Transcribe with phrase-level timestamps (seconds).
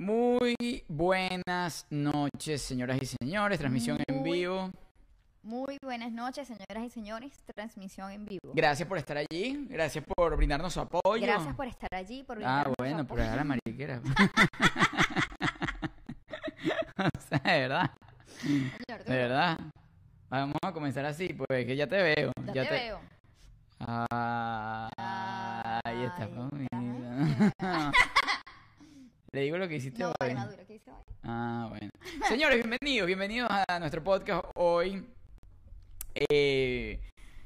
[0.00, 3.58] Muy buenas noches, señoras y señores.
[3.58, 4.70] Transmisión en vivo.
[5.42, 7.32] Muy buenas noches, señoras y señores.
[7.54, 8.52] Transmisión en vivo.
[8.54, 9.66] Gracias por estar allí.
[9.70, 11.22] Gracias por brindarnos su apoyo.
[11.26, 13.60] Gracias por estar allí, por Ah, brindarnos bueno, su por dejar la apoyo.
[13.64, 14.02] mariquera.
[17.16, 17.90] o sea, de verdad.
[18.42, 19.58] Señor, De verdad.
[20.28, 22.32] Vamos a comenzar así, pues que ya te veo.
[22.54, 23.00] Ya, te, veo.
[23.80, 24.90] Ah,
[25.84, 26.28] ahí está.
[29.32, 30.14] Le digo lo que hiciste No, hoy.
[30.20, 31.02] vale, Maduro, ¿qué dice hoy?
[31.24, 31.90] Ah, bueno.
[32.28, 35.04] Señores, bienvenidos, bienvenidos a nuestro podcast hoy.
[36.14, 37.00] Eh,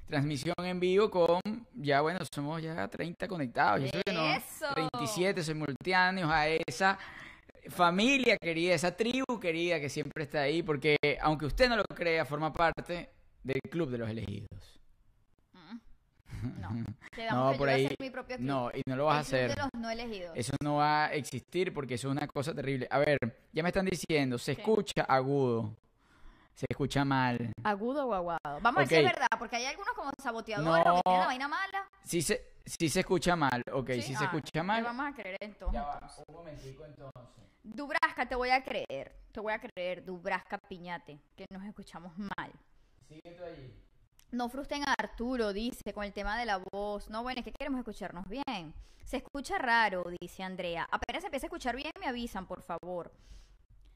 [0.07, 1.41] transmisión en vivo con,
[1.75, 3.91] ya bueno, somos ya 30 conectados.
[3.91, 4.67] Yo que no, ¡Eso!
[4.75, 6.99] 37 simultáneos a esa
[7.69, 12.25] familia querida, esa tribu querida que siempre está ahí, porque aunque usted no lo crea,
[12.25, 13.11] forma parte
[13.43, 14.81] del club de los elegidos.
[15.53, 16.61] Mm.
[16.61, 16.71] No,
[17.31, 17.89] No, por ahí.
[17.99, 18.47] mi propio club.
[18.47, 19.51] No, y no lo vas a hacer.
[19.51, 20.33] de los no elegidos.
[20.37, 22.87] Eso no va a existir porque eso es una cosa terrible.
[22.91, 23.19] A ver,
[23.53, 25.77] ya me están diciendo, se escucha agudo,
[26.55, 27.53] se escucha mal.
[27.65, 28.39] Agudo o aguado.
[28.61, 30.95] Vamos a ver si es verdad, porque hay algunos como saboteadores No.
[30.97, 31.89] que tienen la vaina mala.
[32.05, 34.83] Sí se, sí se escucha mal, ok, sí, se Ah, escucha mal.
[34.85, 35.75] vamos a creer entonces.
[35.75, 37.45] Ya va, un momentico entonces.
[37.63, 39.17] Dubrasca, te voy a creer.
[39.33, 42.53] Te voy a creer, Dubrasca Piñate, que nos escuchamos mal.
[43.09, 43.75] Sigue tú allí.
[44.31, 47.09] No frustren a Arturo, dice, con el tema de la voz.
[47.09, 48.75] No, bueno, es que queremos escucharnos bien.
[49.05, 50.87] Se escucha raro, dice Andrea.
[50.91, 53.13] Apenas se empieza a escuchar bien, me avisan, por favor.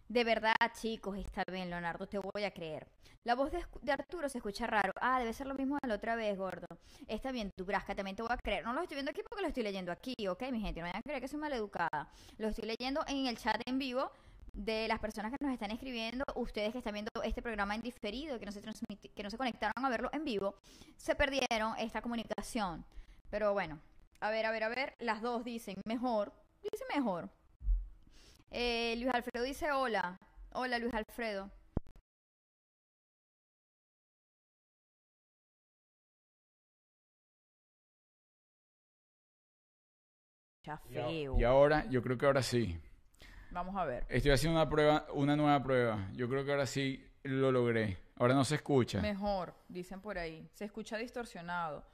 [0.09, 2.87] De verdad, chicos, está bien, Leonardo, te voy a creer.
[3.25, 4.93] La voz de, Arturo se escucha raro.
[5.03, 6.67] Ah, debe ser lo mismo de la otra vez, gordo.
[7.07, 8.65] Está bien, tu brasca, también te voy a creer.
[8.65, 10.81] No lo estoy viendo aquí porque lo estoy leyendo aquí, ¿ok, mi gente?
[10.81, 12.09] No vayan a creer que soy maleducada.
[12.39, 14.11] Lo estoy leyendo en el chat en vivo
[14.55, 18.39] de las personas que nos están escribiendo, ustedes que están viendo este programa en diferido,
[18.39, 20.55] que no se que no se conectaron a verlo en vivo,
[20.97, 22.83] se perdieron esta comunicación.
[23.29, 23.79] Pero bueno,
[24.21, 26.33] a ver, a ver, a ver, las dos dicen mejor,
[26.63, 27.29] dice mejor.
[28.51, 30.19] Eh, Luis Alfredo dice hola.
[30.53, 31.51] Hola Luis Alfredo.
[40.77, 41.39] Feo.
[41.39, 42.79] Y ahora, yo creo que ahora sí.
[43.51, 44.05] Vamos a ver.
[44.09, 46.09] Estoy haciendo una prueba, una nueva prueba.
[46.13, 47.99] Yo creo que ahora sí lo logré.
[48.17, 49.01] Ahora no se escucha.
[49.01, 50.49] Mejor, dicen por ahí.
[50.53, 51.85] Se escucha distorsionado.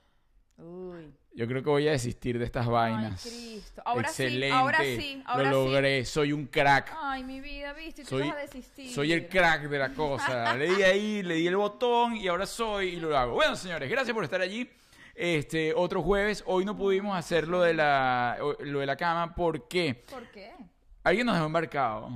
[0.57, 1.13] Uy.
[1.37, 3.27] Yo creo que voy a desistir de estas vainas.
[3.27, 3.83] Ay, Cristo.
[3.85, 4.47] Ahora Excelente.
[4.47, 5.71] sí, ahora sí, ahora lo sí.
[5.73, 6.05] logré.
[6.05, 6.97] Soy un crack.
[6.97, 8.93] Ay, mi vida, viste, tú Soy, vas a desistir.
[8.93, 10.55] soy el crack de la cosa.
[10.57, 13.35] le di ahí, le di el botón y ahora soy y lo hago.
[13.35, 14.71] Bueno, señores, gracias por estar allí.
[15.17, 20.05] Este, otro jueves, hoy no pudimos hacer lo de la, lo de la cama porque
[20.11, 20.53] ¿Por qué?
[21.03, 22.11] alguien nos dejó embarcado.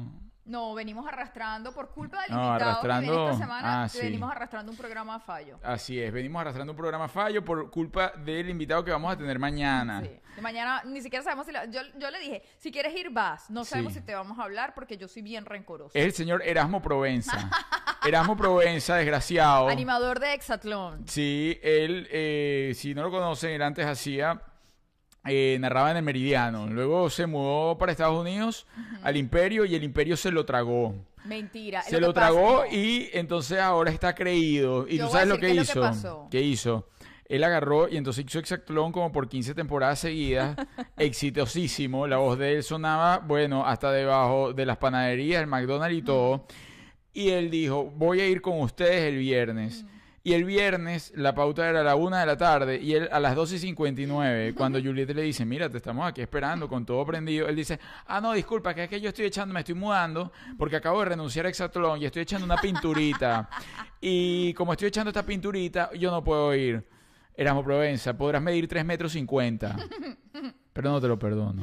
[0.48, 3.82] No, venimos arrastrando por culpa del No, invitado que arrastrando- viene esta semana.
[3.82, 3.98] ah, sí.
[4.00, 5.58] Venimos arrastrando un programa a fallo.
[5.62, 9.38] Así es, venimos arrastrando un programa fallo por culpa del invitado que vamos a tener
[9.38, 10.00] mañana.
[10.02, 10.10] Sí.
[10.36, 13.50] De mañana ni siquiera sabemos si la- yo, yo le dije, si quieres ir, vas.
[13.50, 13.98] No sabemos Sí.
[14.00, 15.90] si te vamos a hablar porque yo soy bien rencoroso.
[15.98, 17.32] Es el señor Erasmo Provenza.
[18.06, 19.68] Erasmo Provenza, desgraciado.
[19.68, 21.06] Animador de Exatlón.
[21.08, 24.40] Sí, él, eh, si no lo conocen, él antes hacía,
[25.28, 26.66] eh, narraba en el Meridiano.
[26.66, 28.66] Luego se mudó para Estados Unidos,
[29.02, 30.94] al Imperio, y el Imperio se lo tragó.
[31.24, 31.82] Mentira.
[31.82, 34.86] Se lo tragó y entonces ahora está creído.
[34.88, 35.80] Y Yo tú sabes lo que qué es lo que hizo.
[35.80, 36.28] pasó.
[36.30, 36.88] ¿Qué hizo?
[37.26, 40.56] Él agarró y entonces hizo Exactlón como por 15 temporadas seguidas,
[40.96, 42.06] exitosísimo.
[42.06, 46.46] La voz de él sonaba, bueno, hasta debajo de las panaderías, el McDonald's y todo.
[47.12, 49.84] Y él dijo, voy a ir con ustedes el viernes.
[50.28, 53.18] Y el viernes la pauta era a la una de la tarde y él a
[53.18, 57.02] las 12 y 59, cuando Juliette le dice, mira, te estamos aquí esperando con todo
[57.06, 60.30] prendido, él dice, ah, no, disculpa, que es que yo estoy echando, me estoy mudando
[60.58, 63.48] porque acabo de renunciar a Exatlón y estoy echando una pinturita.
[64.02, 66.86] y como estoy echando esta pinturita, yo no puedo ir.
[67.34, 69.76] Erasmo Provenza, podrás medir 3 metros 50.
[70.74, 71.62] Pero no te lo perdono.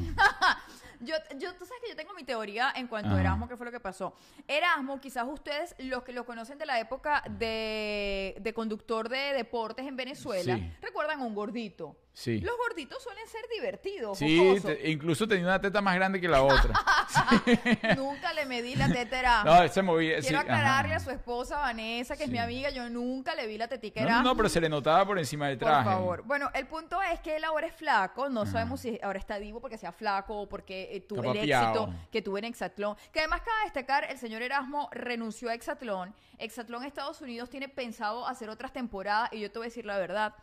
[1.00, 3.20] Yo, yo, tú sabes que yo tengo mi teoría en cuanto a.
[3.20, 4.14] Erasmo, qué fue lo que pasó.
[4.48, 9.86] Erasmo, quizás ustedes, los que lo conocen de la época de, de conductor de deportes
[9.86, 10.72] en Venezuela, Sí.
[10.80, 11.96] recuerdan a un gordito.
[12.18, 12.40] Sí.
[12.40, 16.42] Los gorditos suelen ser divertidos, Sí, te- incluso tenía una teta más grande que la
[16.42, 16.72] otra.
[17.96, 19.50] Nunca le medí la teta a Erasmo.
[19.54, 20.16] No, se movía.
[20.22, 21.02] sí, Quiero aclararle ajá.
[21.02, 24.22] a su esposa Vanessa, que es mi amiga, yo nunca le vi la tetica a
[24.22, 25.84] No, pero se le notaba por encima del Por traje.
[25.84, 26.22] favor.
[26.24, 28.30] Bueno, el punto es que él ahora es flaco.
[28.30, 28.52] No Ajá.
[28.52, 32.22] sabemos si ahora está vivo porque sea flaco o porque eh, tuvo el éxito que
[32.22, 32.96] tuvo en Exatlón.
[33.12, 36.14] Que además cabe destacar, el señor Erasmo renunció a Exatlón.
[36.38, 39.98] Exatlón Estados Unidos tiene pensado hacer otras temporadas y yo te voy a decir la
[39.98, 40.34] verdad.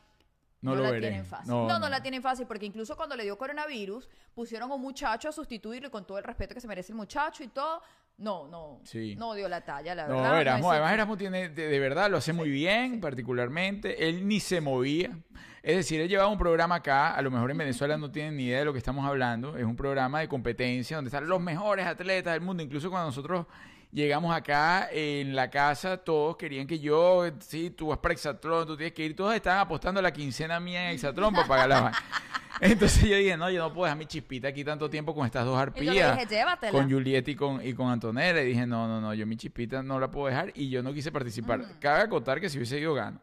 [0.63, 1.07] No, No, lo la veré.
[1.09, 1.51] tienen fácil.
[1.51, 5.29] No, no, la tienen fácil porque incluso cuando le dio coronavirus pusieron a un muchacho
[5.29, 7.81] a sustituirlo y con todo el respeto que se merece el muchacho y todo.
[8.17, 8.79] No, no.
[8.83, 9.15] Sí.
[9.15, 10.41] No dio la talla, la No, verdad.
[10.41, 14.07] Erasmo, además Erasmo tiene, de, de verdad, lo hace muy bien, particularmente.
[14.07, 15.17] Él ni se movía.
[15.63, 18.43] Es decir, él llevaba un programa acá, a lo mejor en Venezuela no tienen ni
[18.45, 19.57] idea de lo que estamos hablando.
[19.57, 22.61] Es un programa de competencia donde están los mejores atletas del mundo.
[22.61, 23.45] Incluso cuando nosotros
[23.93, 28.75] llegamos acá en la casa, todos querían que yo, sí, tú vas para Exatlón, tú
[28.75, 29.15] tienes que ir.
[29.15, 31.97] Todos estaban apostando la quincena mía en Exatlón para pagar la vaina.
[32.59, 35.43] Entonces yo dije, no, yo no puedo dejar mi chispita aquí tanto tiempo con estas
[35.43, 38.41] dos Y arpías le dije, con Juliet y con, y con Antonella.
[38.41, 40.93] Y dije, no, no, no, yo mi chispita no la puedo dejar y yo no
[40.93, 41.79] quise participar.
[41.79, 43.19] Cabe acotar que si hubiese ido gano.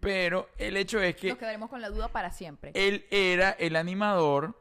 [0.00, 2.72] Pero el hecho es que Nos quedaremos con la duda para siempre.
[2.74, 4.60] él era el animador,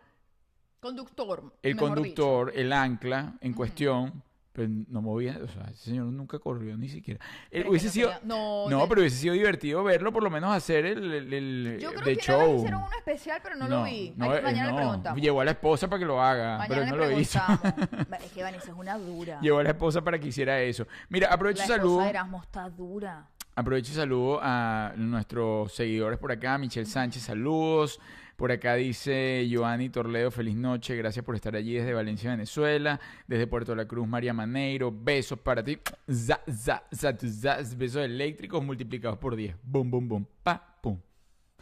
[0.80, 1.54] conductor.
[1.62, 4.24] el conductor, el ancla en cuestión.
[4.56, 7.20] Pero no movía, o sea, ese señor nunca corrió ni siquiera.
[7.50, 10.56] Eh, hubiese no sido, no, no, de- pero hubiese sido divertido verlo, por lo menos
[10.56, 11.80] hacer el, el, el-.
[11.80, 12.58] Yo creo de que vez show.
[12.58, 14.14] hicieron uno especial, pero no, lo vi.
[14.16, 15.20] no, eh, mañana le preguntamos.
[15.20, 17.40] Llevó a la esposa para que lo haga, Mañana pero no lo hizo.
[18.24, 19.40] es que Vanessa es una dura.
[19.42, 20.86] Llevó a la esposa para que hiciera eso.
[21.10, 21.90] Mira, aprovecho la y saludo.
[21.94, 23.28] esposa de Erasmo está dura.
[23.56, 26.60] Aprovecho y saludo a nuestros seguidores por acá.
[26.60, 28.00] Michelle Sánchez, saludos.
[28.36, 30.96] Por acá dice Joanny Torledo, feliz noche.
[30.96, 33.00] Gracias por estar allí desde Valencia, Venezuela.
[33.28, 34.92] Desde Puerto La Cruz, María Maneiro.
[34.92, 35.78] Besos para ti.
[36.12, 37.58] Za, za, za, za.
[37.78, 39.56] Besos eléctricos multiplicados por 10.
[39.64, 40.28] Boom, boom, boom.
[40.44, 41.00] Pa, pum.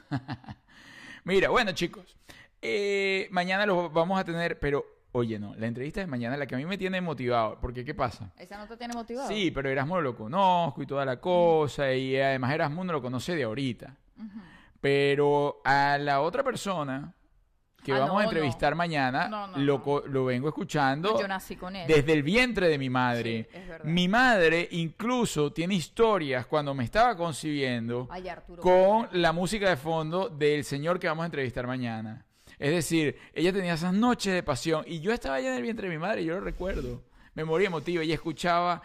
[1.26, 2.16] Mira, bueno, chicos.
[2.62, 5.54] eh, mañana los vamos a tener, pero oye, no.
[5.56, 7.60] La entrevista de mañana, la que a mí me tiene motivado.
[7.60, 8.32] Porque, ¿qué pasa?
[8.38, 9.28] ¿Esa no te tiene motivado?
[9.28, 13.36] Sí, pero Erasmo lo conozco y toda la cosa, y además Erasmo no lo conoce
[13.36, 13.98] de ahorita.
[14.82, 17.14] Pero a la otra persona
[17.84, 18.30] que Ah, vamos no, a no.
[18.30, 21.88] entrevistar mañana, No, lo, lo vengo escuchando Yo nací con él.
[21.88, 23.48] desde el vientre de mi madre.
[23.52, 28.26] Sí, mi madre incluso tiene historias cuando me estaba concibiendo Ay,
[28.60, 32.24] con la música de fondo del señor que vamos a entrevistar mañana.
[32.60, 35.88] Es decir, ella tenía esas noches de pasión y yo estaba allá en el vientre
[35.90, 37.02] de mi madre, yo lo recuerdo.
[37.34, 38.84] Memoria emotiva, ella escuchaba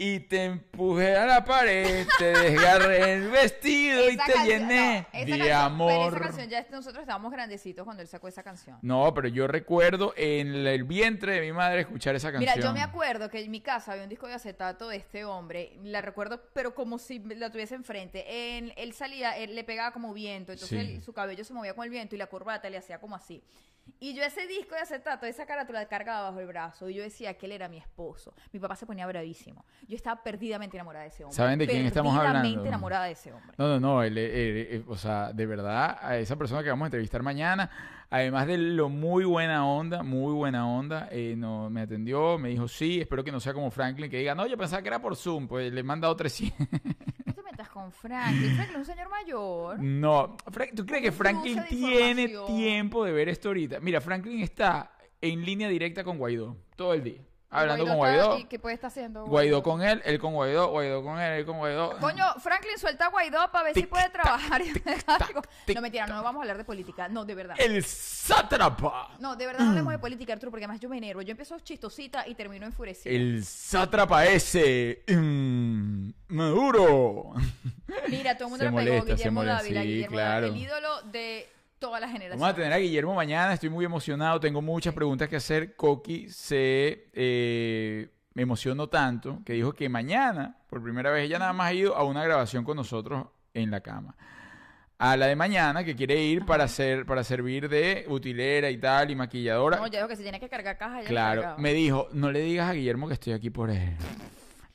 [0.00, 5.18] y te empujé a la pared, te desgarré el vestido y te canción- llené no,
[5.18, 6.12] de canción- amor.
[6.14, 8.78] esa canción ya nosotros estábamos grandecitos cuando él sacó esa canción.
[8.82, 12.54] No, pero yo recuerdo en el vientre de mi madre escuchar esa canción.
[12.54, 15.24] Mira, yo me acuerdo que en mi casa había un disco de acetato de este
[15.24, 18.56] hombre, la recuerdo, pero como si la tuviese enfrente.
[18.58, 20.94] En- él salía, él le pegaba como viento, entonces Sí.
[20.94, 23.42] él- su cabello se movía con el viento y la corbata le hacía como así.
[24.00, 27.02] Y yo ese disco de acetato, esa carátula, la cargaba bajo el brazo y yo
[27.02, 28.34] decía que él era mi esposo.
[28.52, 29.64] Mi papá se ponía bravísimo.
[29.88, 31.34] Yo estaba perdidamente enamorada de ese hombre.
[31.36, 32.40] ¿Saben de quién estamos hablando?
[32.40, 33.54] Perdidamente enamorada de ese hombre.
[33.56, 36.84] No, no, no, él, él- él- o sea, de verdad, a esa persona que vamos
[36.84, 37.70] a entrevistar mañana,
[38.10, 42.68] además de lo muy buena onda, muy buena onda, eh, no, me atendió, me dijo
[42.68, 45.16] sí, espero que no sea como Franklin, que diga, no, yo pensaba que era por
[45.16, 46.58] Zoom, pues le he mandado 300.
[47.24, 48.56] No te metas con Franklin.
[48.56, 49.78] Franklin es un señor mayor.
[49.78, 50.36] No,
[50.76, 53.80] ¿tú crees que Franklin tiene tiempo de ver esto ahorita?
[53.80, 54.92] Mira, Franklin está
[55.22, 58.88] en línea directa con Guaidó, todo el día, hablando con Guaidó, ¿Y qué puede estar
[58.88, 59.24] haciendo?
[59.26, 61.98] Guaidó con él, él con Guaidó, Guaidó con él, él con Guaidó.
[61.98, 64.60] Coño, Franklin suelta a Guaidó para ver si Tic, puede trabajar.
[64.62, 65.42] y hacer algo.
[65.64, 67.08] tic, no, mentira, no vamos a hablar de política.
[67.08, 67.56] No, de verdad.
[67.58, 69.10] El sátrapa.
[69.18, 71.22] No, de verdad no hablemos de política, Arturo, porque además yo me enervo.
[71.22, 73.12] Yo empiezo chistosita y termino enfurecida.
[73.14, 75.02] El sátrapa ese.
[75.08, 77.32] mm, Maduro.
[78.08, 79.82] Mira, todo el mundo Se le pegó molesta, Guillermo Dávila.
[79.82, 80.46] sí, Guillermo claro.
[80.48, 82.40] Dávila, el ídolo de toda la generación.
[82.40, 83.52] Vamos a tener a Guillermo mañana.
[83.54, 84.40] Estoy muy emocionado.
[84.40, 85.74] Tengo muchas preguntas que hacer.
[85.76, 91.52] Coqui se eh, me emocionó tanto que dijo que mañana, por primera vez, ella nada
[91.52, 94.14] más ha ido a una grabación con nosotros en la cama.
[95.00, 99.12] A la de mañana, que quiere ir para hacer, para servir de utilera y tal,
[99.12, 99.76] y maquilladora.
[99.76, 102.40] No, ya dijo que si tiene que cargar cajas, ya Claro, me dijo, no le
[102.40, 103.96] digas a Guillermo que estoy aquí por él.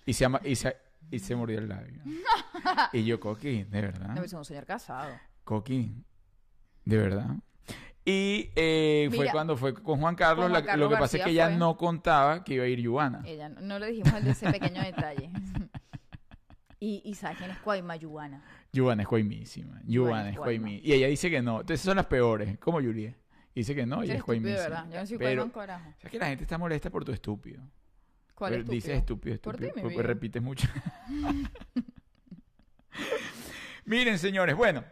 [0.05, 0.77] Y se, ama- y se,
[1.11, 2.01] y se mordió el labio.
[2.93, 4.15] y yo, Coqui, de verdad.
[4.15, 5.09] No, es un señor casado.
[5.43, 5.93] Coqui,
[6.85, 7.35] de verdad.
[8.05, 10.45] Y eh, fue cuando fue con Juan Carlos.
[10.45, 11.55] con Juan la- Carlos lo que pasa es que ella fue.
[11.57, 13.21] no contaba que iba a ir Yuana.
[13.25, 15.29] Ella, no, no le dijimos el de ese pequeño detalle.
[16.81, 18.43] y, y ¿sabes quién es Cuayma Yuana?
[18.73, 19.79] Yuana es coimísima.
[19.85, 20.81] Yuana es coimí.
[20.83, 21.61] Y ella dice que no.
[21.61, 23.15] Entonces son las peores, como Juliet.
[23.55, 24.61] Dice que no, ella es estúpido, coimísima.
[24.63, 24.85] ¿verdad?
[24.91, 25.85] Yo no soy Pero, un carajo.
[25.99, 27.61] ¿sabes que la gente está molesta por tu estúpido?
[28.33, 29.75] ¿Cuál Pero es Dices estúpido, Por ti, estúpido.
[29.75, 30.07] mi porque vida.
[30.07, 30.67] repites mucho.
[33.85, 34.83] Miren, señores, bueno,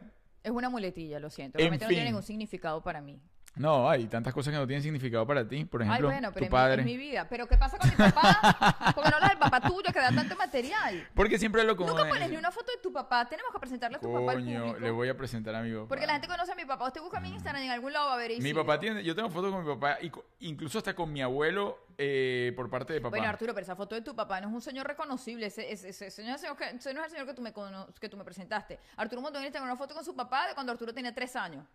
[0.43, 1.57] Es una muletilla, lo siento.
[1.57, 3.21] En Realmente no tiene ningún significado para mí.
[3.55, 5.65] No, hay tantas cosas que no tienen significado para ti.
[5.65, 6.83] Por Ay, ejemplo, bueno, pero tu es mi- padre.
[6.83, 7.27] mi, vida.
[7.29, 8.93] Pero ¿qué pasa con mi papá?
[8.95, 11.07] Porque no hablas del papá tuyo que da tanto material.
[11.13, 13.25] Porque siempre lo como Nunca pones ni una foto de tu papá.
[13.27, 14.79] Tenemos que presentarle a tu papá al Coño, público.
[14.79, 15.87] le voy a presentar a mi papá.
[15.89, 16.87] Porque la gente conoce a mi papá.
[16.87, 19.13] Usted busca mi Instagram y en algún lado va a ver Mi papá tiene, yo
[19.15, 19.97] tengo fotos con mi papá,
[20.39, 23.09] incluso hasta con mi abuelo eh, por parte de papá.
[23.17, 25.47] Bueno, Arturo, pero esa foto de tu papá no es un señor reconocible.
[25.47, 28.15] Ese, ese- ese señor, ese no es el señor que tú me, cono- que tú
[28.15, 28.79] me presentaste.
[28.95, 31.65] Arturo Montonero tiene una foto con su papá de cuando Arturo tenía tres años.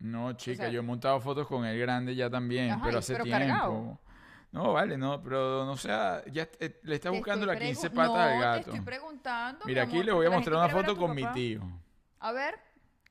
[0.00, 3.12] No, chica, sea- yo he montado fotos con el grande ya también, Ajá, pero hace
[3.14, 3.40] pero tiempo.
[3.46, 3.98] cargado.
[4.50, 8.08] No, vale, no, pero no sea, ya eh, le está buscando la 15 pregu- patas
[8.14, 8.54] no, al gato.
[8.64, 9.64] te estoy preguntando.
[9.66, 11.60] Mira, mi aquí le voy a mostrar una foto con mi tío.
[12.20, 12.54] A ver,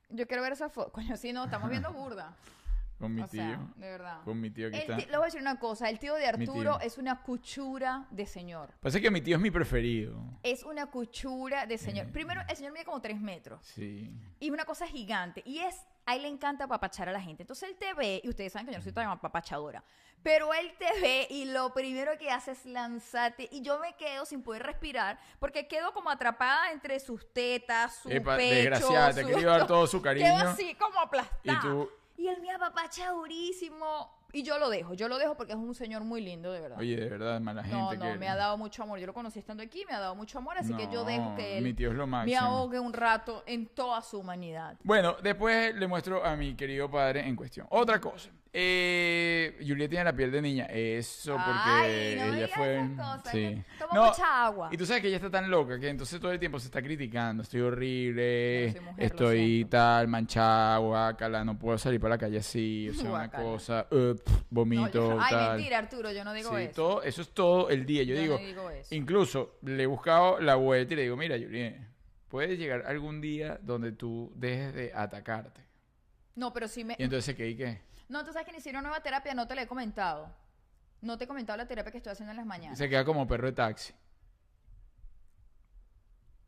[0.09, 0.91] yo quiero ver esa foto.
[0.93, 2.33] Coño, sí, no, estamos viendo burda.
[2.97, 3.43] Con mi o tío.
[3.43, 4.21] sea, de verdad.
[4.25, 4.97] Con mi tío aquí El está.
[4.97, 6.87] le voy a decir una cosa, el tío de Arturo tío.
[6.87, 8.73] es una cuchura de señor.
[8.81, 10.19] Pasa que mi tío es mi preferido.
[10.41, 11.77] Es una cuchura de Eh.
[11.77, 12.07] señor.
[12.11, 13.59] Primero, el señor mide como tres metros.
[13.63, 14.11] Sí.
[14.39, 15.43] Y es una cosa gigante.
[15.45, 15.75] Y es,
[16.07, 17.43] a él le encanta apapachar a la gente.
[17.43, 19.83] Entonces él te ve, y ustedes saben que yo no soy tan apapachadora,
[20.23, 23.47] pero él te ve y lo primero que hace es lanzarte.
[23.51, 28.09] Y yo me quedo sin poder respirar porque quedo como atrapada entre sus tetas, su
[28.09, 28.55] Epa, pecho.
[28.55, 30.25] desgraciada, te quería dar todo su cariño.
[30.25, 31.37] Quedo así como aplastada.
[31.43, 34.15] Y tú- Y él me apapacha durísimo.
[34.37, 36.77] Y yo lo dejo, yo lo dejo porque es un señor muy lindo, de verdad.
[36.77, 37.75] Oye, de verdad, mala gente.
[37.75, 38.19] no, no, que...
[38.19, 38.99] me ha dado mucho amor.
[38.99, 41.57] Yo lo conocí estando aquí, me ha dado mucho amor, así que yo dejo que
[41.57, 44.77] él Mi tío es lo me ahogue un rato en toda su humanidad.
[44.83, 47.65] Bueno, después le muestro a mi querido padre en cuestión.
[47.71, 48.29] Otra cosa.
[48.53, 50.65] Eh, Juliet tiene la piel de niña.
[50.65, 52.75] Eso porque Ay, no ella fue.
[52.77, 53.63] esas cosas, sí.
[53.77, 54.69] toma No, mucha agua.
[54.71, 56.81] Y tú sabes que ella está tan loca que entonces todo el tiempo se está
[56.81, 57.43] criticando.
[57.43, 58.71] Estoy horrible.
[58.71, 61.43] Soy mujer, estoy tal, manchada, guácala.
[61.43, 62.89] No puedo salir para la calle así.
[62.89, 63.87] O sea, una cosa.
[63.91, 64.91] eh, pf, No, vomito.
[64.91, 65.55] yo- ay, tal.
[65.55, 66.73] mentira, Arturo, yo no digo Sí, eso.
[66.75, 68.03] todo, eso es todo el día.
[68.03, 68.93] Yo, Yo digo, no digo eso.
[68.95, 71.77] incluso le he buscado la vuelta y le digo, mira, Juliet,
[72.27, 75.61] puede llegar algún día donde tú dejes de atacarte.
[76.35, 76.95] No, pero sí me...
[76.99, 77.49] Y entonces, ¿qué?
[77.49, 77.81] ¿Y qué?
[78.09, 80.29] No, tú sabes que inicié una nueva terapia, no te la he comentado.
[81.01, 82.77] No te he comentado la terapia que estoy haciendo en las mañanas.
[82.77, 83.93] Se queda como perro de taxi.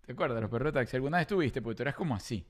[0.05, 0.95] ¿Te acuerdas los perros de taxi?
[0.95, 1.62] ¿Alguna vez tuviste?
[1.62, 2.45] Porque tú eras como así.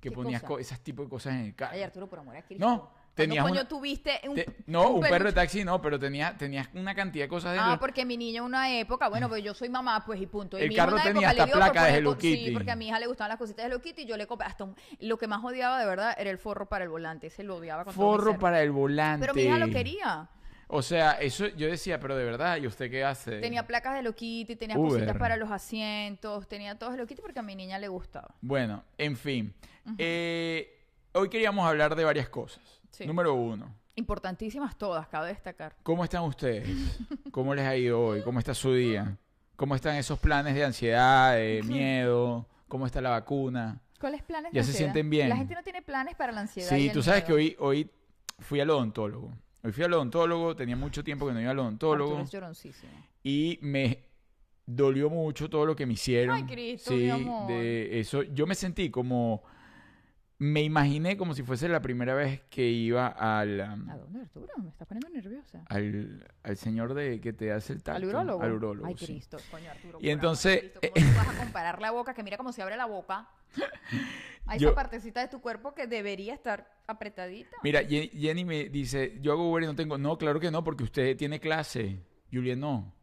[0.00, 1.72] Que ¿Qué ponías esas tipo de cosas en el carro.
[1.74, 2.64] Ay, Arturo, por amor a Cristo.
[2.66, 4.34] No, ¿Cuándo tenías coño una- tuviste un...
[4.34, 7.72] Te- no, un, perro de taxi no, pero tenías, tenías una cantidad de cosas dentro.
[7.72, 10.58] Ah, porque mi niña en una época, bueno, pues yo soy mamá, pues y punto.
[10.58, 12.36] Y El mi carro una tenía época le hasta dio placa de Hello co- Sí,
[12.38, 12.50] Kitty.
[12.52, 14.46] porque a mi hija le gustaban las cositas de Hello Kitty y yo le compré
[14.46, 17.28] hasta un- Lo que más odiaba de verdad era el forro para el volante.
[17.28, 19.20] Ese lo odiaba con Forro para el volante.
[19.26, 20.28] Pero mi hija lo quería.
[20.72, 23.40] O sea, eso yo decía, pero de verdad, ¿y usted qué hace?
[23.40, 24.92] Tenía placas de Kitty, tenía Uber.
[24.92, 28.34] cositas para los asientos, tenía todo Hello Kitty porque a mi niña le gustaba.
[28.40, 29.52] Bueno, en fin.
[29.98, 30.78] Eh,
[31.12, 32.79] hoy queríamos hablar de varias cosas.
[32.90, 33.06] Sí.
[33.06, 33.74] Número uno.
[33.96, 35.76] Importantísimas todas, cabe destacar.
[35.82, 36.68] ¿Cómo están ustedes?
[37.32, 38.22] ¿Cómo les ha ido hoy?
[38.22, 39.16] ¿Cómo está su día?
[39.56, 42.46] ¿Cómo están esos planes de ansiedad, de miedo?
[42.68, 43.80] ¿Cómo está la vacuna?
[44.00, 44.52] ¿Cuáles planes?
[44.52, 44.92] de ¿Ya se ansiedad?
[44.92, 45.28] sienten bien?
[45.28, 46.70] La gente no tiene planes para la ansiedad.
[46.70, 47.90] Sí, tú sabes que hoy, hoy
[48.38, 49.32] fui al odontólogo.
[49.62, 52.24] Hoy fui al odontólogo, tenía mucho tiempo que no iba al odontólogo
[53.22, 54.06] y me
[54.64, 56.36] dolió mucho todo lo que me hicieron.
[56.36, 57.48] Ay, Cristo, sí, mi amor.
[57.48, 58.22] de eso.
[58.22, 59.42] Yo me sentí como,
[60.42, 64.48] me imaginé como si fuese la primera vez que iba al, um, ¿A dónde, Arturo?
[64.56, 65.62] Me estás poniendo nerviosa.
[65.68, 67.98] al, al señor de que te hace el tacto.
[67.98, 68.42] ¿Al urólogo?
[68.42, 69.04] Al urólogo, Ay, sí.
[69.04, 69.36] Cristo.
[69.50, 69.98] Coño, Arturo.
[70.00, 72.14] Y entonces, Cristo, ¿Cómo tú vas a comparar la boca?
[72.14, 73.28] Que mira cómo se abre la boca.
[74.46, 77.56] Hay Yo- esa partecita de tu cuerpo que debería estar apretadita.
[77.62, 79.98] Mira, Jenny me dice, yo hago Uber y no tengo.
[79.98, 82.00] No, claro que no, porque usted tiene clase.
[82.32, 82.94] Julia no.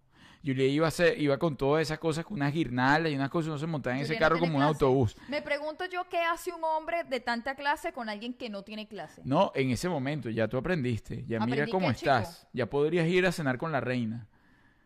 [0.45, 3.57] Julia iba a iba con todas esas cosas, con unas guirnaldas y unas cosas, no
[3.57, 5.15] se montaba en ese carro como un autobús.
[5.27, 8.87] Me pregunto yo qué hace un hombre de tanta clase con alguien que no tiene
[8.87, 9.21] clase.
[9.25, 11.25] No, en ese momento ya tú aprendiste.
[11.27, 12.11] Ya mira ¿Aprendí cómo chico?
[12.11, 12.47] estás.
[12.53, 14.27] Ya podrías ir a cenar con la reina.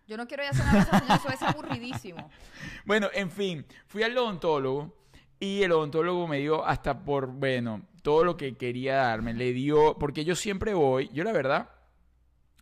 [0.08, 2.30] Yo no quiero ir a cenar a esa señora, eso es aburridísimo.
[2.86, 4.96] Bueno, en fin, fui al odontólogo
[5.40, 9.34] y el odontólogo me dio hasta por, bueno, todo lo que quería darme.
[9.34, 11.70] Le dio, porque yo siempre voy, yo la verdad,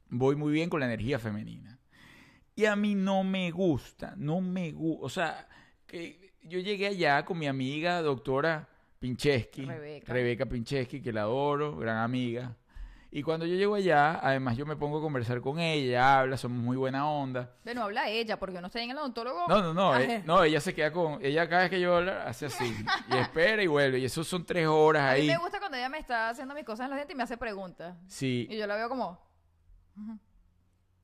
[0.09, 1.78] voy muy bien con la energía femenina.
[2.59, 5.05] Y a mí no me gusta, no me gusta.
[5.05, 5.47] O sea,
[5.87, 8.67] que yo llegué allá con mi amiga doctora
[8.99, 10.11] Pincheski, Rebeca.
[10.11, 12.53] Rebeca Pincheski, que la adoro, gran amiga.
[13.11, 16.61] Y cuando yo llego allá, además yo me pongo a conversar con ella, habla, somos
[16.61, 17.49] muy buena onda.
[17.63, 19.47] Bueno, habla ella, porque yo no estoy en el odontólogo.
[19.47, 20.03] No, no, no, Ajá.
[20.03, 22.75] eh, no, ella se queda con, ella cada vez que yo hablo hace así,
[23.09, 25.27] y espera y vuelve, y eso son tres horas A mí ahí.
[25.27, 27.37] me gusta cuando ella me está haciendo mis cosas en los dientes y me hace
[27.37, 27.95] preguntas.
[28.07, 29.17] Sí, Y yo la veo como,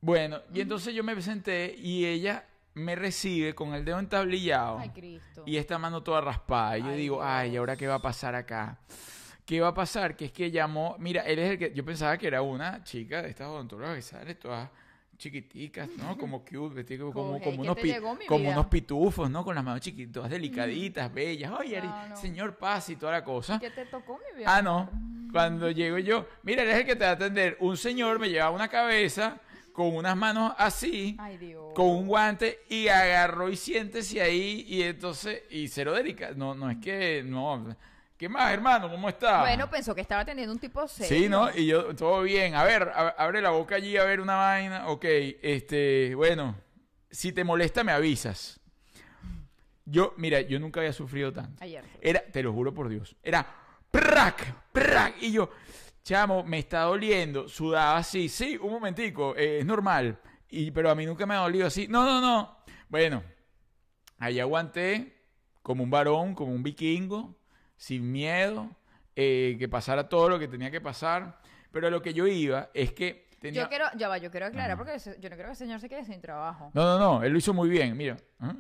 [0.06, 2.46] bueno, y entonces yo me senté y ella
[2.76, 5.44] me recibe con el dedo entablillado ay, Cristo.
[5.46, 6.78] y esta mano toda raspada.
[6.78, 8.78] Y yo Ay, digo, ay, ¿y ahora qué va a pasar acá?
[9.46, 10.16] ¿Qué va a pasar?
[10.16, 13.22] Que es que llamó, mira, él es el que, yo pensaba que era una chica
[13.22, 14.70] de estas odontólogas que sale todas
[15.18, 16.18] chiquiticas, ¿no?
[16.18, 19.44] Como cute, como, como, Coge, como ¿qué unos, pi- como unos pitufos, ¿no?
[19.46, 21.52] Con las manos chiquitas, delicaditas, bellas.
[21.60, 22.16] Oye, No, no.
[22.18, 23.58] señor Paz y toda la cosa.
[23.60, 24.54] ¿Qué te tocó, mi vida?
[24.58, 24.90] Ah, no.
[25.32, 27.58] Cuando llego yo, mira, él es el que te va a atender.
[27.60, 29.38] Un señor me llevaba una cabeza
[29.76, 31.74] con unas manos así, Ay, Dios.
[31.76, 36.34] con un guante y agarró y siéntese ahí y entonces, y cero delicado.
[36.36, 37.76] No, no es que, no.
[38.18, 38.90] ¿Qué más, hermano?
[38.90, 39.42] ¿Cómo está?
[39.42, 41.18] Bueno, pensó que estaba atendiendo un tipo serio.
[41.18, 41.50] Sí, ¿no?
[41.54, 42.56] Y yo, todo bien.
[42.56, 44.88] A ver, a- abre la boca allí a ver una vaina.
[44.88, 45.04] Ok,
[45.42, 46.56] este, bueno,
[47.12, 48.62] si te molesta me avisas.
[49.84, 51.62] Yo, mira, yo nunca había sufrido tanto.
[51.62, 51.84] Ayer.
[52.02, 53.46] Era, te lo juro por Dios, era
[53.92, 54.56] ¡prac!
[54.72, 55.16] ¡prac!
[55.22, 55.50] Y yo,
[56.06, 57.50] chamo, me está doliendo.
[57.50, 60.20] Sudaba así, sí, un momentico, eh, es normal.
[60.50, 61.88] Y, pero a mí nunca me ha dolido así.
[61.88, 62.58] No, no, no.
[62.88, 63.24] Bueno,
[64.20, 65.18] ahí aguanté
[65.64, 67.36] como un varón, como un vikingo,
[67.76, 68.70] sin miedo,
[69.16, 71.42] eh, que pasara todo lo que tenía que pasar.
[71.72, 73.64] Pero lo que yo iba es que tenía...
[73.64, 74.78] Yo quiero, ya va, yo quiero aclarar Ajá.
[74.78, 76.72] porque ese- yo no quiero que el señor se quede sin trabajo.
[76.74, 78.18] No, no, no, él lo hizo muy bien, mira.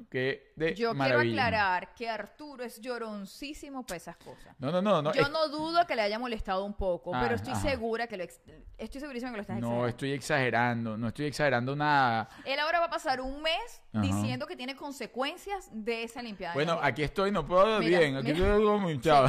[0.10, 4.56] Que de Yo quiero aclarar que Arturo es lloroncísimo para esas cosas.
[4.58, 5.14] No, no, no, no.
[5.14, 7.62] yo es- no dudo que le haya molestado un poco, Ah, pero estoy ajá.
[7.62, 8.40] segura que lo ex-
[8.78, 9.88] estoy segurísima que lo estás No, exagerando.
[9.90, 12.30] estoy exagerando, no estoy exagerando nada.
[12.46, 14.02] Él ahora va a pasar un mes Ajá.
[14.02, 16.54] diciendo que tiene consecuencias de esa limpiada.
[16.54, 18.48] de Bueno, aquí estoy, no puedo hablar Mira, bien, aquí mira.
[18.48, 19.28] estoy como hinchado.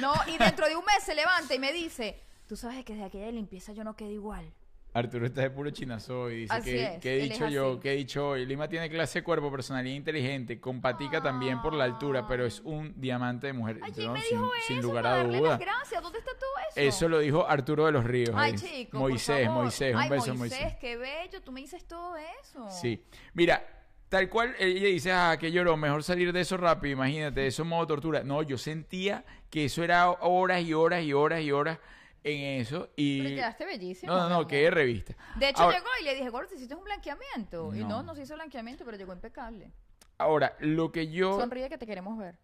[0.00, 3.04] No, y dentro de un mes se levanta y me dice, tú sabes que de
[3.04, 4.50] aquella limpieza yo no quedo igual.
[4.92, 7.92] Arturo está de puro chinazo y dice Así que, es, que he dicho yo, que
[7.92, 8.44] he dicho hoy.
[8.44, 13.00] Lima tiene clase de cuerpo, personalidad inteligente, compatica también por la altura, pero es un
[13.00, 13.78] diamante de mujer.
[13.82, 14.88] Ay, No, ¿quién me sin, dijo sin eso?
[14.88, 15.56] lugar a duda.
[15.58, 16.02] gracias.
[16.02, 16.80] ¿Dónde está todo eso?
[16.80, 18.34] Eso lo dijo Arturo de los Ríos.
[18.34, 19.62] Ay, chico, por Moisés, favor.
[19.62, 20.76] Moisés, un Ay, beso Moisés, Moisés.
[20.80, 22.66] qué bello, tú me dices todo eso.
[22.70, 23.04] Sí.
[23.34, 23.64] Mira,
[24.08, 27.68] tal cual ella dice, ah, que lloró, mejor salir de eso rápido, imagínate, eso es
[27.68, 28.24] modo tortura.
[28.24, 31.78] No, yo sentía que eso era horas y horas y horas y horas
[32.22, 33.22] en eso y...
[33.22, 34.12] Pero quedaste bellísimo.
[34.12, 34.46] No, no, no, amor.
[34.46, 35.14] que revista.
[35.36, 37.74] De hecho, Ahora- llegó y le dije, Gordo, ¿te hiciste un blanqueamiento?
[37.74, 37.88] Y No.
[37.88, 39.70] no, no se hizo blanqueamiento, pero llegó impecable.
[40.18, 41.38] Ahora, lo que yo...
[41.38, 42.36] Sonríe que te queremos ver.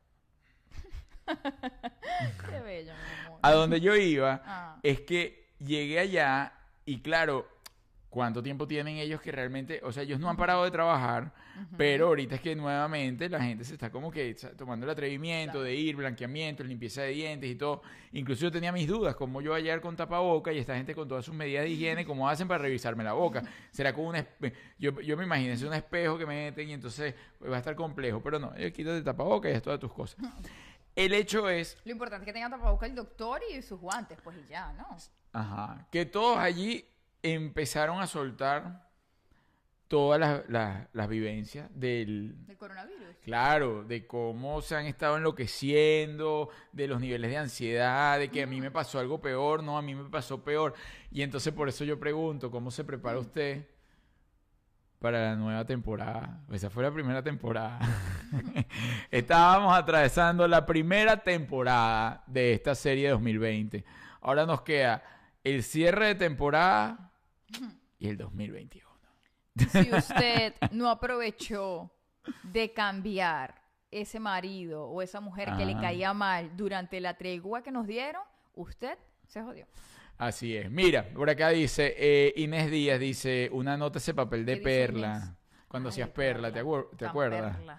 [1.26, 3.40] qué bello, mi amor.
[3.42, 4.78] A donde yo iba Ah.
[4.82, 6.52] es que llegué allá
[6.84, 7.48] y claro,
[8.10, 11.32] ¿cuánto tiempo tienen ellos que realmente, o sea, ellos no han parado de trabajar,
[11.76, 15.64] pero ahorita es que nuevamente la gente se está como que tomando el atrevimiento Claro.
[15.64, 17.82] de ir, blanqueamiento, limpieza de dientes y todo.
[18.12, 21.24] Incluso yo tenía mis dudas, como yo ayer con tapaboca y esta gente con todas
[21.24, 23.42] sus medidas de higiene, ¿cómo hacen para revisarme la boca?
[23.70, 24.16] ¿Será con un
[24.78, 27.74] yo, yo me imagino, es un espejo que me meten y entonces va a estar
[27.76, 30.18] complejo, pero no, ellos quítate el tapaboca y es todas tus cosas.
[30.94, 34.36] El hecho es Lo importante es que tenga tapabocas el doctor y sus guantes, pues
[34.38, 34.86] y ya, ¿no?
[35.32, 35.86] Ajá.
[35.92, 36.86] Que todos allí
[37.22, 38.85] empezaron a soltar
[39.88, 42.34] todas las, las- las vivencias del...
[42.46, 43.02] Del coronavirus.
[43.22, 48.46] Claro, de cómo se han estado enloqueciendo, de los niveles de ansiedad, de que a
[48.46, 50.74] mí me pasó algo peor, no, a mí me pasó peor.
[51.10, 53.66] Y entonces por eso yo pregunto, ¿cómo se prepara usted
[54.98, 56.40] para la nueva temporada?
[56.52, 57.78] Esa fue la primera temporada.
[59.10, 63.84] Estábamos atravesando la primera temporada de esta serie 2020.
[64.20, 65.02] Ahora nos queda
[65.44, 67.12] el cierre de temporada
[67.98, 68.85] y el 2021.
[69.56, 71.90] Si usted no aprovechó
[72.42, 73.54] de cambiar
[73.90, 75.80] ese marido o esa mujer que le Ajá.
[75.82, 78.22] caía mal durante la tregua que nos dieron,
[78.54, 79.66] usted se jodió.
[80.18, 80.70] Así es.
[80.70, 85.36] Mira, por acá dice eh, Inés Díaz, dice, una nota ese papel de perla.
[85.68, 87.56] Cuando hacías perla, ¿te, acuer- te Tan acuerdas?
[87.56, 87.78] perla.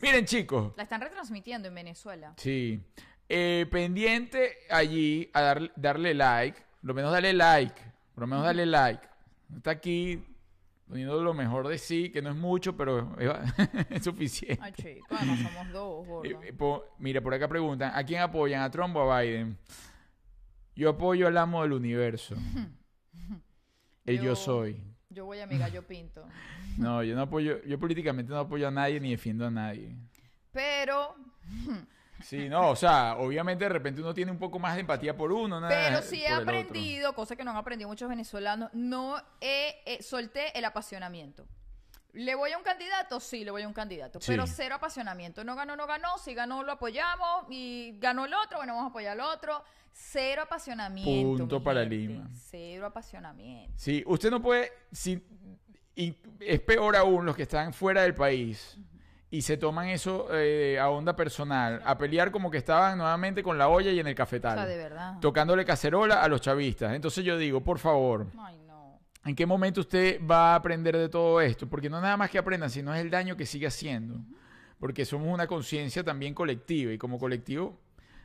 [0.00, 2.34] Miren chicos, La están retransmitiendo en Venezuela.
[2.36, 2.80] sí.
[3.28, 7.74] Eh, pendiente allí a dar- darle like, por lo menos dale like,
[8.14, 9.02] por lo menos dale like.
[9.56, 10.22] Está aquí
[10.88, 13.16] poniendo lo mejor de sí, que no es mucho, pero
[13.90, 14.58] es, suficiente.
[14.62, 16.24] Ay, chicos, no somos dos, gordo.
[16.24, 18.62] Eh, eh, po- mira, por acá preguntan, ¿a quién apoyan?
[18.62, 19.58] ¿A Trump o a Biden?
[20.74, 22.36] Yo apoyo al amo del universo.
[24.04, 24.82] El yo, Yo- soy.
[25.08, 26.26] Yo voy a mi gallo pinto.
[26.76, 29.96] No, yo no apoyo, yo políticamente no apoyo a nadie ni defiendo a nadie.
[30.52, 31.14] Pero,
[32.22, 35.32] Sí, no, o sea, obviamente de repente uno tiene un poco más de empatía por
[35.32, 39.82] uno, nada, pero sí he aprendido, cosa que no han aprendido muchos venezolanos, no he,
[39.84, 41.46] eh, solté el apasionamiento.
[42.16, 43.20] ¿Le voy a un candidato?
[43.20, 44.20] Sí, le voy a un candidato.
[44.22, 44.32] Sí.
[44.32, 45.44] Pero cero apasionamiento.
[45.44, 46.16] No ganó, no ganó.
[46.16, 47.44] Si ganó, lo apoyamos.
[47.50, 49.62] Y ganó el otro, bueno, vamos a apoyar al otro.
[49.92, 51.36] Cero apasionamiento.
[51.36, 51.96] Punto para gente.
[51.96, 52.30] Lima.
[52.32, 53.70] Cero apasionamiento.
[53.76, 55.22] Sí, usted no puede, si,
[55.94, 58.78] y es peor aún los que están fuera del país
[59.30, 63.58] y se toman eso eh, a onda personal, a pelear como que estaban nuevamente con
[63.58, 64.56] la olla y en el O cafetal.
[64.56, 65.18] sea, de verdad.
[65.20, 66.94] tocándole cacerola a los chavistas.
[66.94, 69.00] Entonces yo digo, por favor, Ay, no.
[69.24, 71.68] ¿en qué momento usted va a aprender de todo esto?
[71.68, 74.20] Porque no nada más que aprendan, sino es el daño que sigue haciendo.
[74.78, 77.78] Porque somos una conciencia también colectiva y como colectivo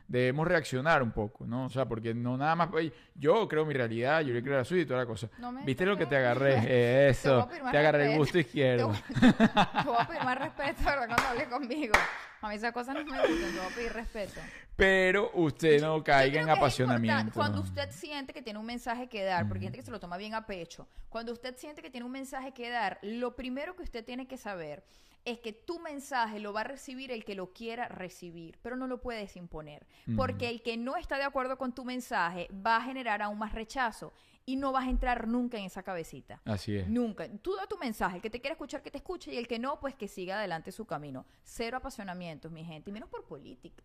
[0.08, 1.66] debemos reaccionar un poco, ¿no?
[1.66, 4.64] O sea, porque no nada más, oye, yo creo mi realidad, yo le creo la
[4.64, 5.28] suya y toda la cosa.
[5.38, 7.08] No me ¿Viste lo que te agarré?
[7.08, 8.92] Eso, te agarré el gusto izquierdo.
[9.20, 11.06] te voy a pedir más respeto, ¿verdad?
[11.06, 11.94] Cuando hables conmigo.
[12.42, 14.40] A mí esas cosas no me gustan, te voy a pedir respeto.
[14.74, 17.32] Pero usted no Yo caiga en apasionamiento.
[17.34, 20.00] Cuando usted siente que tiene un mensaje que dar, porque hay gente que se lo
[20.00, 23.76] toma bien a pecho, cuando usted siente que tiene un mensaje que dar, lo primero
[23.76, 24.82] que usted tiene que saber
[25.24, 28.86] es que tu mensaje lo va a recibir el que lo quiera recibir, pero no
[28.86, 32.82] lo puedes imponer, porque el que no está de acuerdo con tu mensaje va a
[32.82, 34.12] generar aún más rechazo
[34.44, 36.40] y no vas a entrar nunca en esa cabecita.
[36.44, 36.88] Así es.
[36.88, 37.28] Nunca.
[37.28, 38.16] Tú da tu mensaje.
[38.16, 39.32] El que te quiera escuchar, que te escuche.
[39.32, 41.26] Y el que no, pues que siga adelante su camino.
[41.44, 42.90] Cero apasionamientos, mi gente.
[42.90, 43.84] Y menos por política.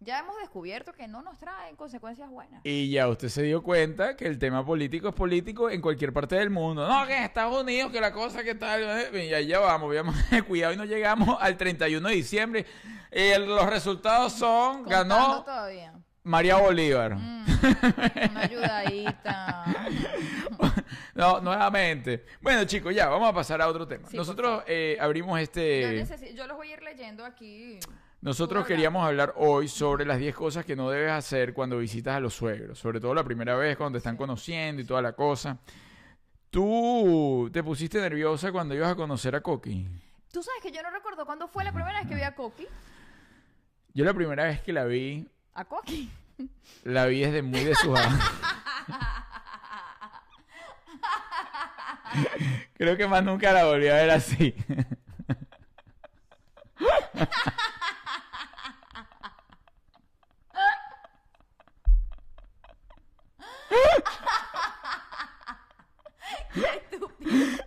[0.00, 2.60] Ya hemos descubierto que no nos traen consecuencias buenas.
[2.64, 6.34] Y ya usted se dio cuenta que el tema político es político en cualquier parte
[6.36, 6.86] del mundo.
[6.86, 8.82] No, que en Estados Unidos, que la cosa que tal.
[9.14, 10.14] eh, Y allá vamos, veamos,
[10.46, 12.66] cuidado y no llegamos al 31 de diciembre.
[13.10, 15.94] Eh, los resultados son, Contando ganó todavía.
[16.24, 17.14] María Bolívar.
[17.16, 17.46] Mm,
[18.30, 19.64] una ayudadita.
[21.14, 22.26] No, nuevamente.
[22.42, 24.06] Bueno, chicos, ya, vamos a pasar a otro tema.
[24.06, 26.34] Sí, Nosotros eh, abrimos Yo, este...
[26.34, 27.80] yo los voy a ir leyendo aquí.
[28.20, 32.20] Nosotros queríamos hablar hoy sobre las 10 cosas que no debes hacer cuando visitas a
[32.20, 35.58] los suegros, sobre todo la primera vez cuando te están conociendo y toda la cosa.
[36.50, 39.86] ¿Tú te pusiste nerviosa cuando ibas a conocer a Coqui?
[40.32, 42.66] Tú sabes que yo no recuerdo cuándo fue la primera vez que vi a Coqui.
[43.94, 46.10] Yo la primera vez que la vi, A Coqui.
[46.84, 47.94] la vi desde muy de su
[52.74, 54.54] Creo que más nunca la volví a ver así.
[66.54, 67.64] Estúpido.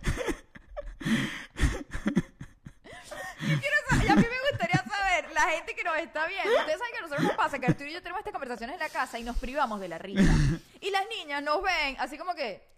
[4.06, 6.98] Yo a mí me gustaría saber, la gente que nos está viendo, ustedes saben que
[6.98, 9.24] a nosotros nos pasa que Arturo y yo tenemos estas conversaciones en la casa y
[9.24, 10.32] nos privamos de la risa.
[10.80, 12.69] Y las niñas nos ven así como que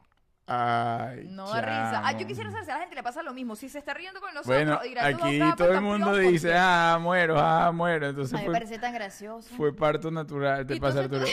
[0.54, 2.02] Ay, no da risa.
[2.04, 3.56] Ah, yo quisiera saber si a la gente le pasa lo mismo.
[3.56, 6.12] Si se está riendo con nosotros, Bueno, dirá, "Estos dos aquí todo el están mundo
[6.12, 8.08] piojos", dice, porque- ah, muero, ah, muero.
[8.10, 9.48] Entonces mí me fue, parece tan gracioso.
[9.56, 10.66] fue parto natural.
[10.66, 11.24] Te pasa, Arturo.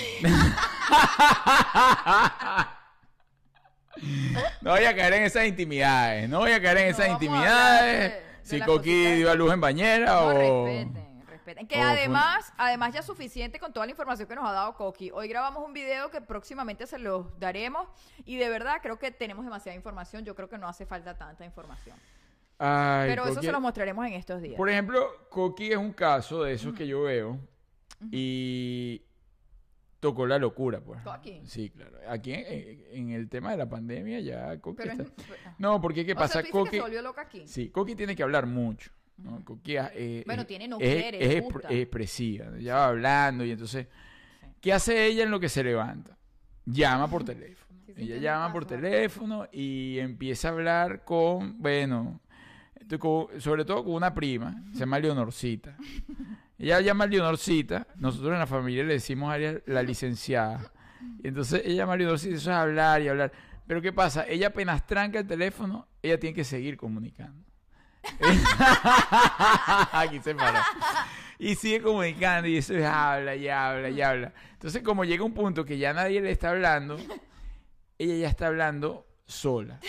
[4.61, 6.29] no voy a caer en esas intimidades.
[6.29, 8.11] No voy a caer en No esas intimidades.
[8.13, 10.65] de- de si Coqui dio a luz en bañera No, o...
[10.65, 11.08] respeten,
[11.49, 11.67] respeten.
[11.67, 14.51] Que o fue- además, además ya es suficiente con toda la información que nos ha
[14.51, 15.11] dado Coqui.
[15.11, 17.87] Hoy grabamos un video que próximamente se los daremos
[18.25, 20.25] y de verdad creo que tenemos demasiada información.
[20.25, 21.95] Yo creo que no hace falta tanta información.
[22.61, 24.57] Ay, Pero eso se los mostraremos en estos días.
[24.57, 27.39] Por ejemplo, Coqui es un caso de esos que yo veo
[28.11, 29.01] y
[30.01, 30.99] tocó la locura, pues.
[31.45, 31.97] Sí, claro.
[32.09, 36.13] Aquí en, en el tema de la pandemia ya Coqui es- está- No, porque ¿qué
[36.13, 36.43] o pasa?
[36.43, 37.47] que se volvió loca aquí.
[37.47, 38.91] Sí, Coqui tiene que hablar mucho.
[39.21, 39.43] ¿No?
[39.43, 42.57] Coqui eh, Bueno, es- tiene, no es, quiere, es expresiva.
[42.59, 43.87] Ya va hablando y entonces...
[44.61, 46.17] ¿Qué hace ella en lo que se levanta?
[46.65, 47.79] Llama por teléfono.
[47.85, 52.19] Sí, sí, ella llama por teléfono y empieza a hablar con, bueno,
[52.99, 55.75] con- sobre todo con una prima, se llama Leonorcita.
[56.57, 60.71] Ella llama a Leonorcita, nosotros en la familia le decimos a ella la licenciada.
[61.23, 63.31] Y entonces ella llama a Leonorcita, eso es hablar y hablar.
[63.65, 64.25] Pero ¿qué pasa?
[64.27, 67.45] Ella apenas tranca el teléfono, ella tiene que seguir comunicando.
[69.91, 70.63] Aquí se para.
[71.37, 74.33] Y sigue comunicando y eso es habla y habla y habla.
[74.53, 76.97] Entonces, como llega un punto que ya nadie le está hablando,
[77.97, 79.79] ella ya está hablando sola.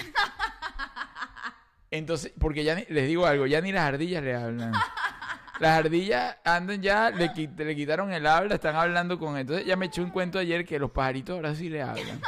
[1.90, 4.72] Entonces, porque ya les digo algo, ya ni las ardillas le hablan.
[5.58, 9.40] Las ardillas andan ya, le, le quitaron el habla, están hablando con él.
[9.42, 12.20] Entonces ya me eché un cuento ayer que los pajaritos ahora sí le hablan.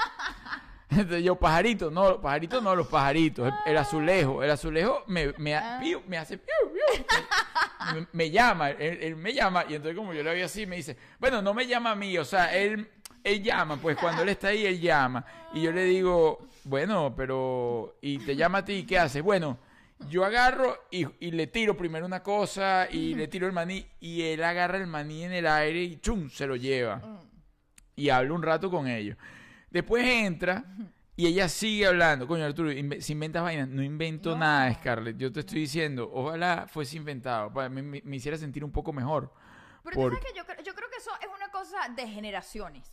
[0.99, 3.49] Entonces yo, pajaritos, no, los pajaritos no, los pajaritos.
[3.67, 7.05] El, el azulejo, el azulejo me, me, ha- piu, me hace piu, piu.
[7.95, 10.77] Me, me llama, él, él me llama y entonces como yo le veo así, me
[10.77, 12.89] dice, bueno, no me llama a mí, o sea, él,
[13.25, 15.25] él llama, pues cuando él está ahí, él llama.
[15.53, 19.23] Y yo le digo, bueno, pero, y te llama a ti, ¿qué haces?
[19.23, 19.59] Bueno,
[20.09, 24.23] yo agarro y, y le tiro primero una cosa y le tiro el maní y
[24.23, 27.01] él agarra el maní en el aire y chum, se lo lleva.
[27.97, 29.17] Y hablo un rato con ellos.
[29.73, 30.65] Después entra
[31.17, 32.27] y ella sigue hablando.
[32.27, 34.39] Coño, Arturo, inve- si inventas vainas, no invento No.
[34.39, 35.17] nada, Scarlett.
[35.17, 38.93] Yo te estoy diciendo, ojalá fuese inventado, para mí me, me hiciera sentir un poco
[38.93, 39.33] mejor.
[39.83, 42.93] Pero tú sabes que yo, yo creo que eso es una cosa de generaciones.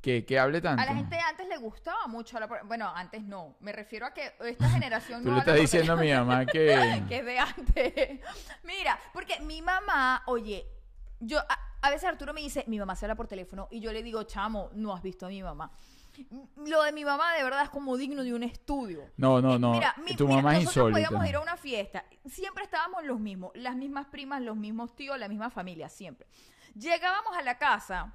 [0.00, 0.82] Que, que hable tanto.
[0.82, 3.56] A la gente antes le gustaba mucho por- Bueno, antes no.
[3.60, 7.02] Me refiero a que esta generación Tú no le estás diciendo a mi mamá que...
[7.08, 8.20] que es de antes.
[8.64, 10.66] Mira, porque mi mamá, oye,
[11.20, 13.92] yo a, a veces Arturo me dice, mi mamá se habla por teléfono y yo
[13.94, 15.72] le digo, chamo, no has visto a mi mamá.
[16.56, 19.10] Lo de mi mamá de verdad es como digno de un estudio.
[19.16, 19.72] No, no, Eh, no.
[19.72, 20.92] Mira, mi- tu mira, mamá es insólita.
[21.08, 22.04] podíamos ir a una fiesta.
[22.26, 26.26] Siempre estábamos los mismos, las mismas primas, los mismos tíos, la misma familia, siempre.
[26.74, 28.14] Llegábamos a la casa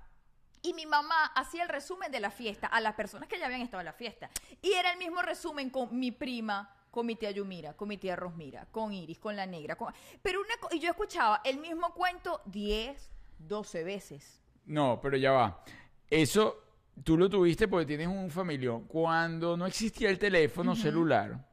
[0.61, 3.61] y mi mamá hacía el resumen de la fiesta a las personas que ya habían
[3.61, 4.29] estado en la fiesta.
[4.61, 8.15] Y era el mismo resumen con mi prima, con mi tía Yumira, con mi tía
[8.15, 9.75] Rosmira, con Iris, con la negra.
[9.75, 14.41] con- Pero una co- y yo escuchaba el mismo cuento 10, 12 veces.
[14.65, 15.63] No, pero ya va.
[16.09, 16.57] Eso
[17.03, 18.85] tú lo tuviste porque tienes un familión.
[18.85, 21.47] Cuando no existía el teléfono celular,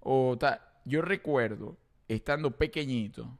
[0.00, 1.76] o ta- yo recuerdo,
[2.08, 3.38] estando pequeñito,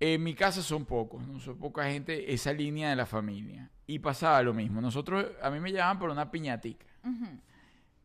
[0.00, 3.68] en mi casa son pocos, no son poca gente, esa línea de la familia.
[3.86, 4.80] Y pasaba lo mismo.
[4.80, 6.86] Nosotros, a mí me llamaban por una piñatica.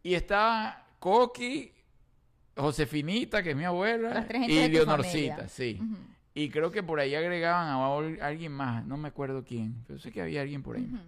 [0.01, 1.71] Y estaba Coqui,
[2.55, 5.79] Josefinita, que es mi abuela, y Leonorcita, sí.
[6.35, 10.11] Y creo que por ahí agregaban a alguien más, no me acuerdo quién, pero sé
[10.11, 10.87] que había alguien por ahí.
[10.87, 11.01] más.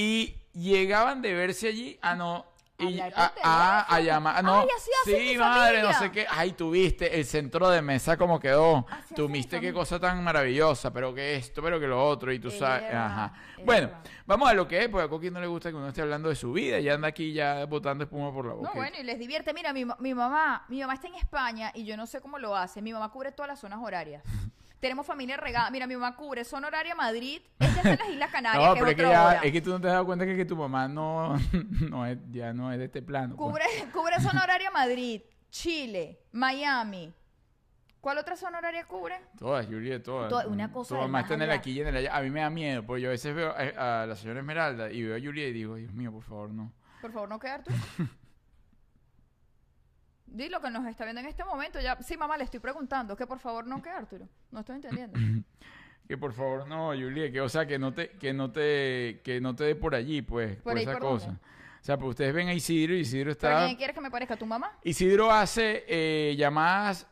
[0.00, 2.46] Y llegaban de verse allí, ah, no,
[2.78, 3.10] y a,
[3.42, 7.26] a- a llamar, ah, no, Ay, así sí, madre, no sé qué, ay, tuviste el
[7.26, 11.12] centro de mesa como quedó, Así hace tú mi viste qué cosa tan maravillosa, pero
[11.14, 13.34] que esto, pero que lo otro, y tú Es sabes, ajá.
[13.66, 13.90] Bueno,
[14.24, 16.30] vamos a lo que es, porque a Coqui no le gusta que uno esté hablando
[16.30, 18.70] de su vida, y anda aquí ya botando espuma por la boca.
[18.70, 19.52] No, bueno, y les divierte.
[19.52, 22.56] Mira, mi, mi mamá, mi mamá está en España y yo no sé cómo lo
[22.56, 22.80] hace.
[22.80, 24.22] Mi mamá cubre todas las zonas horarias.
[24.80, 25.70] Tenemos familia regada.
[25.70, 27.42] Mira, mi mamá cubre zona horaria Madrid.
[27.58, 29.40] Ella está en las Islas Canarias, No, que pero es es que, ya, hora.
[29.42, 31.38] es que tú no te has dado cuenta que, que tu mamá no,
[31.90, 33.36] no es, ya no es de este plano.
[33.36, 33.48] pues.
[33.50, 37.12] Cubre, cubre zona horaria Madrid, Chile, Miami.
[38.00, 39.20] ¿Cuál otra zona horaria cubre?
[39.38, 40.30] Todas, Juliet, todas.
[40.30, 41.58] Toda- una cosa mamá más está en el allá.
[41.58, 42.16] aquí y en el allá.
[42.16, 44.90] A mí me da miedo, porque yo a veces veo a, a la señora Esmeralda
[44.90, 46.72] y veo a Juliet y digo, Dios mío, por favor, no.
[47.02, 47.70] Por favor, no quedar tú.
[50.30, 51.80] Di lo que nos está viendo en este momento.
[51.80, 53.16] Ya, sí, mamá, le estoy preguntando.
[53.16, 54.28] Que por favor no quede Arturo.
[54.50, 55.18] No estoy entendiendo.
[56.08, 59.40] Que por favor, no, Juliet, que o sea, que no te, que no te, que
[59.40, 61.26] no te dé por allí, pues, por, ¿Por esa por cosa.
[61.26, 61.40] dónde?
[61.40, 63.64] O sea, pues ustedes ven a Isidro y Isidro ¿Pero está...
[63.64, 64.36] quién quieres que me parezca?
[64.36, 64.76] ¿Tu mamá?
[64.82, 67.06] Isidro hace eh, llamadas,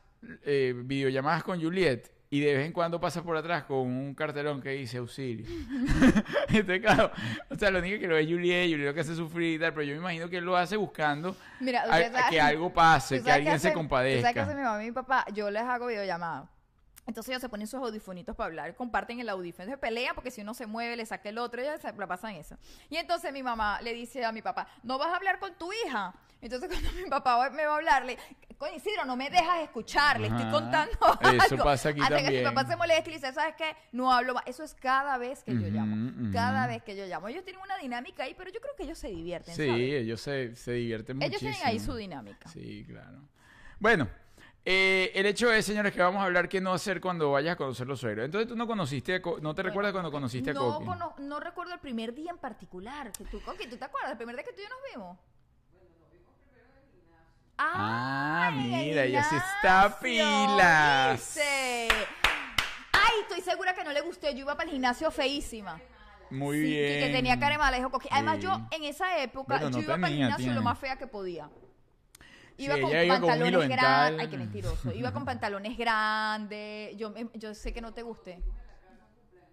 [0.44, 4.60] eh, videollamadas con Juliet y de vez en cuando pasa por atrás con un cartelón
[4.60, 5.46] que dice auxilio.
[6.48, 7.10] Entonces, claro,
[7.50, 9.72] o sea, lo único que lo ve Juliet, Juliet lo que hace sufrir y tal,
[9.72, 13.24] pero yo me imagino que él lo hace buscando Mira, a- que algo pase, ¿Tú
[13.24, 14.46] que alguien se ¿tú ¿Sabes qué hace compadezca.
[14.54, 15.24] mi mamá y mi papá?
[15.32, 16.50] Yo les hago videollamada.
[17.08, 19.64] Entonces ellos se ponen sus audifonitos para hablar, comparten el audífono.
[19.64, 22.34] Entonces pelean porque si uno se mueve, le saca el otro, ellos se la pasan
[22.36, 22.56] eso.
[22.90, 25.70] Y entonces mi mamá le dice a mi papá, ¿no vas a hablar con tu
[25.72, 26.14] hija?
[26.40, 28.18] Entonces cuando mi papá me va a hablarle,
[28.58, 30.92] coño Isidro, no me dejas escuchar, le estoy contando
[31.22, 31.64] Eso algo".
[31.64, 32.44] pasa aquí Hasta que también.
[32.44, 33.74] mi papá se molesta y dice, ¿sabes qué?
[33.92, 34.42] No hablo más.
[34.46, 36.30] Eso es cada vez que yo llamo.
[36.30, 37.28] Cada vez que yo llamo.
[37.28, 39.80] Ellos tienen una dinámica ahí, pero yo creo que ellos se divierten, Sí, ¿sabes?
[39.80, 41.52] ellos se, se divierten Ellos muchísimo.
[41.52, 42.48] tienen ahí su dinámica.
[42.50, 43.18] Sí, claro.
[43.80, 44.08] Bueno,
[44.70, 47.56] eh, el hecho es, señores, que vamos a hablar qué no hacer cuando vayas a
[47.56, 48.26] conocer los suegros.
[48.26, 50.84] Entonces tú no conociste, a Co- no te recuerdas cuando conociste a no, Coqui.
[50.84, 53.10] cono- no recuerdo el primer día en particular.
[53.12, 54.10] Que tú, Coqui, ¿tú te acuerdas?
[54.12, 55.18] El primer día que tú y yo nos vimos.
[57.56, 61.38] Ah, en el mira, ella sí está pilas.
[62.92, 64.32] Ay, estoy segura que no le gusté.
[64.34, 65.80] Yo iba para el gimnasio feísima.
[66.30, 67.00] Muy Sí, bien.
[67.00, 67.90] Que, que tenía cara de mala.
[68.10, 68.42] Además, Sí.
[68.42, 71.06] yo en esa época, Bueno, no yo iba para el gimnasio lo más fea que
[71.06, 71.48] podía.
[72.58, 74.20] Iba Sí, con iba pantalones grandes.
[74.20, 74.92] Ay, qué mentiroso.
[74.92, 76.96] Iba con pantalones grandes.
[76.96, 78.42] Yo, yo sé que no te guste.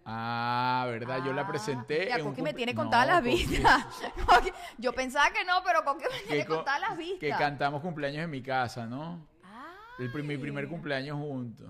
[0.04, 2.06] Ah, verdad, yo la Ah, presenté.
[2.08, 3.84] Ya, Coqui me tiene No, contadas las Coqui, vistas.
[4.26, 7.18] Coqui- yo pensaba que no, pero Coqui me tiene co- contadas las vistas.
[7.20, 9.26] Que cantamos cumpleaños en mi casa, ¿no?
[9.98, 11.68] El prim- mi primer cumpleaños juntos.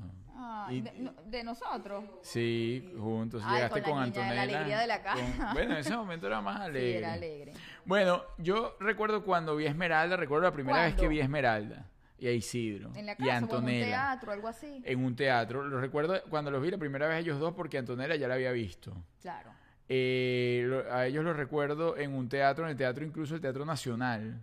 [0.70, 2.04] Y- de, no- de nosotros.
[2.22, 3.42] Sí, juntos.
[3.44, 4.42] Ay, Llegaste con la Antonella.
[4.42, 5.22] alegría de la casa.
[5.38, 6.98] con- Bueno, en ese momento era más Sí, alegre.
[6.98, 7.52] era alegre.
[7.84, 11.86] Bueno, yo recuerdo cuando vi a Esmeralda, recuerdo la primera vez que vi a Esmeralda
[12.18, 14.82] y a Isidro En la y casa a o en un Antonella teatro, algo así.
[14.84, 15.62] en un teatro.
[15.64, 18.52] Lo recuerdo cuando los vi la primera vez ellos dos porque Antonella ya la había
[18.52, 18.96] visto.
[19.20, 19.50] Claro.
[19.88, 23.64] Eh, lo- a ellos los recuerdo en un teatro, en el teatro incluso el Teatro
[23.64, 24.40] Nacional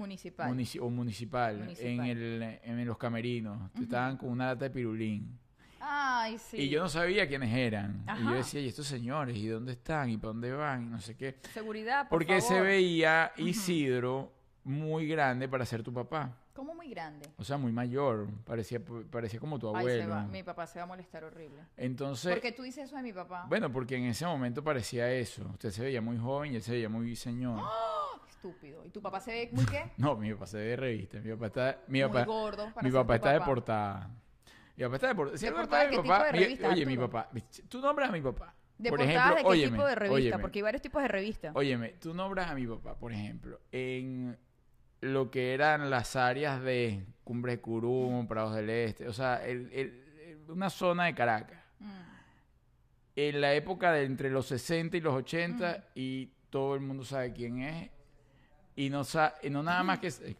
[0.00, 0.50] Municipal.
[0.52, 1.88] munici- o municipal, Municipal.
[1.90, 3.70] En, el, en los camerinos.
[3.80, 5.38] Estaban con una lata de pirulín.
[5.82, 6.56] Ay, sí.
[6.58, 8.04] Y yo no sabía quiénes eran.
[8.20, 9.36] Y yo decía, ¿y estos señores?
[9.36, 10.10] ¿Y dónde están?
[10.10, 10.82] ¿Y para dónde van?
[10.82, 11.36] Y no sé qué.
[11.54, 14.32] Seguridad, por Porque se veía Isidro
[14.64, 16.36] muy grande para ser tu papá.
[16.60, 17.26] Como muy grande.
[17.38, 18.28] O sea, muy mayor.
[18.44, 20.10] Parecía, parecía como tu Ay, se abuelo.
[20.14, 20.26] va.
[20.26, 21.62] Mi papá se va a molestar horrible.
[21.74, 23.46] Entonces, ¿Por qué tú dices eso de mi papá?
[23.48, 25.42] bueno, porque en ese momento parecía eso.
[25.54, 27.62] Usted se veía muy joven y él se veía muy señor.
[28.28, 28.84] Estúpido.
[28.84, 29.90] ¿Y tu papá se ve muy qué?
[29.96, 31.18] No, mi papá se ve de revista.
[31.20, 32.74] Mi papá está, mi muy papá, gordo.
[32.74, 34.10] para mi ser papá está de portada.
[34.76, 35.38] Mi papá está de portada.
[35.38, 37.30] Si ¿De mi papá, mi- oye, mi papá,
[37.70, 38.54] tú nombras a mi papá.
[38.76, 40.14] ¿De por ejemplo, de qué óyeme, tipo de revista?
[40.14, 40.38] óyeme.
[40.42, 41.56] Porque hay varios tipos de revistas.
[41.56, 44.38] Óyeme, tú nombras a mi papá, por ejemplo, en
[45.00, 49.70] lo que eran las áreas de Cumbre de Curum, Prados del Este, o sea, el-
[49.72, 51.60] el- una zona de Caracas.
[51.78, 51.86] Mm.
[53.16, 57.32] En la época de entre los 60 y los 80, y todo el mundo sabe
[57.32, 57.90] quién es,
[58.76, 60.08] y no, sa- y no nada más que...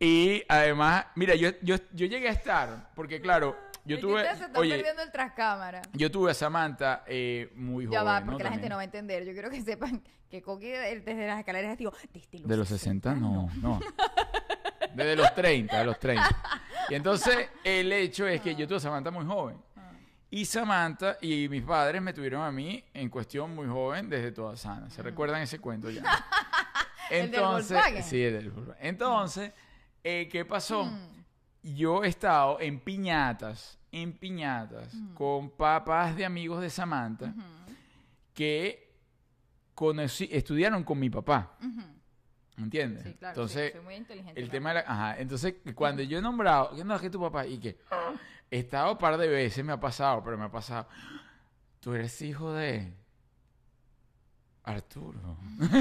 [0.00, 4.58] y además, mira, yo, yo, yo llegué a estar, porque claro, yo tuve, se está
[4.58, 5.82] oye, perdiendo el tras cámara.
[5.92, 8.26] yo tuve a Samantha eh, muy Ya joven, va, ¿no?
[8.32, 9.24] porque la gente no va a entender.
[9.24, 12.56] Yo quiero que sepan que Coqui de- desde las escaleras es digo, desde los, De
[12.56, 13.80] los 60, no, no.
[14.94, 16.28] Desde los 30, de los 30.
[16.90, 19.56] Y entonces el hecho es que yo tuve a Samantha muy joven.
[19.74, 19.90] Ah.
[20.30, 24.54] Y Samantha y mis padres me tuvieron a mí en cuestión muy joven desde toda
[24.56, 24.90] sana.
[24.90, 26.02] ¿Se recuerdan ese cuento ya?
[27.10, 28.02] ¿El del Entonces, Volkswagen?
[28.04, 28.86] sí, el del Volkswagen.
[28.86, 29.52] Entonces,
[30.04, 30.84] eh, ¿qué pasó?
[30.84, 31.23] Mm.
[31.64, 37.34] Yo he estado en piñatas, en piñatas, con papás de amigos de Samantha
[38.34, 38.92] que
[39.74, 41.56] conocí, estudiaron con mi papá.
[41.60, 41.82] Ujú.
[42.58, 43.04] ¿Entiendes?
[43.04, 43.32] Sí, claro.
[43.32, 44.40] Entonces, sí, soy muy inteligente.
[44.40, 44.52] el claro.
[44.52, 44.80] tema de la...
[44.80, 47.78] Ajá, entonces cuando yo he nombrado, que no, es que tu papá, y que
[48.50, 50.86] he estado un par de veces, me ha pasado, pero me ha pasado,
[51.80, 52.92] tú eres hijo de
[54.64, 55.36] Arturo.
[55.58, 55.76] Pero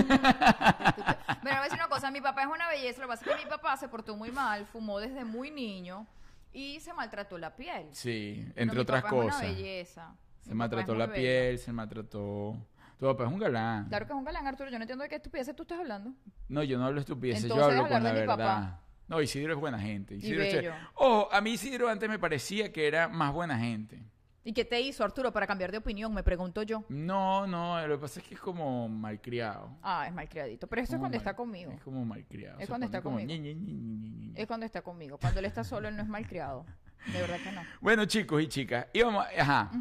[1.41, 3.43] voy a decir una cosa, mi papá es una belleza, lo que pasa es que
[3.45, 6.05] mi papá se portó muy mal, fumó desde muy niño
[6.51, 7.87] y se maltrató la piel.
[7.91, 9.41] Sí, Pero entre mi otras papá es cosas.
[9.41, 10.15] una belleza.
[10.41, 11.15] Se Mi maltrató la bello.
[11.21, 12.55] piel, se maltrató...
[12.99, 13.87] Tu papá es un galán.
[13.87, 14.69] Claro que es un galán, Arturo.
[14.69, 16.13] Yo no entiendo de qué estupideces tú estás hablando.
[16.47, 18.37] No, yo no hablo estupideces, yo hablo con la de mi verdad.
[18.37, 18.79] papá.
[19.07, 20.15] No, Isidro es buena gente.
[20.15, 20.73] Isidro es bello.
[20.95, 24.01] Ojo, a mí Isidro antes me parecía que era más buena gente.
[24.45, 26.13] ¿Y qué te hizo, Arturo, para cambiar de opinión?
[26.13, 26.83] Me pregunto yo.
[26.89, 29.69] No, no, lo que pasa es que es como malcriado.
[29.81, 30.67] Ah, es malcriadito.
[30.67, 31.71] Pero eso es cuando mal- está conmigo.
[31.71, 32.59] Es como malcriado.
[32.59, 33.41] Es cuando está como conmigo.
[33.41, 34.31] ñe, ñe, ñe.
[34.35, 35.17] Es cuando está conmigo.
[35.17, 36.65] Cuando él está solo, él no es malcriado.
[37.11, 37.61] De verdad que no.
[37.81, 39.71] Bueno, chicos y chicas, íbamos, ajá.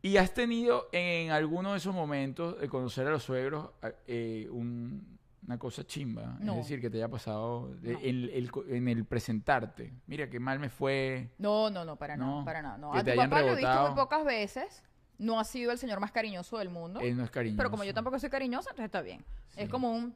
[0.00, 3.70] ¿Y has tenido en alguno de esos momentos de conocer a los suegros
[4.06, 6.36] eh, un- una cosa chimba?
[6.40, 6.52] No.
[6.52, 7.98] Es decir, que te haya pasado No.
[8.00, 9.92] en, el, en el presentarte.
[10.06, 11.30] Mira, qué mal me fue.
[11.38, 12.78] No, no, no, para nada, No, para nada.
[12.78, 12.92] No.
[12.92, 14.82] que A te tu hayan papá lo he visto muy pocas veces.
[15.18, 17.00] No ha sido el señor más cariñoso del mundo.
[17.00, 17.56] Él no es cariñoso.
[17.58, 19.24] Pero como yo tampoco soy cariñosa, entonces está bien.
[19.48, 19.60] Sí.
[19.62, 20.14] Es como un...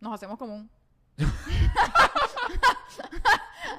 [0.00, 0.70] Nos hacemos como un...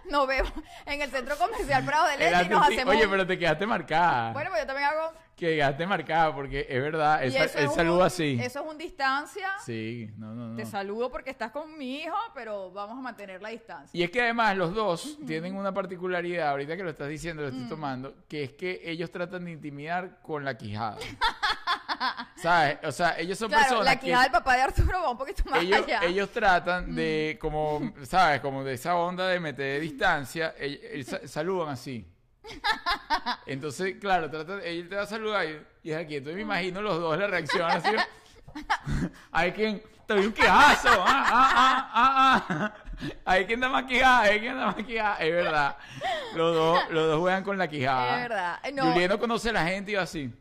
[0.09, 0.51] nos vemos
[0.85, 2.95] en el centro comercial Prado de Era Leste y nos hacemos...
[2.95, 4.33] Oye, un- pero te quedaste marcada.
[4.33, 5.13] Bueno, pues yo también hago...
[5.35, 7.23] Que quedaste marcada porque es verdad.
[7.23, 8.37] Él, y sa- eso él es un- saluda así.
[8.39, 9.49] Eso es un distancia.
[9.65, 10.55] Sí, no, no, no.
[10.55, 13.99] Te saludo porque estás con mi hijo, pero vamos a mantener la distancia.
[13.99, 17.47] Y es que además los dos tienen una particularidad, ahorita que lo estás diciendo, lo
[17.49, 20.97] estoy tomando, que es que ellos tratan de intimidar con la quijada.
[22.35, 22.77] ¿Sabes?
[22.83, 25.17] O sea, ellos son Claro, personas la que quijada del papá de Arturo va un
[25.17, 26.01] poquito más ellos, allá.
[26.01, 26.03] Mm.
[26.05, 28.41] ellos tratan de, como, ¿sabes?
[28.41, 32.07] Como de esa onda de meter distancia, ellos, ellos sa- saludan así.
[33.45, 36.15] Entonces, claro, tratan, él te va a saludar y, y es aquí.
[36.17, 37.89] Entonces me imagino los dos la reacción así.
[39.31, 40.89] Hay quien, te doy un quejazo.
[40.89, 42.73] Ah, ah, ah, ah, ah.
[43.25, 45.15] Hay quien da más quijada, hay quien da más quijada.
[45.17, 45.77] Es verdad.
[46.35, 48.15] Los dos, los dos juegan con la quijada.
[48.23, 48.59] Es verdad.
[48.63, 48.91] Eh, No.
[48.91, 50.31] Julián no conoce a la gente y va así.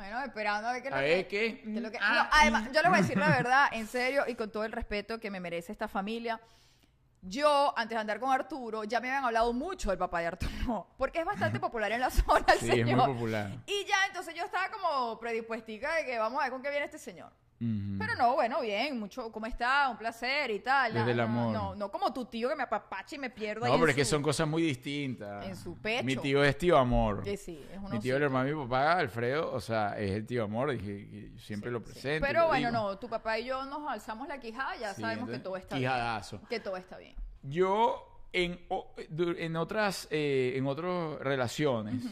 [0.00, 1.80] Mm, Bueno, esperando a ver qué A lo ver, que- ¿qué?
[1.80, 2.72] lo que- Ah, No, además, mm.
[2.72, 5.30] yo les voy a decir la verdad, en serio, y con todo el respeto que
[5.30, 6.40] me merece esta familia.
[7.22, 10.86] Yo, antes de andar con Arturo, ya me habían hablado mucho del papá de Arturo,
[10.96, 13.50] porque es bastante popular en la zona el Sí, es muy popular.
[13.66, 16.86] Y ya, entonces yo estaba como predispuestica de que vamos a ver con qué viene
[16.86, 17.30] este señor.
[17.98, 19.90] Pero no, bueno, bien, mucho, ¿cómo está?
[19.90, 20.94] Un placer y tal.
[20.94, 21.52] Desde el no, amor.
[21.52, 24.04] No, no como tu tío que me apapacha y me pierdo No, pero es que
[24.06, 25.44] son cosas muy distintas.
[25.44, 26.04] en su pecho.
[26.04, 27.22] Mi tío es tío amor.
[27.22, 30.10] Que sí, es uno Mi tío, el hermano de mi papá, Alfredo, o sea, es
[30.12, 32.26] el tío amor, yo siempre lo presento.
[32.26, 32.80] Pero bueno, digo.
[32.80, 35.76] no, tu papá y yo nos alzamos la quijada, ya Sí, sabemos que todo está
[35.76, 36.38] quijadazo.
[36.38, 36.48] bien.
[36.48, 37.14] Que todo está bien.
[37.42, 38.58] Yo, en,
[39.36, 42.04] en otras, eh, en otras relaciones,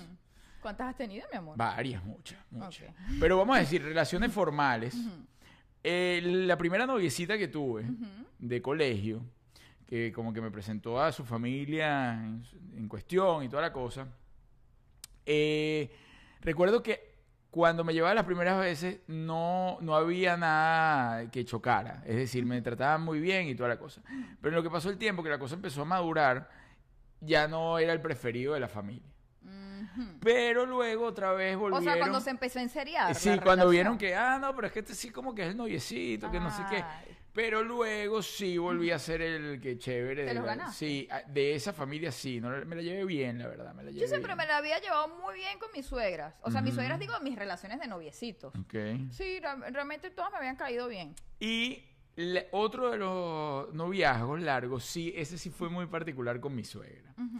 [0.60, 1.56] ¿Cuántas has tenido, mi amor?
[1.56, 2.92] varias, muchas, muchas.
[3.18, 4.94] Pero vamos a decir, relaciones formales.
[5.82, 7.84] Eh, la primera noviecita que tuve
[8.38, 9.22] de colegio,
[9.86, 12.12] que como que me presentó a su familia
[12.76, 14.08] en, cuestión y toda la cosa,
[15.24, 15.90] eh,
[16.40, 17.08] recuerdo que
[17.50, 22.02] cuando me llevaba las primeras veces no, no había nada que chocara.
[22.06, 24.02] Es decir, me trataban muy bien y toda la cosa.
[24.40, 26.50] Pero en lo que pasó el tiempo, que la cosa empezó a madurar,
[27.20, 29.10] ya no era el preferido de la familia.
[30.20, 31.84] Pero luego otra vez O volvieron...
[31.84, 33.14] sea, cuando se empezó a enseriar.
[33.14, 33.70] Sí, cuando relación.
[33.70, 36.40] vieron que, ah, no, pero es que este sí como que es el noviecito, que
[36.40, 36.84] no sé qué.
[37.32, 40.22] Pero luego sí volví a ser el que chévere.
[40.22, 40.76] ¿Te de los la- ganaste?
[40.76, 44.00] Sí, de esa familia sí, no, me la llevé bien, la verdad, me la llevé
[44.02, 44.38] Yo siempre bien.
[44.38, 46.34] me la había llevado muy bien con mis suegras.
[46.42, 48.52] O sea, mis suegras, digo, mis relaciones de noviecitos.
[48.56, 48.74] Ok.
[49.12, 51.14] Sí, realmente todas me habían caído bien.
[51.38, 51.84] Y
[52.50, 57.12] otro de los noviazgos largos, sí, ese sí fue muy particular con mi suegra.
[57.16, 57.38] Ujú.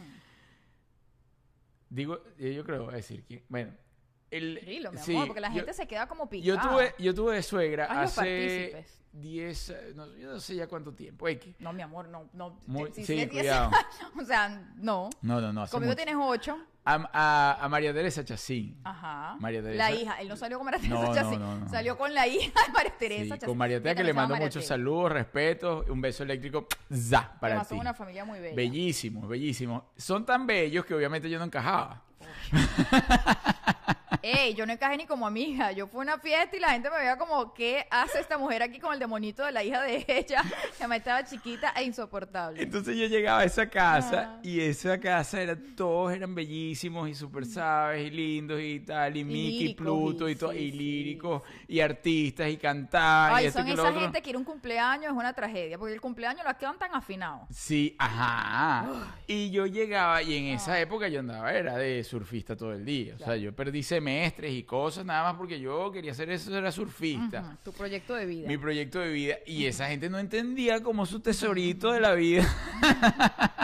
[1.90, 3.72] Digo, eh, yo creo, voy a decir bueno,
[4.31, 6.62] el, Dilo, mi sí, amor, porque la yo- gente se queda como Yo picada.
[6.71, 8.95] tuve, yo tuve de suegra hace partícipes.
[9.12, 11.27] 10, eh, no, yo no sé ya cuánto tiempo.
[11.29, 11.57] X.
[11.61, 12.61] No, mi amor, no, no.
[12.66, 13.66] Muy- si sí, tienes 10 cuidado.
[13.68, 13.87] años,
[14.20, 15.11] o sea, no.
[15.22, 15.66] No, no, no.
[15.66, 15.97] Conmigo mucho.
[15.97, 16.59] tienes 8.
[16.85, 18.79] A, a- a María Teresa Chacín.
[18.85, 19.37] Ajá.
[19.41, 19.93] María La Teresa.
[19.93, 20.20] hija.
[20.20, 21.68] Él no salió con María Teresa No, Chacín, no, no.
[21.68, 23.49] Salió con la hija de María Teresa Sí, Chacín.
[23.49, 27.68] con María Teresa que le mando muchos saludos, respetos, un beso eléctrico, za, para Además,
[27.68, 27.74] ti.
[27.74, 28.55] son una familia muy bella.
[28.57, 29.83] Bellísimos, bellísimos.
[29.97, 32.03] Son tan bellos que obviamente yo no encajaba.
[34.23, 35.73] Ey, yo no encajé ni como amiga.
[35.73, 38.62] Yo fui a una fiesta y la gente me veía como, ¿qué hace esta mujer
[38.62, 40.43] aquí con el demonito de la hija de ella?
[40.79, 42.62] Que me estaba chiquita e insoportable.
[42.62, 44.41] Entonces yo llegaba a esa casa Ah.
[44.43, 49.25] y esa casa era, todos eran bellísimos y súper sabes y lindos y tal, y,
[49.25, 53.47] Mickey, líricos, Pluto y, y todo, y sí, líricos y artistas y cantaban y Ay,
[53.47, 56.01] esto son que lo esa gente que ir un cumpleaños es una tragedia, porque el
[56.01, 57.49] cumpleaños las quedan tan afinados.
[57.51, 58.87] Sí, ajá.
[59.27, 63.14] Y yo llegaba y en esa época yo andaba, era de surfista todo el día.
[63.16, 66.73] O sea, yo perdí semestres y cosas nada más porque yo quería hacer eso, era
[66.73, 67.57] surfista.
[67.65, 68.49] Tu proyecto de vida.
[68.49, 69.37] Mi proyecto de vida.
[69.47, 72.47] Y esa gente no entendía como su tesorito de la vida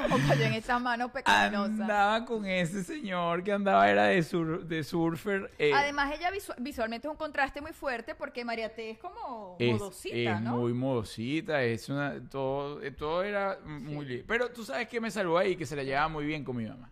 [0.00, 1.80] Como cayó en estas manos pecaminosas.
[1.80, 5.50] andaba con ese señor que andaba, era de, sur- de surfer.
[5.58, 9.56] eh, Además, ella visu- visualmente es un contraste muy fuerte porque María T es como
[9.58, 10.56] es, modosita, es ¿no?
[10.58, 14.24] muy modosita, es una, todo, eh, todo era muy lindo.
[14.28, 16.64] Pero tú sabes que me salvó ahí, que se la llevaba muy bien con mi
[16.66, 16.90] mamá.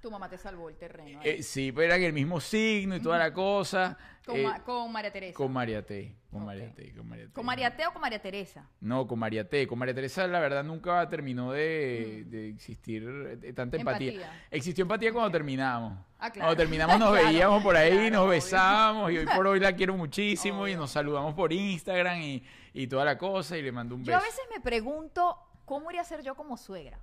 [0.00, 1.20] Tu mamá te salvó el terreno.
[1.22, 3.98] Eh, sí, pero eran el mismo signo y toda la cosa.
[4.24, 5.36] con, eh, Ma- con María Teresa.
[5.36, 6.16] con María T.
[6.30, 6.44] Con.
[6.46, 6.92] María T.
[6.94, 7.32] Con María T.
[7.32, 8.66] ¿Con María T o con María Teresa?
[8.80, 9.66] No, con María T.
[9.66, 13.04] Con María Teresa, la verdad, nunca terminó de, de existir
[13.42, 14.12] eh, tanta empatía.
[14.12, 14.46] Empatía.
[14.50, 15.98] Existió empatía cuando terminamos.
[16.18, 16.46] Ah, claro.
[16.48, 18.30] Cuando terminamos nos Claro, veíamos por ahí, claro, nos obvio.
[18.30, 22.42] besábamos y hoy por hoy la quiero muchísimo y nos saludamos por Instagram y,
[22.72, 24.28] y toda la cosa y le mando un Yo a beso.
[24.30, 25.36] veces me pregunto,
[25.66, 26.98] ¿cómo iría a ser yo como suegra?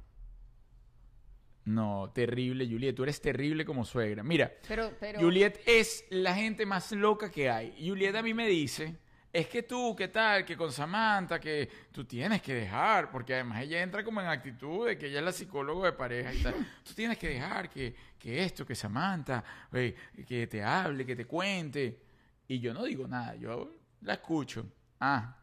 [1.68, 2.96] No, terrible, Juliet.
[2.96, 4.24] Tú eres terrible como suegra.
[4.24, 5.20] Mira, Pero, pero...
[5.20, 7.76] Juliet es la gente más loca que hay.
[7.86, 8.96] Juliet a mí me dice,
[9.34, 10.46] es que tú, ¿qué tal?
[10.46, 14.88] Que con Samantha, que tú tienes que dejar, porque además ella entra como en actitud
[14.88, 16.56] de que ella es la psicóloga de pareja y tal.
[16.86, 19.44] Tú tienes que dejar que, que esto, que Samantha,
[19.74, 19.94] eh,
[20.26, 22.00] que te hable, que te cuente.
[22.48, 24.66] Y yo no digo nada, yo la escucho.
[25.02, 25.36] Ah,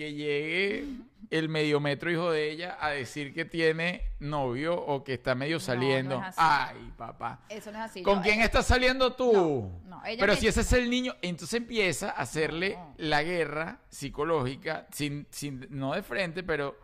[0.00, 0.84] que llegue
[1.28, 5.60] el mediometro hijo de ella a decir que tiene novio o que está medio no
[5.60, 6.24] saliendo.
[6.26, 6.34] es.
[6.38, 7.40] Ay, papá.
[7.50, 8.02] Eso no es así.
[8.02, 9.70] ¿Con Yo- quién estás saliendo tú?
[9.86, 13.80] No, ella Pero me- si ese es el niño, entonces empieza a hacerle la guerra
[13.90, 16.78] psicológica, sin, sin, no de frente, pero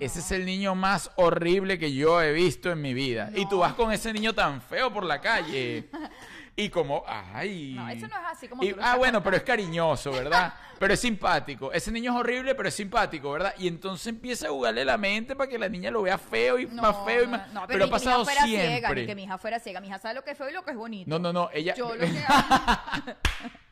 [0.00, 3.30] ese es el niño más horrible que yo he visto en mi vida.
[3.36, 5.88] Y tú vas con ese niño tan feo por la calle.
[6.56, 7.74] Y como, ay.
[7.76, 9.62] No, eso no es así como Y- tú lo ah, bueno, pero es contando.
[9.64, 10.54] cariñoso, ¿verdad?
[10.76, 11.72] Pero es simpático.
[11.72, 13.54] Ese niño es horrible, pero es simpático, ¿verdad?
[13.58, 16.66] Y entonces empieza a jugarle la mente para que la niña lo vea feo y
[16.66, 17.52] No, más feo y no, más.
[17.52, 19.00] no, pero, ni ha que mi pasado hija fuera ciega, siempre.
[19.02, 19.80] ni que mi hija fuera ciega.
[19.80, 21.08] Mi hija sabe lo que es feo y lo que es bonito.
[21.08, 22.10] No, no, no, ella Yo lo que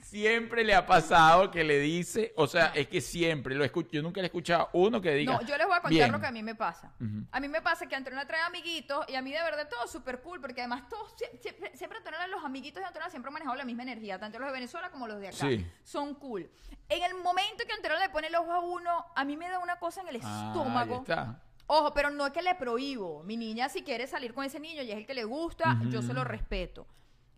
[0.00, 4.02] siempre le ha pasado que le dice, o sea, es que siempre lo escucho, yo
[4.02, 5.32] nunca le he escuchado a uno que diga.
[5.34, 6.12] No, yo les voy a contar "Bien".
[6.12, 6.92] lo que a mí me pasa.
[7.30, 10.20] A mí me pasa que Antonella trae amiguitos y a mí de verdad todo súper
[10.20, 13.56] cool porque además todos, sie- siempre, siempre Antonella, los amiguitos de Antonella siempre han manejado
[13.56, 15.36] la misma energía, tanto los de Venezuela como los de acá.
[15.38, 15.66] Sí.
[15.84, 16.50] Son cool.
[16.88, 19.58] En el momento que Antonella le pone el ojo a uno, a mí me da
[19.58, 20.98] una cosa en el Ah, ahí estómago.
[21.00, 21.42] está.
[21.70, 23.22] Ojo, pero no es que le prohíbo.
[23.24, 26.00] Mi niña, si quiere salir con ese niño y es el que le gusta, yo
[26.00, 26.86] se lo respeto.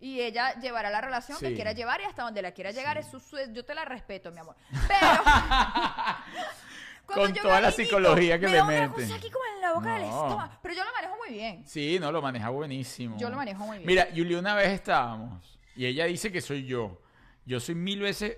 [0.01, 1.55] Y ella llevará la relación que Sí.
[1.55, 2.97] quiera llevar y hasta donde la quiera llegar.
[2.97, 4.57] Es su, su- yo te la respeto, mi amor.
[4.89, 5.23] Pero.
[7.07, 9.03] Con toda la psicología que me le una mete.
[9.03, 10.25] cosa aquí como en la boca del No.
[10.27, 10.53] estómago.
[10.63, 11.67] Pero yo lo manejo muy bien.
[11.67, 13.17] Sí, no, lo maneja buenísimo.
[13.19, 13.87] Yo lo manejo muy bien.
[13.87, 17.03] Mira, Yuli, una vez estábamos y ella dice que soy yo.
[17.45, 18.37] Yo soy mil veces,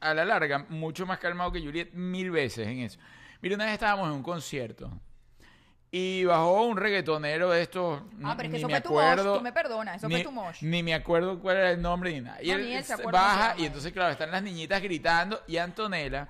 [0.00, 2.98] a la larga, mucho más calmado que Juliet, mil veces en eso.
[3.42, 4.90] Mira, una vez estábamos en un concierto
[5.94, 8.00] y bajó un reggaetonero de estos.
[8.24, 10.18] Ah, pero es que eso me fue tu acuerdo, mosh, tú me perdonas, eso fue
[10.18, 10.62] ni, tu mosh.
[10.62, 12.42] Ni me acuerdo cuál era el nombre ni nada.
[12.42, 16.28] Y No, él se baja y entonces, claro, están las niñitas gritando y Antonella,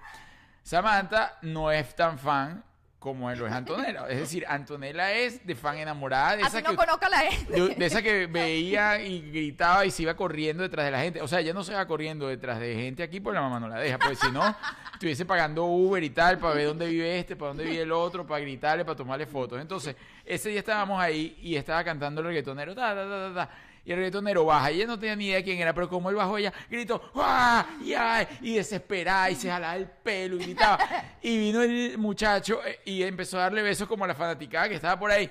[0.65, 2.65] Samantha no es tan fan
[3.03, 4.07] como lo es Antonella.
[4.09, 7.19] Es decir, Antonella es de fan enamorada de Así esa no que conozca a la
[7.19, 7.53] gente.
[7.61, 11.21] de, de esa que veía y gritaba y se iba corriendo detrás de la gente.
[11.21, 13.69] O sea, ella no se va corriendo detrás de gente aquí porque la mamá no
[13.69, 13.99] la deja.
[13.99, 14.57] Porque si no,
[14.93, 18.25] estuviese pagando Uber y tal para ver dónde vive este, para dónde vive el otro,
[18.25, 19.61] para gritarle, para tomarle fotos.
[19.61, 22.75] Entonces, ese día estábamos ahí y estaba cantando el reggaetonero.
[22.75, 23.51] Ta, ta, ta, ta.
[23.85, 24.70] Y el reggaetonero baja.
[24.70, 27.11] Y ella no tenía ni idea de quién era, pero como él bajó, ella gritó
[27.16, 27.66] ¡Ah!
[27.85, 30.79] Y, ay, y desesperada y se jalaba el pelo y gritaba.
[31.20, 34.77] Y vino el muchacho eh, y empezó a darle besos como a la fanaticada que
[34.77, 35.29] estaba por ahí.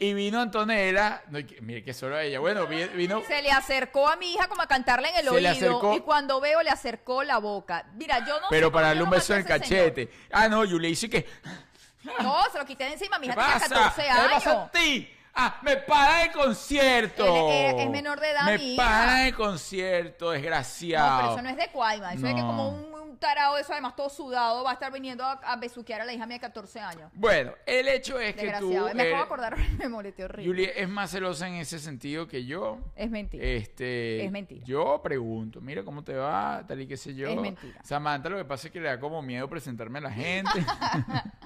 [0.00, 4.08] Y vino Antonella, no, mire que solo a ella, bueno, vi- vino, Se le acercó
[4.08, 5.50] a mi hija como a cantarle en el Se le oído.
[5.78, 7.84] acercó- Y cuando veo, le acercó la boca.
[7.94, 9.60] Mira, yo no pero para darle un beso en el señor.
[9.60, 10.08] cachete.
[10.30, 11.26] Ah, no, yo le hice que,
[12.22, 13.18] No, se lo quité de encima.
[13.18, 13.68] Mi ¿qué hija tenía pasa?
[13.68, 14.70] 14 ¿Qué le pasa a años.
[14.72, 15.10] ti?
[15.40, 17.50] Ah, me para el concierto.
[17.50, 18.82] Es- es menor de edad, Me mi hija.
[18.82, 21.18] para el concierto, No, desgraciado.
[21.20, 22.12] pero eso no es de Cuaima.
[22.14, 22.46] Eso es que No.
[22.48, 26.00] como un, un tarado eso, además todo sudado, va a estar viniendo a, a besuquear
[26.00, 27.10] a la hija mía de 14 años.
[27.14, 28.94] Bueno, el hecho es que tú, Desgraciado.
[28.94, 30.48] me acabo de acordar, me molesté horrible.
[30.50, 32.78] Julie es más celosa en ese sentido que yo.
[32.96, 33.44] es mentira.
[33.44, 34.64] Este, Es mentira.
[34.66, 37.28] Yo pregunto, mira cómo te va, tal y qué sé yo.
[37.28, 37.80] Es mentira.
[37.84, 40.50] Samantha lo que pasa es que le da como miedo presentarme a la gente.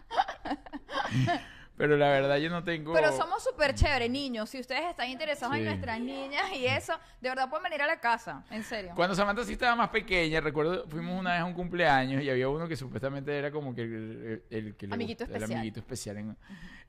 [1.77, 2.93] Pero la verdad yo no tengo...
[2.93, 4.51] Pero somos súper chéveres, niños.
[4.51, 7.99] Si ustedes están interesados en nuestras niñas y eso, de verdad pueden venir a la
[7.99, 8.45] casa.
[8.51, 8.93] En serio.
[8.95, 12.49] Cuando Samantha sí estaba más pequeña, recuerdo, fuimos una vez a un cumpleaños y había
[12.51, 15.59] uno que supuestamente era como que el, el- el que le Amiguito gusta- el especial.
[15.61, 16.17] amiguito especial.
[16.19, 16.37] en-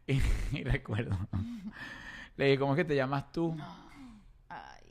[0.08, 0.22] y,
[0.60, 1.18] y recuerdo,
[2.36, 3.56] le dije, ¿cómo es que te llamas tú?
[4.50, 4.84] Ay,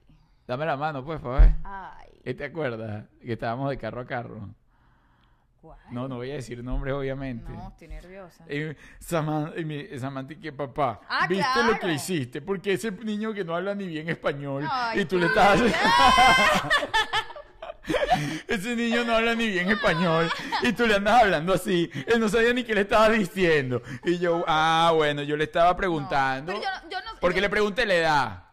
[0.46, 1.52] Dame la mano, pues, para ver.
[1.64, 2.08] ay.
[2.24, 3.04] ¿Y te acuerdas?
[3.20, 4.48] Que estábamos de carro a carro.
[5.62, 5.78] ¿Cuál?
[5.92, 7.52] No, no voy a decir nombres, obviamente.
[7.52, 8.44] No, estoy nerviosa.
[8.52, 11.72] Y Saman- y mi- Samantha, que papá, Ah, ¿viste claro.
[11.74, 12.42] lo que hiciste?
[12.42, 15.60] Porque ese niño que no habla ni bien español Ay, y tú le estás...
[18.48, 20.28] ese niño no habla ni bien español
[20.62, 21.90] y tú le andas hablando así.
[22.06, 23.82] Él no sabía ni qué le estabas diciendo.
[24.04, 26.52] Y yo, ah, bueno, yo le estaba preguntando.
[26.52, 28.44] Pero yo no- yo no- porque yo- le pregunté la edad.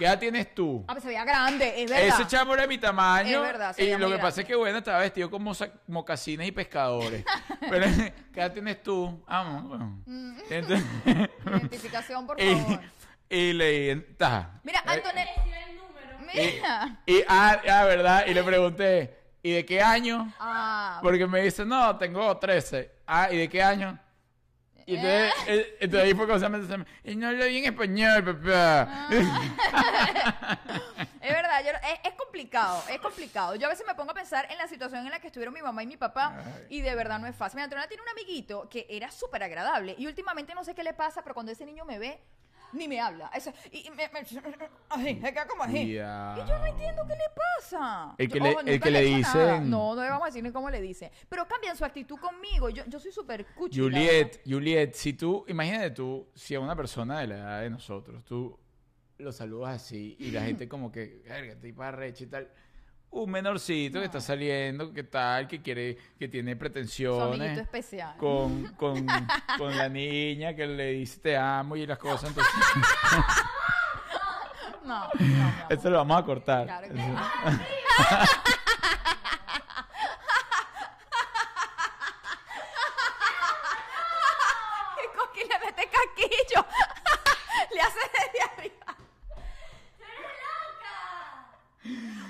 [0.00, 0.82] ¿Qué edad tienes tú?
[0.88, 2.20] Ah, pues se veía grande, es verdad.
[2.20, 3.36] Ese chamo era mi tamaño.
[3.36, 4.40] Es verdad, se y lo muy que pasa grande.
[4.40, 7.22] es que, bueno, estaba vestido como sa- mocasines y pescadores.
[7.68, 7.84] Pero,
[8.32, 9.22] ¿qué edad tienes tú?
[9.28, 10.02] Ah, bueno.
[10.48, 10.86] Entonces,
[11.46, 12.80] Identificación, por y, favor.
[13.28, 14.58] y le ta.
[14.64, 15.30] Mira, Eh, Antonella.
[16.32, 17.02] y, Mira.
[17.04, 18.24] y- ah, ah, ¿verdad?
[18.26, 20.32] Y le pregunté, ¿y de qué año?
[20.40, 22.90] Ah, Porque me dice, no, tengo 13.
[23.06, 23.98] Ah, ¿y de qué año?
[24.90, 25.54] Y entonces, Eh.
[25.60, 29.08] eh, entonces ahí fue cuando se me dice, y no habla bien español, papá.
[31.20, 33.54] es verdad, yo- es, es complicado, es complicado.
[33.56, 35.62] Yo a veces me pongo a pensar en la situación en la que estuvieron mi
[35.62, 36.66] mamá y mi papá Ay.
[36.70, 37.56] y de verdad no es fácil.
[37.58, 40.94] Mi Antonella tiene un amiguito que era súper agradable y últimamente no sé qué le
[40.94, 42.20] pasa, pero cuando ese niño me ve,
[42.72, 43.30] ni me habla.
[43.34, 44.34] Eso- y, y me, me- así,
[45.20, 45.78] se queda como así.
[45.78, 48.14] Y yo no entiendo qué le pasa.
[48.18, 50.50] El que le- ojo, el que le dicen- No, no le vamos a decir ni
[50.52, 51.10] cómo le dice.
[51.28, 52.68] Pero cambian su actitud conmigo.
[52.70, 53.78] Yo, yo soy súper cuchi.
[53.80, 58.24] Juliet, Juliet, si tú, imagínate tú, si a una persona de la edad de nosotros,
[58.24, 58.58] tú
[59.18, 62.50] lo saludas así y la gente como que, verga, tipo arrecha y tal.
[63.12, 67.58] Un menorcito que está saliendo, que tal, que quiere, que tiene pretensiones.
[67.58, 68.16] Especial.
[68.16, 69.04] con, con,
[69.58, 72.52] con la niña que le dice te amo y las cosas, entonces
[74.84, 76.64] No, no, esto lo vamos a cortar.
[76.66, 78.40] Claro que Eso-
[85.02, 86.66] El coqui le mete casquillo.
[87.74, 88.96] le hace desde arriba.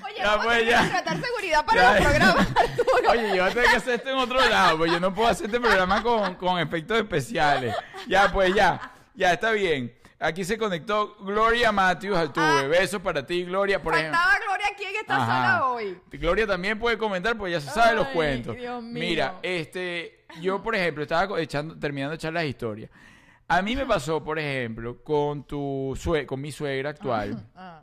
[0.05, 0.23] Oye,
[0.67, 1.93] Ya, contratar seguridad para Ya.
[1.95, 3.11] los programas, Arturo.
[3.11, 5.29] Oye, yo voy a tener que hacer esto en otro lado, pues yo no puedo
[5.29, 7.75] hacer este programa con, con efectos especiales.
[8.07, 9.95] Ya, pues ya, ya está bien.
[10.23, 12.45] Aquí se conectó Gloria Matthews al tuve.
[12.45, 12.67] Ah.
[12.69, 14.19] Besos para ti, Gloria, por ejemplo.
[14.19, 15.99] Faltaba Gloria aquí en esta sala hoy.
[16.13, 18.55] Gloria también puede comentar, pues ya se sabe los cuentos.
[18.55, 19.01] Dios mío.
[19.01, 22.91] Mira, este, yo por ejemplo estaba echando, terminando de echar las historias.
[23.49, 27.43] A mí me pasó, por ejemplo, con tu sue con mi suegra actual.
[27.57, 27.83] Ah.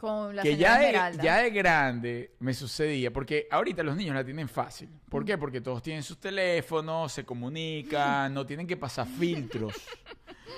[0.00, 0.92] Con la que ya de,
[1.22, 4.88] ya de grande me sucedía, porque ahorita los niños la tienen fácil.
[5.08, 5.36] ¿Por qué?
[5.36, 9.74] Porque todos tienen sus teléfonos, se comunican, no tienen que pasar filtros.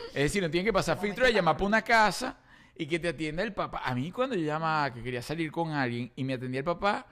[0.09, 2.37] Es decir, no tienen que pasar filtros de llamar para una casa
[2.77, 3.83] y que te atienda el papá.
[3.85, 7.07] A mí cuando yo llamaba que quería salir con alguien y me atendía el papá,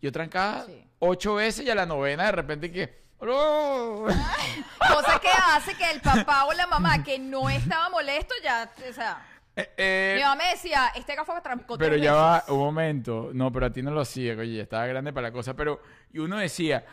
[0.00, 0.84] yo trancaba Sí.
[1.00, 3.02] ocho veces y a la novena de repente que...
[3.18, 8.92] Cosa que hace que el papá o la mamá que no estaba molesto ya, o
[8.92, 9.24] sea,
[9.54, 13.30] Eh, eh, mi mamá me decía, este gafo trancó Pero ya va, un momento.
[13.34, 15.54] No, pero a ti no lo hacía, oye, ya estaba grande para la cosa.
[15.54, 15.82] Pero,
[16.12, 16.84] y uno decía,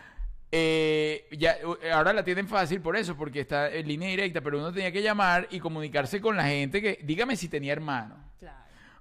[0.51, 4.57] eh, ya, u- ahora la tienen fácil por eso, porque está en línea directa, pero
[4.59, 8.15] uno tenía que llamar y comunicarse con la gente que, dígame si tenía hermano.
[8.39, 8.57] Claro,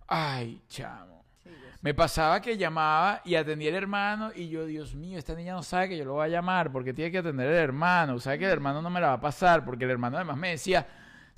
[0.06, 1.24] Ay, chamo.
[1.42, 1.50] sí.
[1.80, 5.62] Me pasaba que llamaba y atendía el hermano y yo, Dios mío, esta niña no
[5.64, 8.20] sabe que yo lo voy a llamar porque tiene que atender el hermano.
[8.20, 10.50] Sabe que el hermano no me la va a pasar porque el hermano además me
[10.50, 10.86] decía,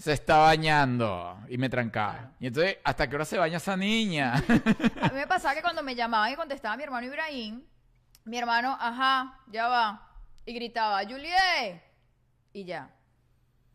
[0.01, 2.33] se está bañando y me trancaba.
[2.41, 4.35] Y entonces, ¿hasta qué hora se baña esa niña?
[4.35, 7.63] A mí me pasaba que cuando me llamaban y contestaba mi hermano Ibrahim,
[8.25, 10.09] mi hermano, ajá, ya va,
[10.47, 11.83] y gritaba, Juliet,
[12.55, 12.91] y ya.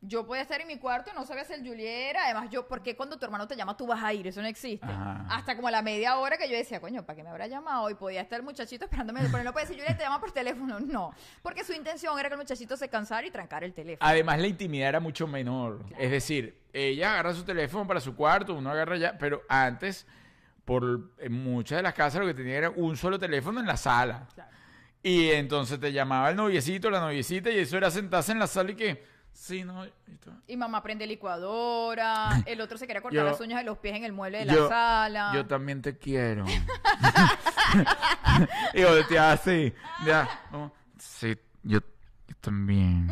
[0.07, 2.81] Yo podía estar en mi cuarto no sabía si el Juliet era, además yo, ¿por
[2.81, 4.27] qué cuando tu hermano te llama tú vas a ir?
[4.27, 4.85] Eso no existe.
[4.85, 5.25] Ajá.
[5.29, 7.89] Hasta como a la media hora que yo decía, coño, ¿para qué me habrá llamado?
[7.89, 10.79] Y podía estar el muchachito esperándome, pero no puede decir, Juliet, te llama por teléfono.
[10.79, 14.07] No, porque su intención era que el muchachito se cansara y trancara el teléfono.
[14.09, 15.83] Además, la intimidad era mucho menor.
[15.97, 20.05] Es decir, ella agarra su teléfono para su cuarto, uno agarra ya, pero antes,
[20.63, 23.77] por en muchas de las casas lo que tenía era un solo teléfono en la
[23.77, 24.27] sala.
[24.33, 24.51] Claro.
[25.01, 28.71] Y entonces te llamaba el noviecito, la noviecita, y eso era sentarse en la sala
[28.71, 29.85] y que Sí, no.
[30.47, 32.41] y mamá prende licuadora.
[32.47, 34.45] El otro se quería cortar Yo- las uñas de los pies en el mueble de
[34.53, 35.31] yo- la sala.
[35.35, 36.45] Yo también te quiero.
[38.73, 39.73] y volteaba así.
[40.05, 40.27] Ya.
[40.49, 41.79] como, sí, yo,
[42.27, 43.09] yo también.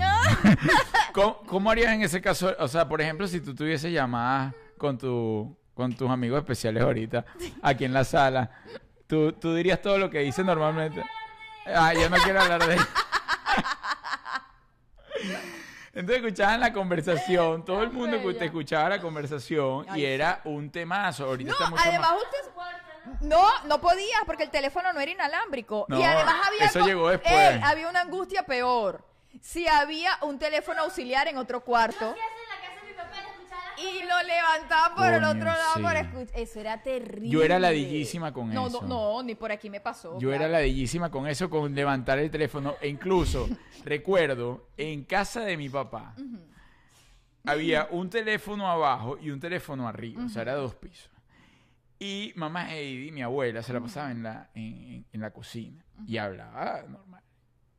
[1.13, 2.55] ¿Cómo, cómo harías en ese caso?
[2.57, 7.25] O sea, por ejemplo, si tú tuvieses llamadas con, tu, con tus amigos especiales ahorita,
[7.61, 8.49] aquí en la sala,
[9.07, 11.03] tú, tú dirías todo lo que dices normalmente.
[11.67, 12.77] Ah, yo no quiero hablar de
[15.93, 20.41] Entonces escuchaban la conversación, todo el mundo que te escuchaba la conversación Ay, y era
[20.45, 21.25] un temazo.
[21.25, 22.21] Ahorita No, está mucho además más.
[22.23, 22.37] usted...
[23.21, 25.85] No, no podías porque el teléfono no era inalámbrico.
[25.89, 26.65] No, y además había...
[26.65, 27.33] eso algo- llegó después.
[27.33, 29.05] Ey, había una angustia peor.
[29.41, 32.15] Si había un teléfono auxiliar en otro cuarto
[33.77, 35.81] y lo levantaban por el otro lado sí.
[35.83, 36.39] para escuchar.
[36.39, 37.29] Eso era terrible.
[37.29, 38.81] Yo era ladillísima con no, eso.
[38.81, 40.17] No, no, ni por aquí me pasó.
[40.19, 40.53] Yo era claro.
[40.53, 42.75] ladillísima con eso, con levantar el teléfono.
[42.81, 43.47] E incluso,
[43.85, 46.15] recuerdo, en casa de mi papá,
[47.45, 50.25] había un teléfono abajo y un teléfono arriba.
[50.25, 51.09] O sea, era dos pisos.
[51.99, 55.83] Y mamá Heidi, mi abuela, se la pasaba en la, en, en- en la cocina
[56.05, 57.12] y hablaba normal.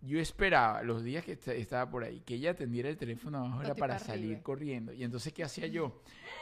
[0.06, 3.62] Yo esperaba los días que est- estaba por ahí que ella atendiera el teléfono abajo
[3.62, 4.92] era para salir corriendo.
[4.92, 6.00] Y entonces, ¿qué hacía yo?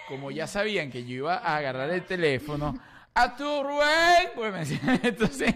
[0.08, 2.76] Como ya sabían que yo iba a agarrar el teléfono,
[3.14, 4.30] ¡a tu Rubén!
[4.34, 5.54] Pues me decían, entonces,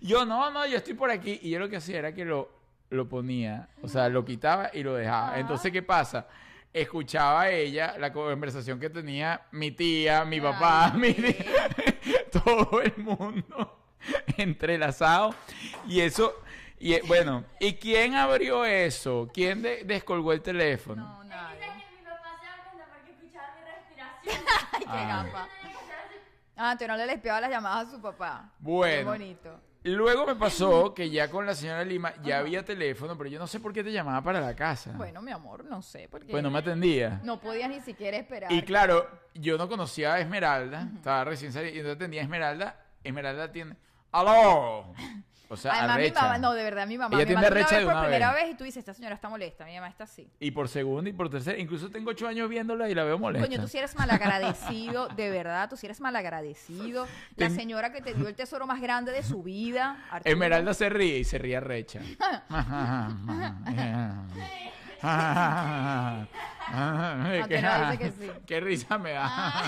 [0.00, 1.40] yo no, no, yo estoy por aquí.
[1.42, 2.48] Y yo lo que hacía era que lo,
[2.90, 5.38] lo ponía, o sea, lo quitaba y lo dejaba.
[5.40, 6.26] Entonces, ¿qué pasa?
[6.72, 11.34] Escuchaba ella la conversación que tenía mi tía, mi papá, mi tía,
[12.32, 13.74] todo el mundo
[14.36, 15.34] entrelazado.
[15.88, 16.34] Y eso,
[16.80, 19.28] y eh, bueno, ¿y quién abrió eso?
[19.32, 21.02] ¿Quién de- descolgó el teléfono?
[21.02, 21.58] No, nadie.
[24.72, 25.06] Ay, qué Ah.
[25.06, 25.48] gamba.
[26.56, 28.52] Ah, tú no le espiaba las llamadas a su papá.
[28.58, 28.96] Bueno.
[28.98, 29.60] Qué bonito.
[29.84, 33.46] Luego me pasó que ya con la señora Lima ya había teléfono, pero yo no
[33.46, 34.92] sé por qué te llamaba para la casa.
[34.96, 36.08] Bueno, mi amor, no sé.
[36.10, 37.20] Porque Pues no me atendía.
[37.22, 38.50] no podías ni siquiera esperar.
[38.52, 42.84] Y claro, yo no conocía a Esmeralda, estaba recién salida, y entonces atendía a Esmeralda.
[43.04, 43.76] Esmeralda atiende.
[44.10, 44.92] ¡Aló!
[45.50, 46.22] O sea, Además, mi arrecha.
[46.22, 47.16] mamá, no, de verdad, mi mamá.
[47.16, 48.42] Ella me tiende mandó una arrecha vez de por una primera vez.
[48.44, 50.30] vez y tú dices, esta señora está molesta, mi mamá está así.
[50.40, 51.58] Y por segunda y por tercera.
[51.58, 53.48] Incluso tengo ocho años viéndola y la veo molesta.
[53.48, 57.06] Coño, tú sí eres malagradecido, de verdad, tú sí eres malagradecido.
[57.36, 60.04] La señora que te dio el tesoro más grande de su vida.
[60.10, 60.32] Arturo.
[60.32, 61.58] Esmeralda se ríe y se ríe
[67.48, 68.30] dice que sí.
[68.46, 69.64] Qué risa me da.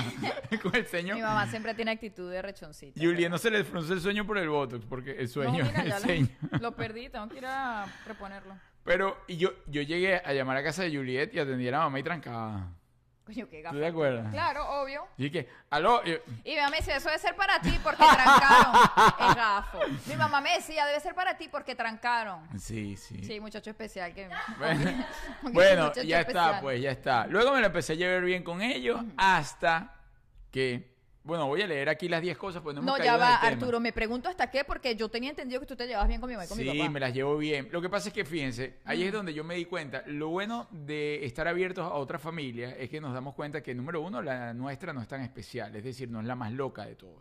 [0.62, 1.14] Con el sueño.
[1.14, 3.00] Mi mamá siempre tiene actitud de rechoncita.
[3.00, 5.98] Julián no se le frunce el sueño por el botox, porque el No, sueño, mira,
[5.98, 8.54] el lo, lo perdí, tengo que ir a reponerlo.
[8.84, 11.78] Pero y yo, yo llegué a llamar a casa de Juliet y atendí a la
[11.80, 12.68] mamá y trancaba.
[13.30, 14.32] Coño, qué ¿Tú te acuerdas?
[14.32, 15.06] Claro, obvio.
[15.16, 18.74] Y dije, aló, y mi mamá me dice, eso debe ser para ti porque trancaron.
[19.20, 19.78] es gafo.
[20.06, 22.48] Mi mamá me decía, debe ser para ti porque trancaron.
[22.58, 23.22] sí, sí.
[23.22, 24.28] Sí, muchacho especial que...
[24.58, 25.06] Bueno,
[25.42, 26.48] bueno, ya especial.
[26.48, 27.26] está, pues, ya está.
[27.28, 29.94] Luego me lo empecé a llevar bien con ellos hasta
[30.50, 30.92] que,
[31.22, 33.40] bueno, voy a leer aquí las 10 cosas, pues no hemos No, caído ya va,
[33.40, 33.52] tema.
[33.52, 36.28] Arturo, me pregunto hasta qué, porque yo tenía entendido que tú te llevabas bien con
[36.28, 36.90] mi mamá y con mi Sí, papá.
[36.90, 37.68] me las llevo bien.
[37.70, 40.02] Lo que pasa es que, fíjense, ahí es donde yo me di cuenta.
[40.06, 44.00] Lo bueno de estar abiertos a otra familia es que nos damos cuenta que, número
[44.00, 46.94] uno, la nuestra no es tan especial, es decir, no es la más loca de
[46.94, 47.18] todos.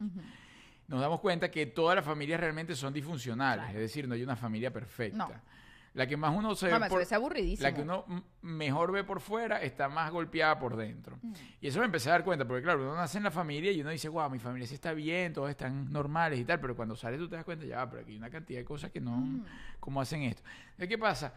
[0.88, 3.78] Nos damos cuenta que todas las familias realmente son disfuncionales, Claro.
[3.78, 5.18] es decir, no hay una familia perfecta.
[5.18, 5.59] No.
[5.94, 7.68] La que más uno se ve eso por- es aburridísimo.
[7.68, 8.06] la que uno
[8.42, 11.18] mejor ve por fuera está más golpeada por dentro.
[11.22, 11.34] Mm.
[11.62, 13.82] Y eso me empecé a dar cuenta, porque claro, uno nace en la familia y
[13.82, 16.96] uno dice, wow, mi familia sí está bien, todos están normales y tal, pero cuando
[16.96, 19.18] sales tú te das cuenta, ya, pero aquí hay una cantidad de cosas que no,
[19.18, 19.46] Mm.
[19.80, 20.44] ¿cómo hacen esto?
[20.78, 21.34] ¿qué pasa?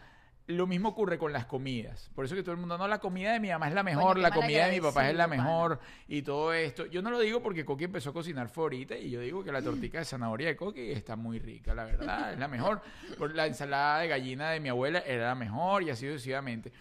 [0.49, 2.11] Lo mismo ocurre con las comidas.
[2.15, 4.19] Por eso que todo el mundo, no, la comida de mi mamá es la mejor,
[4.19, 5.79] la comida de mi papá es la mejor
[6.09, 6.87] y todo esto.
[6.87, 9.53] Yo no lo digo porque Coqui empezó a cocinar fue ahorita y yo digo que
[9.53, 12.83] la tortica de zanahoria de Coqui está muy rica, la verdad, es la mejor.
[13.17, 16.73] Por la ensalada de gallina de mi abuela era la mejor y así sucesivamente.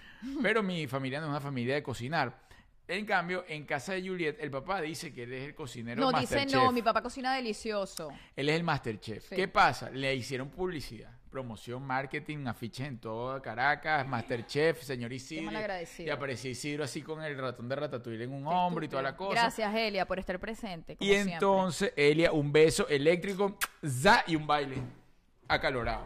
[0.41, 2.51] Pero mi familia no es una familia de cocinar.
[2.87, 6.07] En cambio, en casa de Juliet, el papá dice que él es el cocinero No,
[6.09, 6.53] dice Masterchef.
[6.53, 8.11] no, mi papá cocina delicioso.
[8.35, 9.29] Él es el Masterchef.
[9.29, 9.35] Sí.
[9.35, 9.89] ¿Qué pasa?
[9.91, 15.51] Le hicieron publicidad, promoción, marketing, afiches en toda Caracas, Masterchef, señor Isidro.
[15.99, 19.15] Y apareció Isidro así con el ratón de Ratatouille en un hombro y toda la
[19.15, 19.33] cosa.
[19.41, 20.97] Gracias, Elia, por estar presente.
[20.97, 21.33] como Y siempre.
[21.33, 24.77] entonces, Elia, un beso eléctrico, za, y un baile
[25.47, 26.05] acalorado.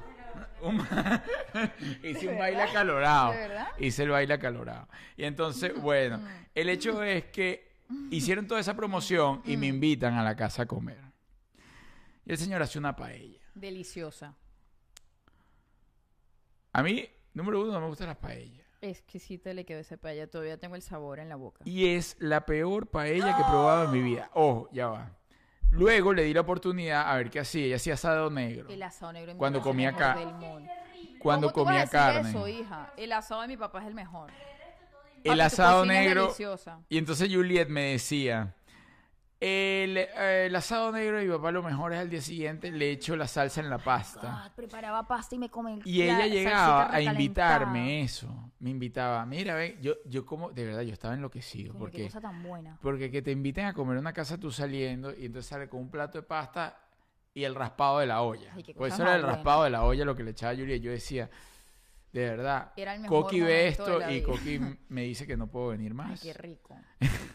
[0.61, 0.80] Un-
[2.03, 3.32] Hice un baile acalorado.
[3.32, 3.67] ¿De verdad?
[3.80, 4.88] Hice el baile acalorado.
[5.17, 6.21] Y entonces, bueno,
[6.53, 7.71] el hecho es que
[8.11, 10.99] hicieron toda esa promoción y me invitan a la casa a comer.
[12.26, 13.39] Y el señor hace una paella.
[13.53, 14.36] Deliciosa.
[16.78, 18.65] A mí, número uno, no me gustan las paellas.
[18.82, 20.30] Exquisita le quedó esa paella.
[20.30, 21.61] Todavía tengo el sabor en la boca.
[21.63, 24.30] Y es la peor paella que he probado en mi vida.
[24.34, 25.11] Ojo, ya va.
[25.71, 27.65] Luego le di la oportunidad a ver qué hacía.
[27.67, 28.69] Ella hacía asado negro.
[28.69, 30.71] El asado negro en mi Cuando casa es comía el mejor ca- del mundo.
[31.19, 32.30] Cuando ¿Cómo tú vas comía a decir carne.
[32.30, 32.93] eso, hija?
[32.97, 34.30] El asado de mi papá es el mejor.
[35.23, 36.21] el tu asado cocina es negro.
[36.23, 36.80] deliciosa.
[36.89, 38.53] Y entonces Juliet me decía,
[39.39, 42.91] el, eh, el asado negro de mi papá lo mejor es al día siguiente, le
[42.91, 44.51] echo la salsa en la pasta.
[44.55, 45.81] Preparaba pasta y me comen.
[45.86, 48.51] Y ella llegaba a invitarme eso.
[48.59, 51.73] Me invitaba, mira, ven, yo, yo como, de verdad, yo estaba enloquecido.
[51.77, 52.79] Porque, cosa tan buena.
[52.81, 55.91] porque que te inviten a comer una casa tú saliendo y entonces sale con un
[55.91, 56.79] plato de pasta
[57.33, 58.51] y el raspado de la olla.
[58.55, 59.36] Ay, Pues eso era el buena.
[59.36, 60.81] raspado de la olla lo que le echaba a Juliet.
[60.81, 61.29] Yo decía,
[62.13, 62.71] de verdad,
[63.09, 64.21] Coqui ve esto y.
[64.21, 66.21] Coqui me dice que no puedo venir Ay, más.
[66.21, 66.77] qué rico.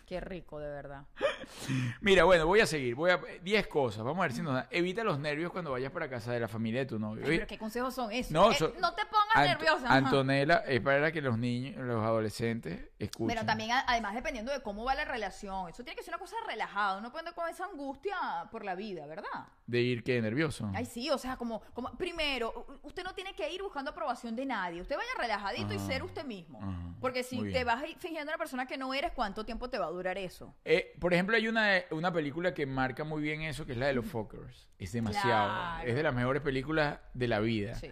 [0.07, 1.05] Qué rico, de verdad.
[2.01, 2.95] Mira, bueno, voy a seguir.
[2.95, 4.03] Voy a 10 cosas.
[4.03, 4.67] Vamos a ver si nos da.
[4.71, 7.25] Evita los nervios cuando vayas para casa de la familia de tu novio.
[7.25, 8.33] Ay, pero qué consejos son esos.
[8.33, 9.93] No, Eh, so- no te pongas Ant- nerviosa.
[9.93, 13.35] Antonella es para que los niños, los adolescentes escuchen.
[13.37, 15.69] Pero también, además, dependiendo de cómo va la relación.
[15.69, 16.99] Eso tiene que ser una cosa relajada.
[16.99, 18.17] Uno puede andar con esa angustia
[18.51, 19.29] por la vida, ¿verdad?
[19.67, 20.69] De ir que nervioso.
[20.75, 24.45] Ay, sí, o sea, como, como primero, usted no tiene que ir buscando aprobación de
[24.47, 24.81] nadie.
[24.81, 25.87] Usted vaya relajadito y Ajá.
[25.87, 26.59] ser usted mismo.
[27.01, 29.91] Porque si te vas fingiendo una persona que no eres, ¿cuánto tiempo te va a
[29.91, 30.55] durar eso?
[30.65, 33.87] Eh, por ejemplo, hay una, una película que marca muy bien eso, que es la
[33.87, 34.69] de los Fockers.
[34.79, 35.29] Es demasiado.
[35.29, 35.89] Claro.
[35.89, 37.75] Es de las mejores películas de la vida.
[37.75, 37.91] Sí.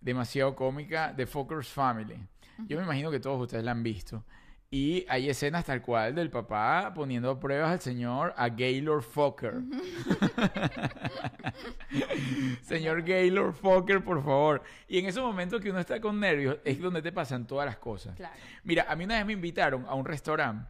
[0.00, 1.14] Demasiado cómica.
[1.16, 2.18] The Fockers Family.
[2.66, 4.24] Yo me imagino que todos ustedes la han visto.
[4.68, 9.54] Y hay escenas tal cual del papá poniendo a pruebas al señor, a Gaylord Fokker.
[12.62, 14.62] señor Gaylord Fokker, por favor.
[14.88, 17.76] Y en esos momentos que uno está con nervios, es donde te pasan todas las
[17.76, 18.16] cosas.
[18.16, 18.34] Claro.
[18.64, 20.68] Mira, a mí una vez me invitaron a un restaurante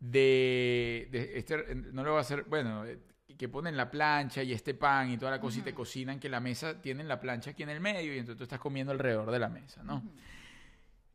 [0.00, 2.98] de, de este, no lo voy a hacer, bueno, eh,
[3.36, 6.28] que ponen la plancha y este pan y toda la cosa y te cocinan que
[6.28, 9.30] la mesa tienen la plancha aquí en el medio y entonces tú estás comiendo alrededor
[9.30, 10.02] de la mesa, ¿no?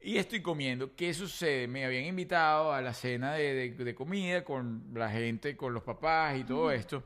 [0.04, 0.96] Y estoy comiendo.
[0.96, 1.68] ¿Qué sucede?
[1.68, 5.84] Me habían invitado a la cena de, de- de comida con la gente, con los
[5.84, 7.04] papás y todo esto.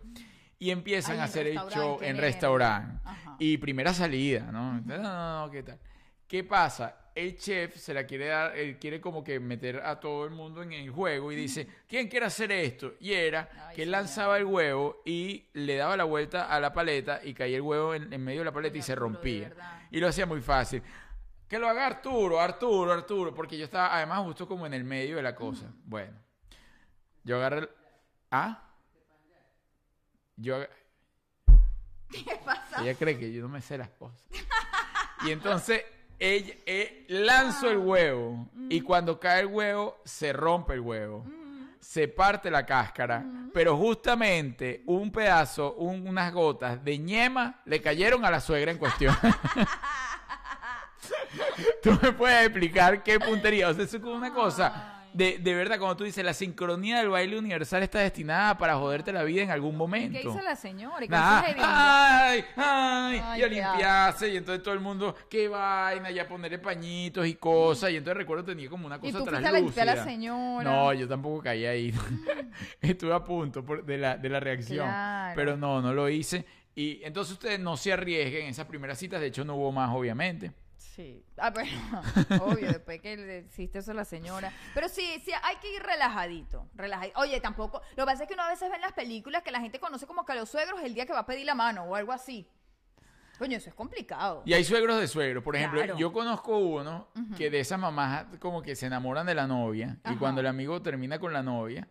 [0.60, 3.02] Y empiezan Ay, a hacer el show en restaurante.
[3.40, 4.80] Y primera salida, ¿no?
[4.82, 5.78] No, no, no, ¿qué tal?
[6.28, 7.05] ¿Qué pasa?
[7.16, 10.62] El chef se la quiere dar, él quiere como que meter a todo el mundo
[10.62, 12.96] en el juego y dice, ¿quién quiere hacer esto?
[13.00, 16.74] Y era Ay, que él lanzaba el huevo y le daba la vuelta a la
[16.74, 19.54] paleta y caía el huevo en, en medio de la paleta y se rompía.
[19.92, 20.84] Y lo hacía muy fácil.
[21.48, 25.16] Que lo haga Arturo, Arturo, Arturo, porque yo estaba además justo como en el medio
[25.16, 25.72] de la cosa.
[25.86, 26.20] Bueno,
[27.24, 27.70] yo agarré el...
[28.30, 28.62] ¿Ah?
[30.36, 30.58] Yo...
[32.12, 32.82] ¿Qué pasa?
[32.82, 34.22] ella cree que yo no me sé las cosas.
[35.26, 35.82] Y entonces
[36.20, 41.26] ella, eh, lanzo el huevo y cuando cae el huevo se rompe el huevo.
[41.80, 48.26] Se parte la cáscara, pero justamente un pedazo, un- unas gotas de ñema le cayeron
[48.26, 49.16] a la suegra en cuestión.
[51.84, 53.70] Tú me puedes explicar qué puntería.
[53.70, 54.95] O sea, eso es una cosa.
[55.16, 59.14] De, de verdad, como tú dices, la sincronía del baile universal está destinada para joderte
[59.14, 60.20] la vida en algún momento.
[60.20, 61.06] ¿Qué hizo la señora?
[61.06, 61.68] ¿Y qué hace hediondo?
[61.74, 66.28] Ay, ay, Ay, y a limpiarse, y entonces todo el mundo, qué vaina, y a
[66.28, 69.52] ponerle pañitos y cosas, y entonces recuerdo tenía como una Y cosa tú fuiste a
[69.54, 70.70] limpiar a la señora.
[70.70, 71.94] No, yo tampoco caí ahí.
[72.82, 75.34] Estuve a punto por- de, la, de la reacción, Claro.
[75.36, 76.46] pero no, no lo hice.
[76.76, 79.92] Y entonces ustedes no se arriesguen en esas primeras citas, de hecho no hubo más,
[79.96, 80.52] obviamente.
[80.96, 81.26] Sí.
[81.38, 81.68] Ah, pero
[82.46, 84.52] obvio, después que le hiciste eso a la señora.
[84.74, 86.68] Pero sí, sí, hay que ir relajadito.
[86.76, 87.20] relajadito.
[87.20, 87.82] Oye, tampoco.
[87.96, 89.80] Lo que pasa es que uno a veces ve en las películas que la gente
[89.80, 91.96] conoce como que a los suegros el día que va a pedir la mano o
[91.96, 92.48] algo así.
[93.38, 94.44] Coño, eso es complicado.
[94.46, 95.44] Y hay suegros de suegros.
[95.44, 95.98] Por ejemplo, Claro.
[95.98, 100.16] yo conozco uno que de esas mamás como que se enamoran de la novia y
[100.16, 101.90] cuando el amigo termina con la novia,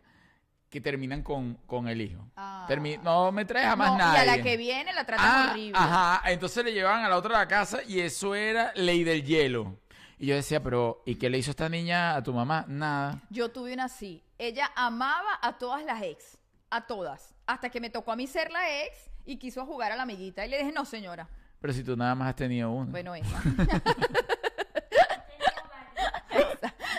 [0.69, 2.25] que terminan con, con el hijo.
[2.35, 2.65] Ah.
[2.69, 4.17] Termi- no me traes a más No, nadie.
[4.17, 5.77] Y a la que viene la tratan Ah, horrible.
[5.77, 9.23] Ajá, entonces le llevaban a la otra a la casa y eso era ley del
[9.23, 9.79] hielo.
[10.17, 12.65] Y yo decía, pero ¿y qué le hizo esta niña a tu mamá?
[12.67, 13.21] Nada.
[13.29, 14.23] Yo tuve una así.
[14.37, 16.37] Ella amaba a todas las ex.
[16.69, 17.35] A todas.
[17.45, 20.45] Hasta que me tocó a mí ser la ex y quiso jugar a la amiguita.
[20.45, 21.27] Y le dije, no, señora.
[21.61, 22.91] Pero si tú nada más has tenido uno.
[22.91, 23.41] Bueno, esa.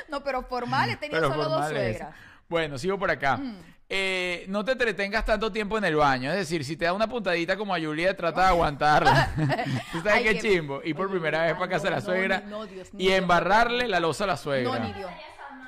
[0.09, 2.03] no, pero formal he tenido Pero solo dos es.
[2.49, 3.41] Bueno, sigo por acá.
[3.89, 6.31] Eh, no te entretengas tanto tiempo en el baño.
[6.31, 9.31] Es decir, si te da una puntadita como a Julia, trata de aguantarla.
[9.93, 10.81] ¿Tú sabes Ay, qué chimbo?
[10.85, 12.41] Y por Oye, primera vez ah, para casa de la suegra.
[12.41, 14.79] no, no, Dios y embarrarle la losa a la suegra.
[14.79, 15.11] No, ni Dios.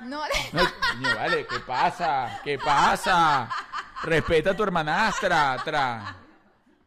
[0.03, 0.23] No,
[0.53, 2.41] No, coño, vale, ¿qué pasa?
[2.43, 3.49] ¿Qué pasa?
[4.03, 5.57] Respeta a tu hermanastra.
[5.65, 6.17] Tra.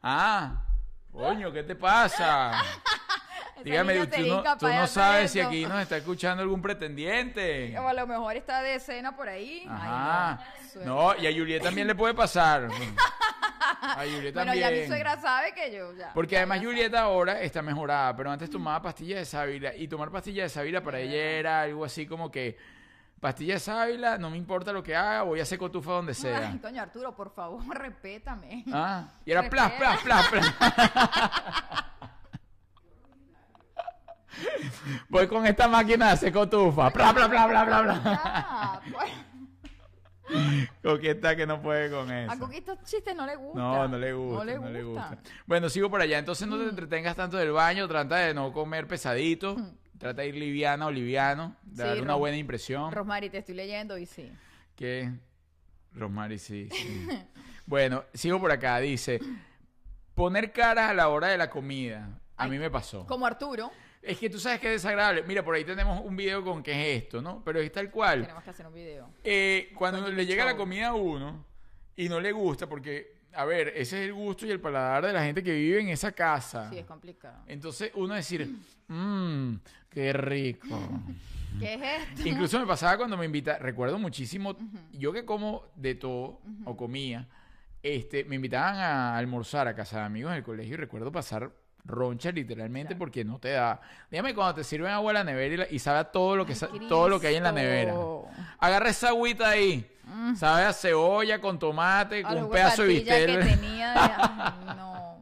[0.01, 0.65] Ah,
[1.11, 2.51] coño, ¿qué te pasa?
[3.63, 7.77] Dígame, tú no, tú no sabes si aquí nos está escuchando algún pretendiente.
[7.77, 9.65] O a lo mejor está de escena por ahí.
[9.69, 10.39] Ajá.
[10.39, 11.13] Ay, no.
[11.13, 12.67] No, y a Juliet también le puede pasar.
[13.81, 14.59] A Juliet Bueno, también.
[14.59, 16.11] ya mi suegra sabe que yo ya.
[16.13, 19.87] Porque ya además ella Juliet ahora está mejorada, pero antes tomaba pastillas de sábila y
[19.87, 22.57] tomar pastillas de sábila para ella era algo así como que
[23.19, 26.49] pastillas de sábila, no me importa lo que haga, voy a hacer cotufa donde sea.
[26.51, 28.65] Ay, coño, Arturo, por favor, respétame.
[28.71, 30.53] Ah, y era plas, plas, plas, plas.
[35.09, 36.89] Voy con esta máquina de cotufa.
[36.89, 38.81] Bla, bla, bla, bla, bla, bla.
[38.91, 39.11] Pues,
[40.81, 42.31] Coqueta que no puede con eso.
[42.31, 43.61] a Coqui estos chistes no le gustan.
[43.61, 45.17] No, no le gusta, no le, gusta.
[45.45, 46.17] Bueno, sigo por allá.
[46.19, 49.57] Entonces no te entretengas tanto del baño, trata de no comer pesadito,
[49.97, 52.91] trata de ir liviana o liviano, de Sí, dar una Ros- buena impresión.
[52.93, 54.31] Rosmary, te estoy leyendo y sí.
[54.75, 55.11] Que
[55.93, 57.09] Rosmary sí, sí.
[57.65, 59.19] bueno, sigo por acá, dice,
[60.15, 62.07] poner caras a la hora de la comida.
[62.37, 63.05] A Ay, mí me pasó.
[63.05, 63.69] Como Arturo,
[64.01, 65.23] Es que tú sabes que es desagradable.
[65.23, 67.43] Mira, por ahí tenemos un video con qué es esto, ¿no?
[67.43, 68.21] Pero es tal cual.
[68.21, 69.09] tenemos que hacer un video.
[69.23, 71.45] Eh, cuando le llega la comida a uno
[71.95, 75.13] y no le gusta, porque, a ver, ese es el gusto y el paladar de
[75.13, 76.69] la gente que vive en esa casa.
[76.71, 77.43] Sí, es complicado.
[77.47, 78.49] Entonces uno decir,
[78.87, 79.55] mmm,
[79.89, 80.67] qué rico.
[81.59, 82.27] ¿Qué es esto?
[82.27, 84.55] Incluso me pasaba cuando me invita, recuerdo muchísimo,
[84.93, 87.27] yo que como de todo o comía,
[87.83, 91.51] este, me invitaban a almorzar a casa de amigos en el colegio y recuerdo pasar
[91.85, 93.81] roncha literalmente porque no te da.
[94.09, 96.45] Dígame cuando te sirven agua en la nevera y, la- y sabe a todo lo
[96.45, 97.93] que Ay, todo lo que hay en la nevera.
[98.59, 99.87] Agarra esa agüita ahí.
[100.35, 103.55] Sabe a cebolla con tomate, con un pedazo de que bistec.
[103.55, 103.99] tenía de...
[103.99, 105.21] Ay, no.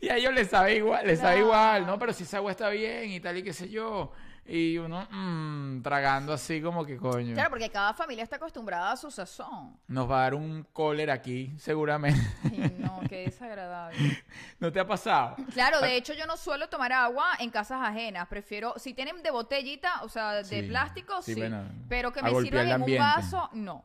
[0.00, 1.98] Y a ellos les sabe igual, les sabe igual, ¿no?
[1.98, 4.12] Pero si esa agua está bien y tal y qué sé yo.
[4.46, 7.34] Y uno mm, tragando así como que coño.
[7.34, 9.78] Claro, porque cada familia está acostumbrada a su sazón.
[9.86, 12.20] Nos va a dar un cólera aquí, seguramente.
[12.44, 13.96] Ay, no, qué desagradable.
[14.58, 15.36] ¿No te ha pasado?
[15.52, 18.26] Claro, de hecho yo no suelo tomar agua en casas ajenas.
[18.28, 21.40] Prefiero, si tienen de botellita, o sea, de Sí, plástico, sí, sí.
[21.40, 23.84] bueno, pero que me sirvan en un vaso, no.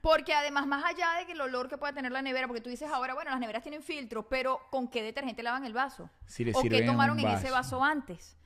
[0.00, 2.70] Porque además, más allá de que el olor que pueda tener la nevera, porque tú
[2.70, 6.08] dices ahora, bueno, las neveras tienen filtro, pero ¿con qué detergente lavan el vaso?
[6.24, 8.37] Si le ¿O qué tomaron en, ese vaso antes?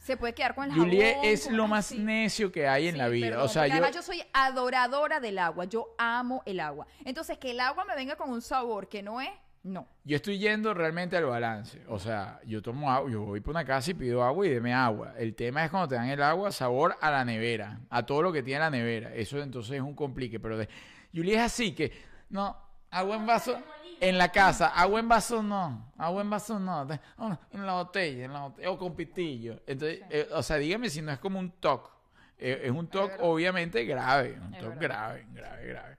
[0.00, 0.86] Se puede quedar con el jabón.
[0.88, 3.28] Juliet es lo más necio que hay en Sí, la vida.
[3.28, 5.66] perdón, o sea, yo, además yo soy adoradora del agua.
[5.66, 6.86] Yo amo el agua.
[7.04, 9.28] Entonces, que el agua me venga con un sabor que no es,
[9.62, 9.86] no.
[10.04, 11.82] yo estoy yendo realmente al balance.
[11.86, 14.72] O sea, yo tomo agua, yo voy por una casa y pido agua y deme
[14.72, 15.12] agua.
[15.18, 18.32] El tema es cuando te dan el agua, sabor a la nevera, a todo lo
[18.32, 19.14] que tiene la nevera.
[19.14, 20.40] Eso entonces es un complique.
[20.40, 20.66] Pero de,
[21.14, 21.92] Juliet es así que,
[22.30, 22.56] no,
[22.90, 23.60] agua en vaso.
[24.00, 26.88] En la casa, agua en vaso no, agua en vaso no,
[27.18, 29.60] oh, en la botella, en la botella, o con pitillo.
[29.66, 31.90] Entonces, eh, o sea, dígame si no es como un TOC.
[32.38, 33.26] Eh, es un TOC verdad.
[33.26, 34.76] obviamente grave, un verdad.
[34.80, 35.96] grave, grave, grave.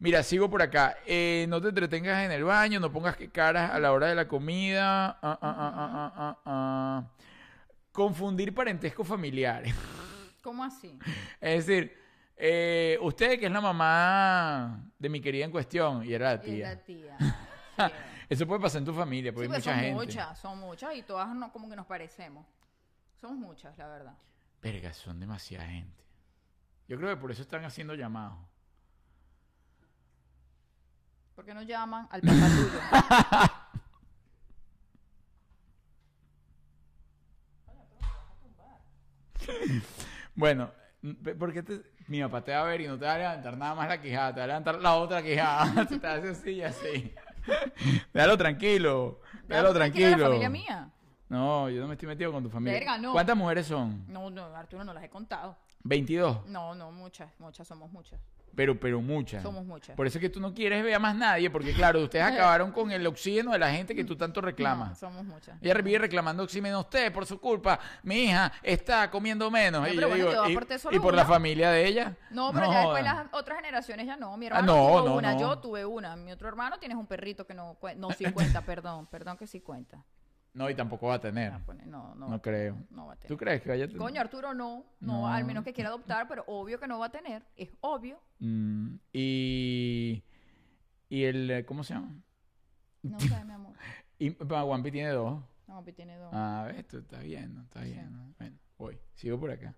[0.00, 0.96] Mira, sigo por acá.
[1.06, 4.14] Eh, no te entretengas en el baño, no pongas que caras a la hora de
[4.14, 5.08] la comida.
[5.08, 7.10] Ah, ah, ah, ah, ah, ah, ah.
[7.92, 9.74] Confundir parentescos familiares.
[10.42, 10.98] ¿Cómo así?
[11.40, 11.99] Es decir,
[12.40, 16.46] eh, usted que es la mamá de mi querida en cuestión y era la Y
[16.56, 16.68] tía.
[16.68, 17.16] la tía.
[17.80, 17.84] Sí.
[18.28, 19.94] Eso puede pasar en tu familia, porque Sí, hay pues mucha son gente.
[20.06, 22.46] muchas, son muchas y todas no, como que nos parecemos.
[23.20, 24.14] Somos muchas, la verdad.
[24.62, 26.04] Verga, son demasiada gente.
[26.88, 28.38] Yo creo que por eso están haciendo llamados.
[31.34, 32.80] ¿Por qué no llaman al papá tuyo?
[40.34, 40.70] Bueno,
[41.38, 43.74] porque te- mi papá te va a ver y no te va a levantar nada
[43.74, 45.86] más la quijada, te va a levantar la otra quijada.
[46.00, 47.14] te hace así y así.
[48.12, 49.20] Déjalo tranquilo.
[49.48, 50.16] Déjalo tranquilo.
[50.16, 50.90] la familia mía.
[51.28, 52.78] No, yo no me estoy metido con tu familia.
[52.78, 53.12] Verga, no.
[53.12, 54.04] ¿Cuántas mujeres son?
[54.08, 55.56] No, no, Arturo, no las he contado.
[55.84, 56.46] 22.
[56.46, 58.20] No, no, muchas, muchas, somos muchas.
[58.54, 59.42] Pero, pero muchas.
[59.42, 59.96] Somos muchas.
[59.96, 62.72] Por eso es que tú no quieres ver a más nadie, porque claro, ustedes acabaron
[62.72, 64.98] con el oxígeno de la gente que tú tanto No, reclamas.
[64.98, 65.56] somos muchas.
[65.62, 67.78] Ella vive reclamando oxígeno usted por su culpa.
[68.02, 69.82] Mi hija está comiendo menos.
[69.82, 71.86] No, y pero yo bueno, digo, yo y- aporté y, solo por la familia de
[71.86, 72.16] ella.
[72.30, 74.36] No, pero ya después las otras generaciones ya no.
[74.36, 75.40] Mi Ah, hermano no, tuvo no, una, no.
[75.40, 76.16] yo tuve una.
[76.16, 79.60] Mi otro hermano tienes un perrito que no no sí cuenta, perdón, perdón que sí
[79.60, 80.04] cuenta.
[80.52, 81.52] No, y tampoco va a tener.
[81.52, 82.76] Ah, No, no, No creo.
[82.90, 83.28] no va a tener.
[83.28, 84.00] ¿Tú crees que vaya a tener?
[84.00, 85.28] Coño, Arturo no, no, No.
[85.28, 88.20] al menos que quiera adoptar, pero obvio que no va a tener, es obvio.
[88.40, 90.24] Mm, y.
[91.08, 91.50] Y el.
[91.50, 92.14] eh, ¿Cómo se llama?
[93.02, 93.74] No sé, mi amor.
[94.18, 95.42] Y Wampi tiene dos.
[95.66, 96.28] Papi tiene dos.
[96.34, 97.62] Ah, ves, tú está bien, ¿no?
[97.62, 97.94] Está Sí.
[98.38, 98.98] Bueno, voy.
[99.14, 99.74] Sigo por acá.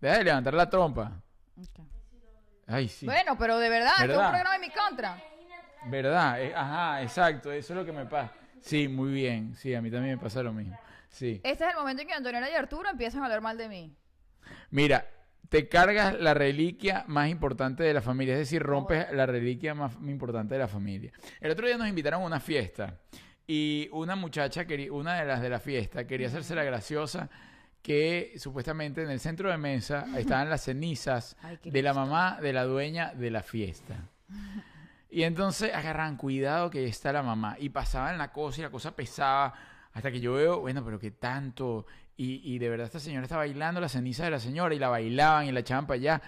[0.00, 1.20] Deja de levantar la trompa.
[2.66, 3.06] Ay, sí.
[3.06, 4.26] Bueno, pero de verdad, esto es ¿Verdad?
[4.26, 5.16] un programa en mi contra.
[5.86, 6.40] ¿Verdad?
[6.42, 7.50] Eh, ajá, exacto.
[7.50, 8.32] Eso es lo que me pasa.
[8.62, 9.54] Sí, muy bien.
[9.54, 10.78] Sí, a mí también me pasa lo mismo.
[11.08, 11.40] Sí.
[11.44, 13.94] Este es el momento en que Antonella y Arturo empiezan a hablar mal de mí.
[14.70, 15.06] Mira,
[15.48, 19.92] te cargas la reliquia más importante de la familia, es decir, rompes la reliquia más
[20.06, 21.12] importante de la familia.
[21.40, 22.98] El otro día nos invitaron a una fiesta
[23.46, 27.28] y una muchacha, quería, una de las de la fiesta, quería hacerse la graciosa
[27.82, 32.52] que supuestamente en el centro de mesa estaban las cenizas Ay, de la mamá de
[32.52, 34.08] la dueña de la fiesta.
[35.12, 37.56] Y entonces agarran cuidado que está la mamá.
[37.58, 39.52] Y pasaban la cosa y la cosa pesaba.
[39.92, 41.84] Hasta que yo veo, bueno, pero qué tanto.
[42.16, 44.88] Y, y de verdad esta señora está bailando la ceniza de la señora y la
[44.88, 46.22] bailaban y la echaban para allá.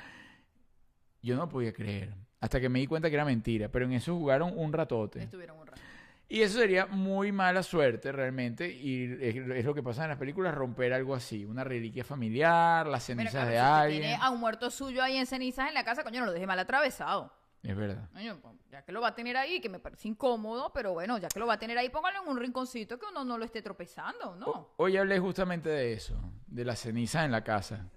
[1.23, 2.13] Yo no podía creer.
[2.41, 3.71] Hasta que me di cuenta que era mentira.
[3.71, 5.23] Pero en eso jugaron un ratote.
[5.23, 5.81] Estuvieron un rato.
[6.29, 8.69] Y eso sería muy mala suerte realmente.
[8.71, 11.47] Y es, es lo que pasa en las películas, romper algo así.
[11.47, 14.03] Una reliquia familiar, las cenizas claro, de si alguien.
[14.03, 16.47] tiene a un muerto suyo ahí en cenizas en la casa, coño, no lo deje
[16.47, 17.33] mal atravesado.
[17.65, 18.09] Es verdad.
[18.13, 21.29] Pues, ya que lo va a tener ahí, que me parece incómodo, pero bueno, ya
[21.29, 23.63] que lo va a tener ahí, póngalo en un rinconcito que uno no lo esté
[23.63, 24.47] tropezando, ¿no?
[24.47, 26.15] O- Hoy hablé justamente de eso,
[26.47, 27.89] de las cenizas en la casa.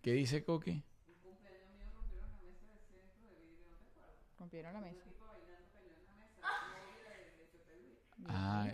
[0.00, 0.82] ¿Qué dice Coqui?
[4.38, 5.04] Rompieron la mesa.
[8.28, 8.66] Ah,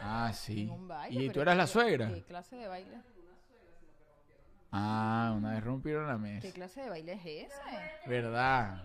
[0.00, 0.68] ah, sí.
[0.72, 2.08] Baile, ¿Y tú eras la ¿qué- suegra?
[2.08, 2.96] ¿Qué clase de baile?
[4.72, 6.52] Ah, una vez rompieron la ¿Qué mesa.
[6.52, 7.20] clase de baile es
[7.50, 7.60] ese?
[8.06, 8.84] ¿Verdad?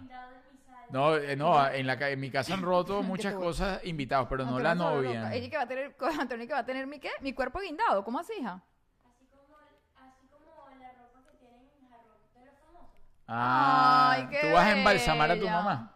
[0.92, 4.46] No, eh, no, en, la, ca- en mi casa han roto muchas cosas invitados, pero
[4.46, 5.34] no la novia.
[5.34, 7.10] Ella que va a tener, Antonio que va a tener mi qué?
[7.22, 8.62] Mi cuerpo guindado, ¿cómo así, hija?
[9.06, 9.56] Así como,
[9.98, 12.90] así como la ropa que tienen en jarrón de los famosos.
[13.28, 15.54] Ah, Ay, qué ¿tú vas a embalsamar a tu bella.
[15.54, 15.96] mamá?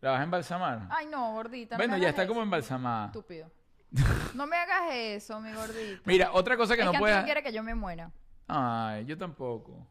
[0.00, 0.86] ¿La vas a embalsamar?
[0.90, 1.74] Ay, no, gordita.
[1.74, 3.06] no bueno, me ya hagas está como embalsamada.
[3.06, 3.50] Estúpido.
[4.34, 6.02] No me hagas eso, mi gordita.
[6.04, 7.24] Mira, otra cosa que es no que puedes...
[7.24, 8.12] Quiere que yo me muera.
[8.46, 9.86] Ay, yo tampoco.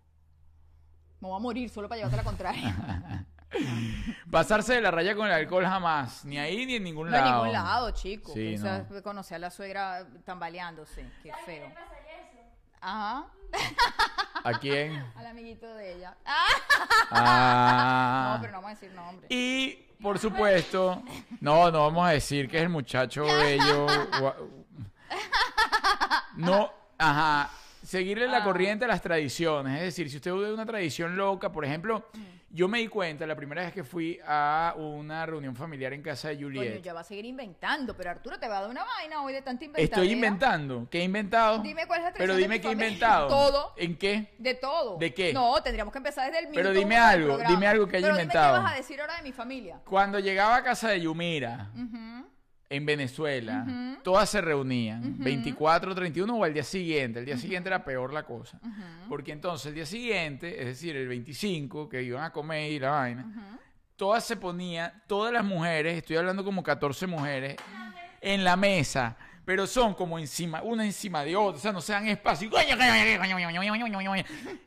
[1.19, 3.25] Me voy a morir solo para llevarte la contraria.
[4.31, 6.25] Pasarse de la raya con el alcohol jamás.
[6.25, 7.35] Ni ahí ni en ningún No, en lado.
[7.45, 8.31] ningún lado, chico.
[8.33, 8.85] Sí, no.
[9.03, 11.05] Conocí a la suegra tambaleándose.
[11.23, 11.71] Qué ¿Sabes qué feo.
[12.81, 13.25] Ajá.
[14.43, 15.03] ¿A quién?
[15.15, 16.15] Al amiguito de ella.
[17.11, 19.27] Ah, no, pero no vamos a decir nombre.
[19.29, 21.01] Y, por supuesto,
[21.41, 23.87] no, no vamos a decir que es el muchacho bello.
[26.35, 27.49] No, ajá.
[27.83, 28.43] Seguirle la Ah.
[28.43, 29.77] corriente a las tradiciones.
[29.77, 32.09] Es decir, si usted ve una tradición loca, por ejemplo,
[32.55, 36.29] yo me di cuenta la primera vez que fui a una reunión familiar en casa
[36.29, 36.81] de Coño, Juliet.
[36.81, 39.41] ya va a seguir inventando, pero Arturo te va a dar una vaina hoy de
[39.41, 39.83] tanta inventar.
[39.83, 40.87] Estoy inventando.
[40.89, 41.59] ¿Qué he inventado?
[41.59, 43.27] Dime cuál es la Pero de dime tu qué he inventado.
[43.27, 43.73] Todo.
[43.75, 44.33] ¿En qué?
[44.37, 44.97] De todo.
[44.97, 45.33] ¿De qué?
[45.33, 48.15] No, tendríamos que empezar desde el minuto Pero dime algo, dime algo que haya Pero
[48.21, 48.53] inventado.
[48.53, 49.81] Dime qué vas a decir ahora de mi familia.
[49.83, 51.71] Cuando llegaba a casa de Yumira.
[52.69, 57.19] En Venezuela, todas se reunían, 24, 31 o al día siguiente.
[57.19, 58.59] El día siguiente era peor la cosa.
[59.07, 62.89] Porque entonces el día siguiente, es decir, el 25, que iban a comer y la
[62.91, 63.59] vaina,
[63.95, 67.55] todas se ponían, todas las mujeres, estoy hablando como 14 mujeres,
[68.21, 69.15] en la mesa.
[69.45, 72.49] Pero son como encima, una encima de otra, o sea, no se dan espacio.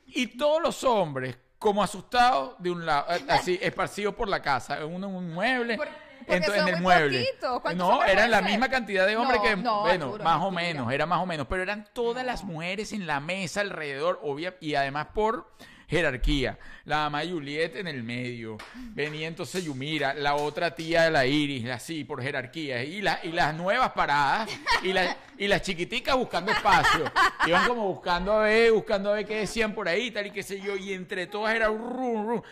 [0.06, 4.86] Y todos los hombres, como asustados de un lado, eh, así, esparcidos por la casa,
[4.86, 5.88] uno en un mueble, Por-
[6.28, 7.24] son en el mueble.
[7.24, 7.60] poquitos.
[7.60, 10.50] ¿Cuántos No, eran la misma cantidad de hombres No, que, no, bueno, Arturo, más o
[10.50, 14.54] menos, era más o menos, pero eran todas las mujeres en la mesa alrededor, obvia,
[14.60, 15.50] y además por
[15.88, 16.58] jerarquía.
[16.84, 18.58] La mamá de Juliet en el medio,
[18.90, 23.32] venía entonces Yumira, la otra tía de la Iris, así, por jerarquía, y, la- y
[23.32, 24.50] las nuevas paradas,
[24.82, 27.10] y, la- y las chiquiticas buscando espacio,
[27.46, 30.42] iban como buscando a ver, buscando a ver qué decían por ahí, tal y qué
[30.42, 32.42] sé yo, y entre todas era un rum, rum.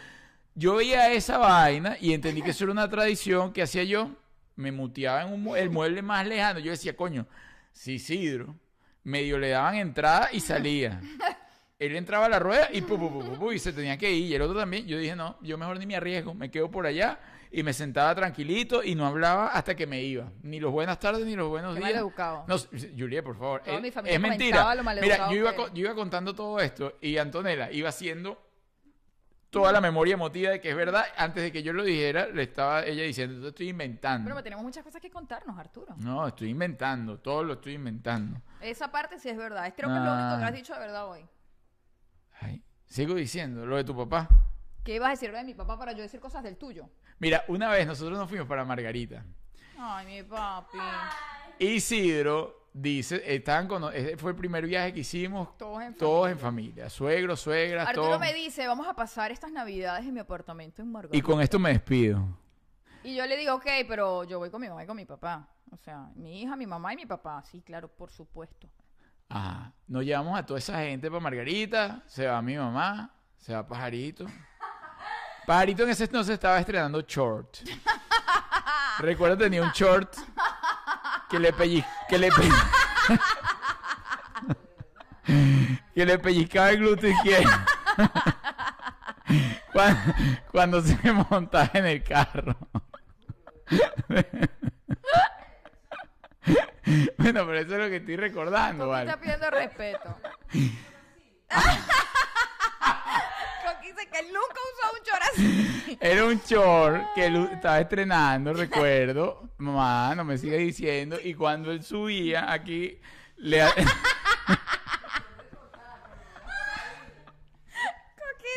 [0.59, 4.11] Yo veía esa vaina y entendí que eso era una tradición que hacía yo.
[4.57, 6.59] Me muteaba en un mue- el mueble más lejano.
[6.61, 7.26] Yo decía, coño,
[7.72, 7.98] si
[9.04, 11.00] medio le daban entrada y salía.
[11.78, 14.30] Él entraba a la rueda y, pu, pu, pu, y se tenía que ir.
[14.30, 14.86] Y el otro también.
[14.86, 16.32] Yo dije, no, yo mejor ni me arriesgo.
[16.32, 17.20] Me quedo por allá
[17.52, 20.32] y me sentaba tranquilito y no hablaba hasta que me iba.
[20.42, 21.90] Ni los buenas tardes ni los buenos Qué días.
[21.92, 22.44] maleducado.
[22.48, 22.57] No,
[22.98, 23.61] Juliet, por favor.
[23.62, 24.74] Toda Eh, mi familia es mentira.
[24.74, 25.72] lo Mira, yo iba, que es.
[25.74, 28.42] yo iba contando todo esto y Antonella iba haciendo
[29.51, 31.05] toda la memoria emotiva de que es verdad.
[31.16, 34.28] Antes de que yo lo dijera, le estaba ella diciendo, "Yo estoy inventando.
[34.28, 35.94] Pero tenemos muchas cosas que contarnos, Arturo.
[35.99, 37.18] No, estoy inventando.
[37.20, 38.40] Todo lo estoy inventando.
[38.61, 39.72] Esa parte sí es verdad.
[39.76, 40.47] Creo que es lo único que Ah.
[40.49, 41.26] has dicho de verdad hoy.
[42.40, 44.28] Ay, sigo diciendo lo de tu papá.
[44.84, 46.88] ¿Qué ibas a decir de mi papá para yo decir cosas del tuyo?
[47.18, 49.24] Mira, una vez nosotros nos fuimos para Margarita.
[49.78, 50.78] Ay, mi papi.
[51.59, 56.39] Isidro dice, estaban con, ese fue el primer viaje que hicimos Todos en todos en
[56.39, 58.20] familia, suegros, suegras, Arturo todos.
[58.20, 61.16] me dice, vamos a pasar estas navidades en mi apartamento en Margarita.
[61.16, 62.22] Y con esto me despido.
[63.03, 65.49] Y yo le digo, ok, pero yo voy con mi mamá y con mi papá.
[65.72, 67.43] O sea, mi hija, mi mamá y mi papá.
[67.45, 68.68] Sí, claro, por supuesto.
[69.29, 69.72] Ajá.
[69.87, 74.27] Nos llevamos a toda esa gente para Margarita, se va mi mamá, se va Pajarito.
[75.47, 77.59] Pajarito en ese entonces estaba estrenando short.
[78.99, 80.16] Recuerdo tenía un short
[81.31, 82.49] que le pelli que le pe-
[85.95, 87.51] que le pellizcaba el glúteo izquierdo.
[89.72, 90.01] cuando,
[90.53, 92.57] cuando se montaba en el carro.
[97.18, 99.11] bueno, pero eso es lo que estoy recordando, ¿vale?
[99.11, 100.16] está pidiendo respeto.
[104.19, 105.99] Él nunca usó un chor así.
[106.01, 109.51] Era un short que él estaba estrenando, recuerdo.
[109.59, 111.19] Mamá, no me sigue diciendo.
[111.23, 112.99] Y cuando él subía aquí,
[113.37, 113.61] le...
[113.67, 113.77] Coqui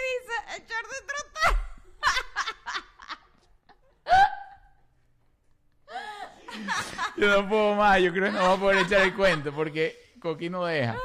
[0.07, 1.53] dice, el chor de trotar.
[7.17, 10.13] Yo no puedo más, yo creo que no voy a poder echar el cuento porque
[10.21, 10.95] Coqui no deja.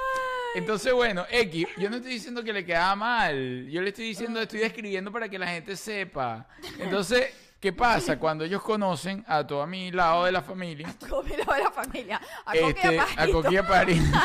[0.55, 4.41] Entonces, bueno, X, yo no estoy diciendo que le quedaba mal, yo le estoy diciendo,
[4.41, 6.47] estoy describiendo para que la gente sepa.
[6.79, 8.19] Entonces, ¿qué pasa?
[8.21, 11.73] Cuando ellos conocen a todo mi lado de la familia, Como mi lado de la
[11.73, 12.21] familia.
[12.47, 13.43] A este, a a Pajarito.
[13.43, 14.05] Coqui y a Pajarito.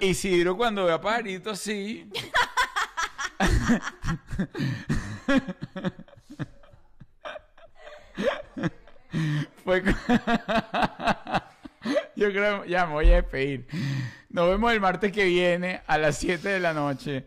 [0.00, 2.08] Isidro cuando ve a Pajarito así.
[9.64, 9.82] Fue
[12.14, 13.66] Yo creo, ya me voy a despedir.
[14.30, 17.24] Nos vemos el martes que viene a las 7 de la noche.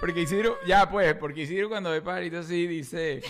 [0.00, 3.22] Porque Isidro, ya pues, porque Isidro cuando ve Pajarito así dice...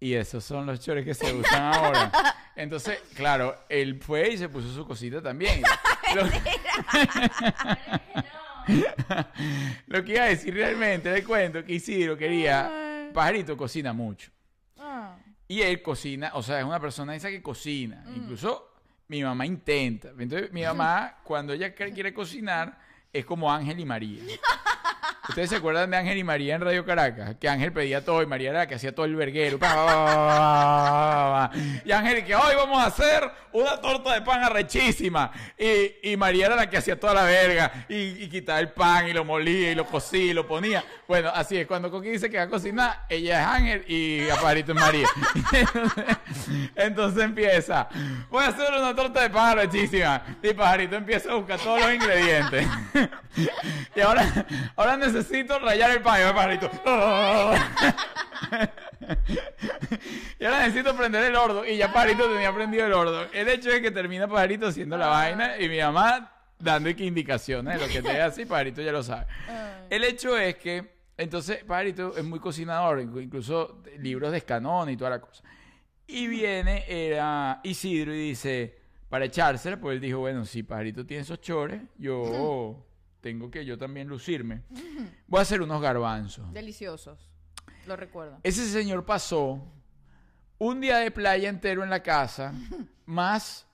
[0.00, 2.10] Y esos son los chores que se usan ahora.
[2.56, 5.62] Entonces, claro, él fue y se puso su cosita también.
[6.16, 6.24] Lo,
[9.86, 13.08] lo que iba a decir realmente, le cuento que Isidro quería...
[13.14, 14.32] Pajarito cocina mucho.
[14.78, 15.16] Ah.
[15.46, 18.04] Y él cocina, o sea, es una persona esa que cocina.
[18.14, 18.69] Incluso
[19.10, 20.10] mi mamá intenta.
[20.16, 22.78] Entonces, mi mamá, cuando ella quiere cocinar,
[23.12, 24.22] es como Ángel y María.
[25.30, 27.36] ¿Ustedes se acuerdan de Ángel y María en Radio Caracas?
[27.38, 29.60] Que Ángel pedía todo y María era la que hacía todo el verguero.
[31.84, 35.30] Y Ángel que hoy vamos a hacer una torta de pan arrechísima.
[35.56, 37.86] Y, y María era la que hacía toda la verga.
[37.88, 40.82] Y, quitaba el pan y lo molía y lo cocía y lo ponía.
[41.06, 41.66] Bueno, así es.
[41.68, 45.06] Cuando Coqui dice que va a cocinar, ella es Ángel y Aparito es María.
[46.74, 47.88] Entonces empieza.
[48.30, 50.24] Voy a hacer una torta de pan arrechísima.
[50.42, 52.66] Y Pajarito empieza a buscar todos los ingredientes.
[53.94, 54.26] y ahora,
[54.74, 55.19] ahora necesito
[55.60, 56.20] rayar el pan.
[56.20, 56.70] Y va Pajarito.
[60.38, 61.64] y ahora necesito prender el horno.
[61.64, 63.22] Y ya Pajarito tenía prendido el horno.
[63.32, 67.86] El hecho es que termina Pajarito haciendo la vaina y mi mamá dando indicaciones de
[67.86, 68.44] lo que te dé así.
[68.44, 69.26] Pajarito ya lo sabe.
[69.88, 75.10] El hecho es que, entonces, Pajarito es muy cocinador, incluso libros de escanón y toda
[75.10, 75.42] la cosa.
[76.06, 81.22] Y viene era Isidro y dice, para echársela, pues él dijo, bueno, si Pajarito tiene
[81.22, 82.84] esos chores, yo
[83.20, 84.62] tengo que yo también lucirme.
[85.26, 86.52] Voy a hacer unos garbanzos.
[86.52, 87.28] Deliciosos.
[87.86, 88.38] Lo recuerdo.
[88.42, 89.60] Ese señor pasó
[90.58, 92.52] un día de playa entero en la casa,
[93.06, 93.66] más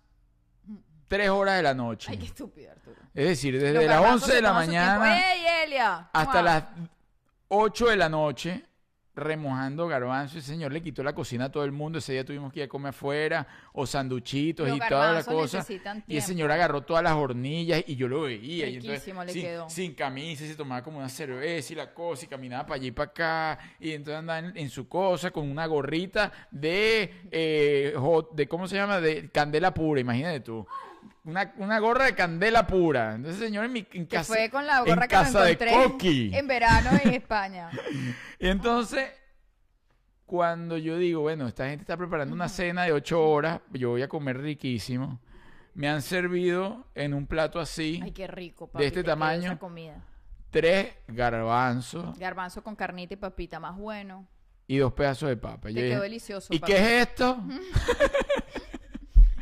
[1.08, 2.08] tres horas de la noche.
[2.10, 2.96] Ay, qué estúpido, Arturo.
[3.14, 4.66] Es decir, desde las garbanzos 11 de la tiempo.
[4.66, 6.64] mañana hasta las
[7.48, 8.64] 8 de la noche
[9.16, 10.36] remojando garbanzos.
[10.36, 11.98] El señor le quitó la cocina a todo el mundo.
[11.98, 15.66] Ese día tuvimos que ir a comer afuera o sanduchitos Los y toda la cosa.
[16.06, 18.68] Y el señor agarró todas las hornillas y yo lo veía.
[18.68, 19.70] Y entonces, le sin, quedó.
[19.70, 22.92] sin camisa, se tomaba como una cerveza y la cosa y caminaba para allí y
[22.92, 23.58] para acá.
[23.80, 28.68] Y entonces andaba en, en su cosa con una gorrita de, eh, hot- de ¿cómo
[28.68, 29.00] se llama?
[29.00, 30.66] De candela pura, imagínate tú.
[31.26, 33.14] Una, una gorra de candela pura.
[33.16, 35.52] Entonces, señor, en, mi, en casa, fue con la en gorra que me casa de
[35.52, 36.30] encontré Coqui.
[36.32, 37.70] en verano en España.
[38.38, 39.10] Y entonces,
[40.24, 44.02] cuando yo digo, bueno, esta gente está preparando una cena de ocho horas, yo voy
[44.02, 45.20] a comer riquísimo.
[45.74, 48.82] Me han servido en un plato así Ay, qué rico, papi.
[48.82, 50.02] de este tamaño, Esa comida.
[50.50, 54.26] tres garbanzos Garbanzo con carnita y papita, más bueno.
[54.66, 55.68] y dos pedazos de papa.
[55.68, 56.48] Te Yo quedó dije, delicioso.
[56.54, 57.38] ¿Y qué es esto?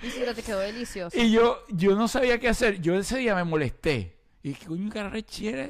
[0.07, 1.17] Isidro, te quedó delicioso.
[1.19, 2.81] Y yo, yo no sabía qué hacer.
[2.81, 4.17] Yo ese día me molesté.
[4.43, 5.69] Y dije, coño, qué arrechera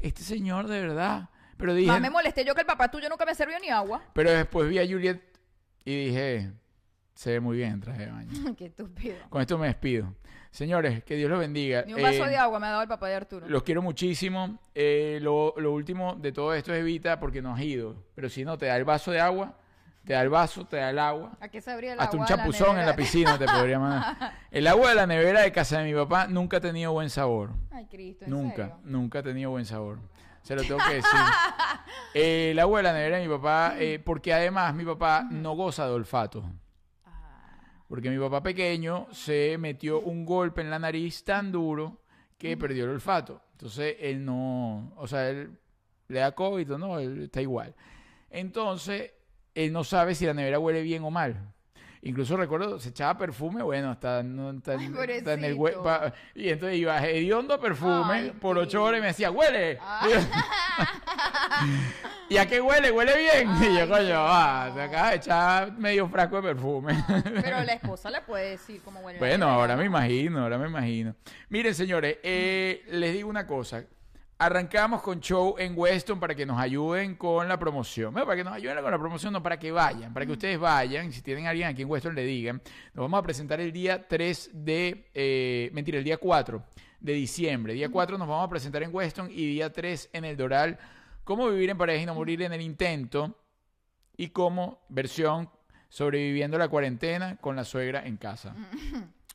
[0.00, 1.28] este señor de verdad.
[1.56, 4.02] Pero dije, Más me molesté yo que el papá tuyo nunca me sirvió ni agua.
[4.12, 5.20] pero después vi a Juliet
[5.84, 6.50] y dije,
[7.14, 8.54] se ve muy bien en traje de baño.
[8.58, 9.16] qué estúpido.
[9.28, 10.14] Con esto me despido.
[10.50, 11.82] Señores, que Dios los bendiga.
[11.86, 13.48] Ni un vaso Eh, de agua me ha dado el papá de Arturo.
[13.48, 14.60] Los quiero muchísimo.
[14.74, 17.96] Eh, lo, lo último de todo esto es evita porque no has ido.
[18.14, 19.58] Pero si no, te da el vaso de agua,
[20.04, 21.36] te da el vaso, te da el agua.
[21.40, 24.32] ¿A qué se abría el Hasta un la chapuzón en la piscina te podría mandar.
[24.50, 27.50] El agua de la nevera de casa de mi papá nunca ha tenido buen sabor.
[27.70, 28.80] Ay, Cristo, ¿en Nunca, serio?
[28.84, 29.98] nunca ha tenido buen sabor.
[30.42, 31.10] Se lo tengo que decir.
[32.16, 35.56] Eh, el agua de la nevera de mi papá, eh, porque además mi papá no
[35.56, 36.44] goza de olfato.
[37.04, 42.02] Ah, Porque mi papá pequeño se metió un golpe en la nariz tan duro
[42.38, 43.42] que perdió el olfato.
[43.52, 45.58] Entonces él no, o sea, él
[46.06, 47.74] le da COVID no, él está igual.
[48.30, 49.13] Entonces
[49.54, 51.50] él no sabe si la nevera huele bien o mal.
[52.06, 55.80] Incluso recuerdo, se echaba perfume, bueno, hasta, no, está, Ay, está en el pobrecito.
[55.80, 59.78] hue- pa- Y entonces iba hediondo perfume Ay, por ocho horas y me decía, huele.
[59.80, 60.06] Ah.
[62.28, 62.90] ¿Y a qué huele?
[62.90, 63.50] ¿Huele bien?
[63.62, 64.24] y yo, coño, no.
[64.26, 67.04] ah, te acabas de echar medio frasco de perfume.
[67.42, 69.18] Pero la esposa le puede decir cómo huele.
[69.18, 69.80] Bueno, ahora ¿no?
[69.80, 71.14] me imagino, ahora me imagino.
[71.48, 73.84] Miren, señores, eh, les digo una cosa.
[74.36, 78.12] Arrancamos con show en Weston para que nos ayuden con la promoción.
[78.12, 80.58] Bueno, para que nos ayuden con la promoción, no para que vayan, para que ustedes
[80.58, 81.12] vayan.
[81.12, 82.60] Si tienen a alguien aquí en Weston, le digan.
[82.94, 85.08] Nos vamos a presentar el día 3 de.
[85.14, 86.62] eh, mentira, el día 4
[86.98, 87.74] de diciembre.
[87.74, 90.78] Día 4 nos vamos a presentar en Weston y día 3 en el Doral.
[91.22, 93.38] Cómo vivir en pareja y no morir en el intento.
[94.16, 95.48] Y como versión
[95.88, 98.56] sobreviviendo la cuarentena con la suegra en casa.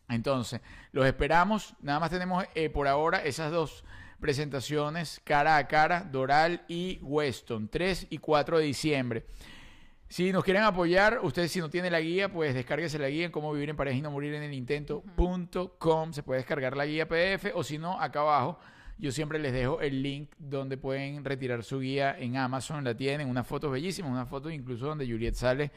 [0.10, 0.60] Entonces,
[0.92, 1.74] los esperamos.
[1.82, 3.86] Nada más tenemos eh, por ahora esas dos
[4.20, 9.26] presentaciones cara a cara, Doral y Weston, 3 y 4 de diciembre.
[10.08, 13.32] Si nos quieren apoyar, ustedes si no tienen la guía, pues descárguese la guía en
[13.32, 16.14] cómo vivir en pareja y no morir en el intento.com.
[16.14, 18.60] Se puede descargar la guía PDF o si no, acá abajo
[19.00, 22.84] yo siempre les dejo el link donde pueden retirar su guía en Amazon.
[22.84, 25.72] La tienen, unas fotos bellísimas, una foto incluso donde Juliet sale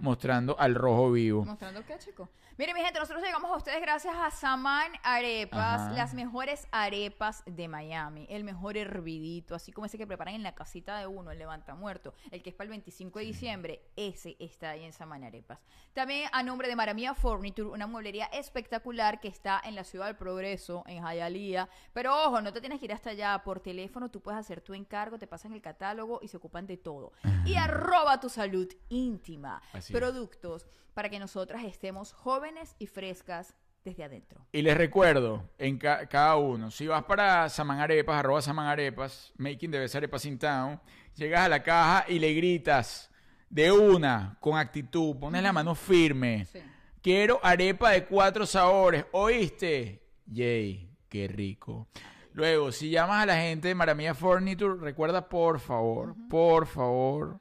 [0.00, 1.44] mostrando al rojo vivo.
[1.44, 2.28] ¿Mostrando qué, chico?
[2.58, 5.92] Miren, mi gente, nosotros llegamos a ustedes gracias a Saman Arepas, Ajá.
[5.92, 10.56] las mejores arepas de Miami, el mejor hervidito, así como ese que preparan en la
[10.56, 14.34] casita de uno, el levanta muerto, el que es para el 25 de diciembre, ese
[14.40, 15.60] está ahí en Saman Arepas.
[15.92, 20.16] También a nombre de Maramia Furniture, una mueblería espectacular que está en la Ciudad del
[20.16, 21.68] Progreso, en Hialeah.
[21.92, 24.74] Pero ojo, no te tienes que ir hasta allá por teléfono, tú puedes hacer tu
[24.74, 27.12] encargo, te pasan el catálogo y se ocupan de todo.
[27.44, 29.62] Y arroba tu salud íntima.
[29.72, 29.96] Así es.
[29.96, 30.66] Productos
[30.98, 32.47] para que nosotras estemos jóvenes
[32.78, 33.54] y frescas
[33.84, 34.46] desde adentro.
[34.52, 39.32] Y les recuerdo, en ca- cada uno, si vas para Saman Arepas, arroba Saman Arepas,
[39.38, 40.80] making the best arepas in town,
[41.14, 43.10] llegas a la caja y le gritas
[43.48, 46.44] de una, con actitud, pones la mano firme.
[46.52, 46.60] Sí.
[47.00, 50.02] Quiero arepa de cuatro sabores, ¿oíste?
[50.26, 51.88] Yay, qué rico.
[52.32, 57.38] Luego, si llamas a la gente de Maramia Furniture, recuerda por favor, por favor.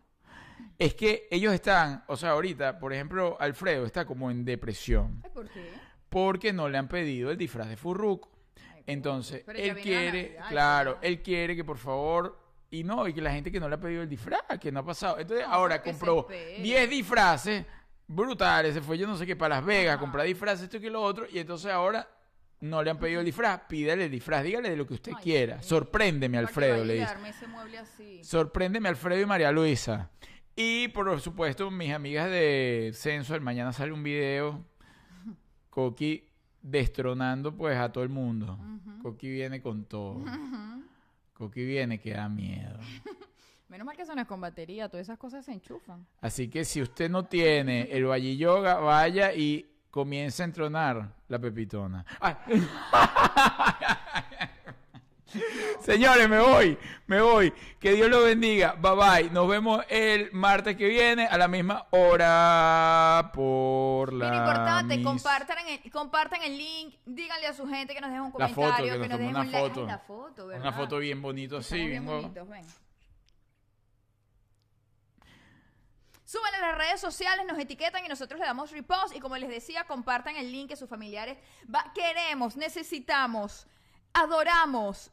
[0.80, 5.32] Es que ellos están, o sea, ahorita, por ejemplo, Alfredo está como en depresión Ay,
[5.34, 5.72] ¿por qué?
[6.10, 8.32] porque no le han pedido el disfraz de Furruco.
[8.86, 12.40] Entonces, él quiere, claro, él quiere que por favor,
[12.72, 14.80] y no, y que la gente que no le ha pedido el disfraz, que no
[14.82, 15.20] ha pasado.
[15.20, 16.62] Entonces, No, ahora compró espere.
[16.62, 17.66] 10 disfraces
[18.08, 20.00] brutales, se fue yo no sé qué para Las Vegas, Ajá.
[20.00, 22.08] comprar disfraces, esto y que lo otro, y entonces ahora
[22.62, 25.24] no le han pedido el disfraz, pídale el disfraz, dígale de lo que usted Ay,
[25.24, 25.62] quiera.
[25.62, 25.68] sí.
[25.70, 27.30] Sorpréndeme, ¿Para qué Alfredo, le a dice.
[27.30, 28.24] ese mueble así?
[28.24, 30.10] Sorpréndeme Alfredo y María Luisa.
[30.60, 34.66] Y por supuesto, mis amigas de Censo, el mañana sale un video.
[35.70, 36.28] Coqui
[36.64, 38.58] destronando pues a todo el mundo.
[39.04, 40.26] Coqui viene con todo.
[41.36, 42.80] Coqui viene que da miedo.
[43.70, 46.08] Menos mal que eso no es con batería, todas esas cosas se enchufan.
[46.22, 51.38] Así que si usted no tiene el Valle Yoga, vaya y comience a entronar la
[51.38, 52.04] pepitona.
[52.20, 52.36] Ay.
[55.82, 56.78] Señores, me voy,
[57.08, 57.54] me voy.
[57.80, 58.74] Que Dios los bendiga.
[58.80, 59.30] Bye bye.
[59.32, 64.30] Nos vemos el martes que viene a la misma hora por la.
[64.32, 68.24] Bien importante, mis- compartan el, compartan el link, díganle a su gente que nos dejen
[68.26, 69.68] un La foto, comentario, que que, nos dejen una un like.
[69.70, 69.82] foto.
[69.82, 70.62] Ay, la foto, ¿verdad?
[70.68, 72.66] Una foto bien bonito así, Estamos bien bonitos, ven.
[76.26, 79.16] Suban a las redes sociales, nos etiquetan y nosotros le damos repost.
[79.16, 81.38] Y como les decía, compartan el link a sus familiares.
[81.74, 83.66] Va- queremos, necesitamos,
[84.14, 85.10] adoramos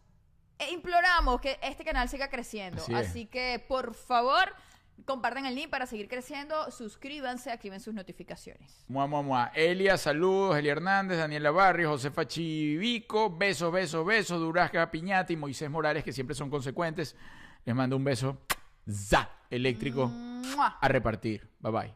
[0.59, 2.83] e imploramos que este canal siga creciendo.
[2.95, 4.55] Así que, por favor,
[5.05, 6.71] compartan el link para seguir creciendo.
[6.71, 8.85] Suscríbanse, activen sus notificaciones.
[8.89, 9.53] Mua, mua, mua.
[9.55, 10.57] Elia, saludos.
[10.57, 13.31] Eli Hernández, Daniela Barrio, Josefa Chivico.
[13.31, 14.41] Besos, besos, besos.
[14.41, 17.17] Durazga Piñati, Moisés Morales, que siempre son consecuentes.
[17.65, 18.39] Les mando un beso.
[18.89, 19.31] ¡Za!
[19.51, 20.09] Eléctrico.
[20.09, 20.79] ¡Mua!
[20.81, 21.49] A repartir.
[21.61, 21.95] Bye bye.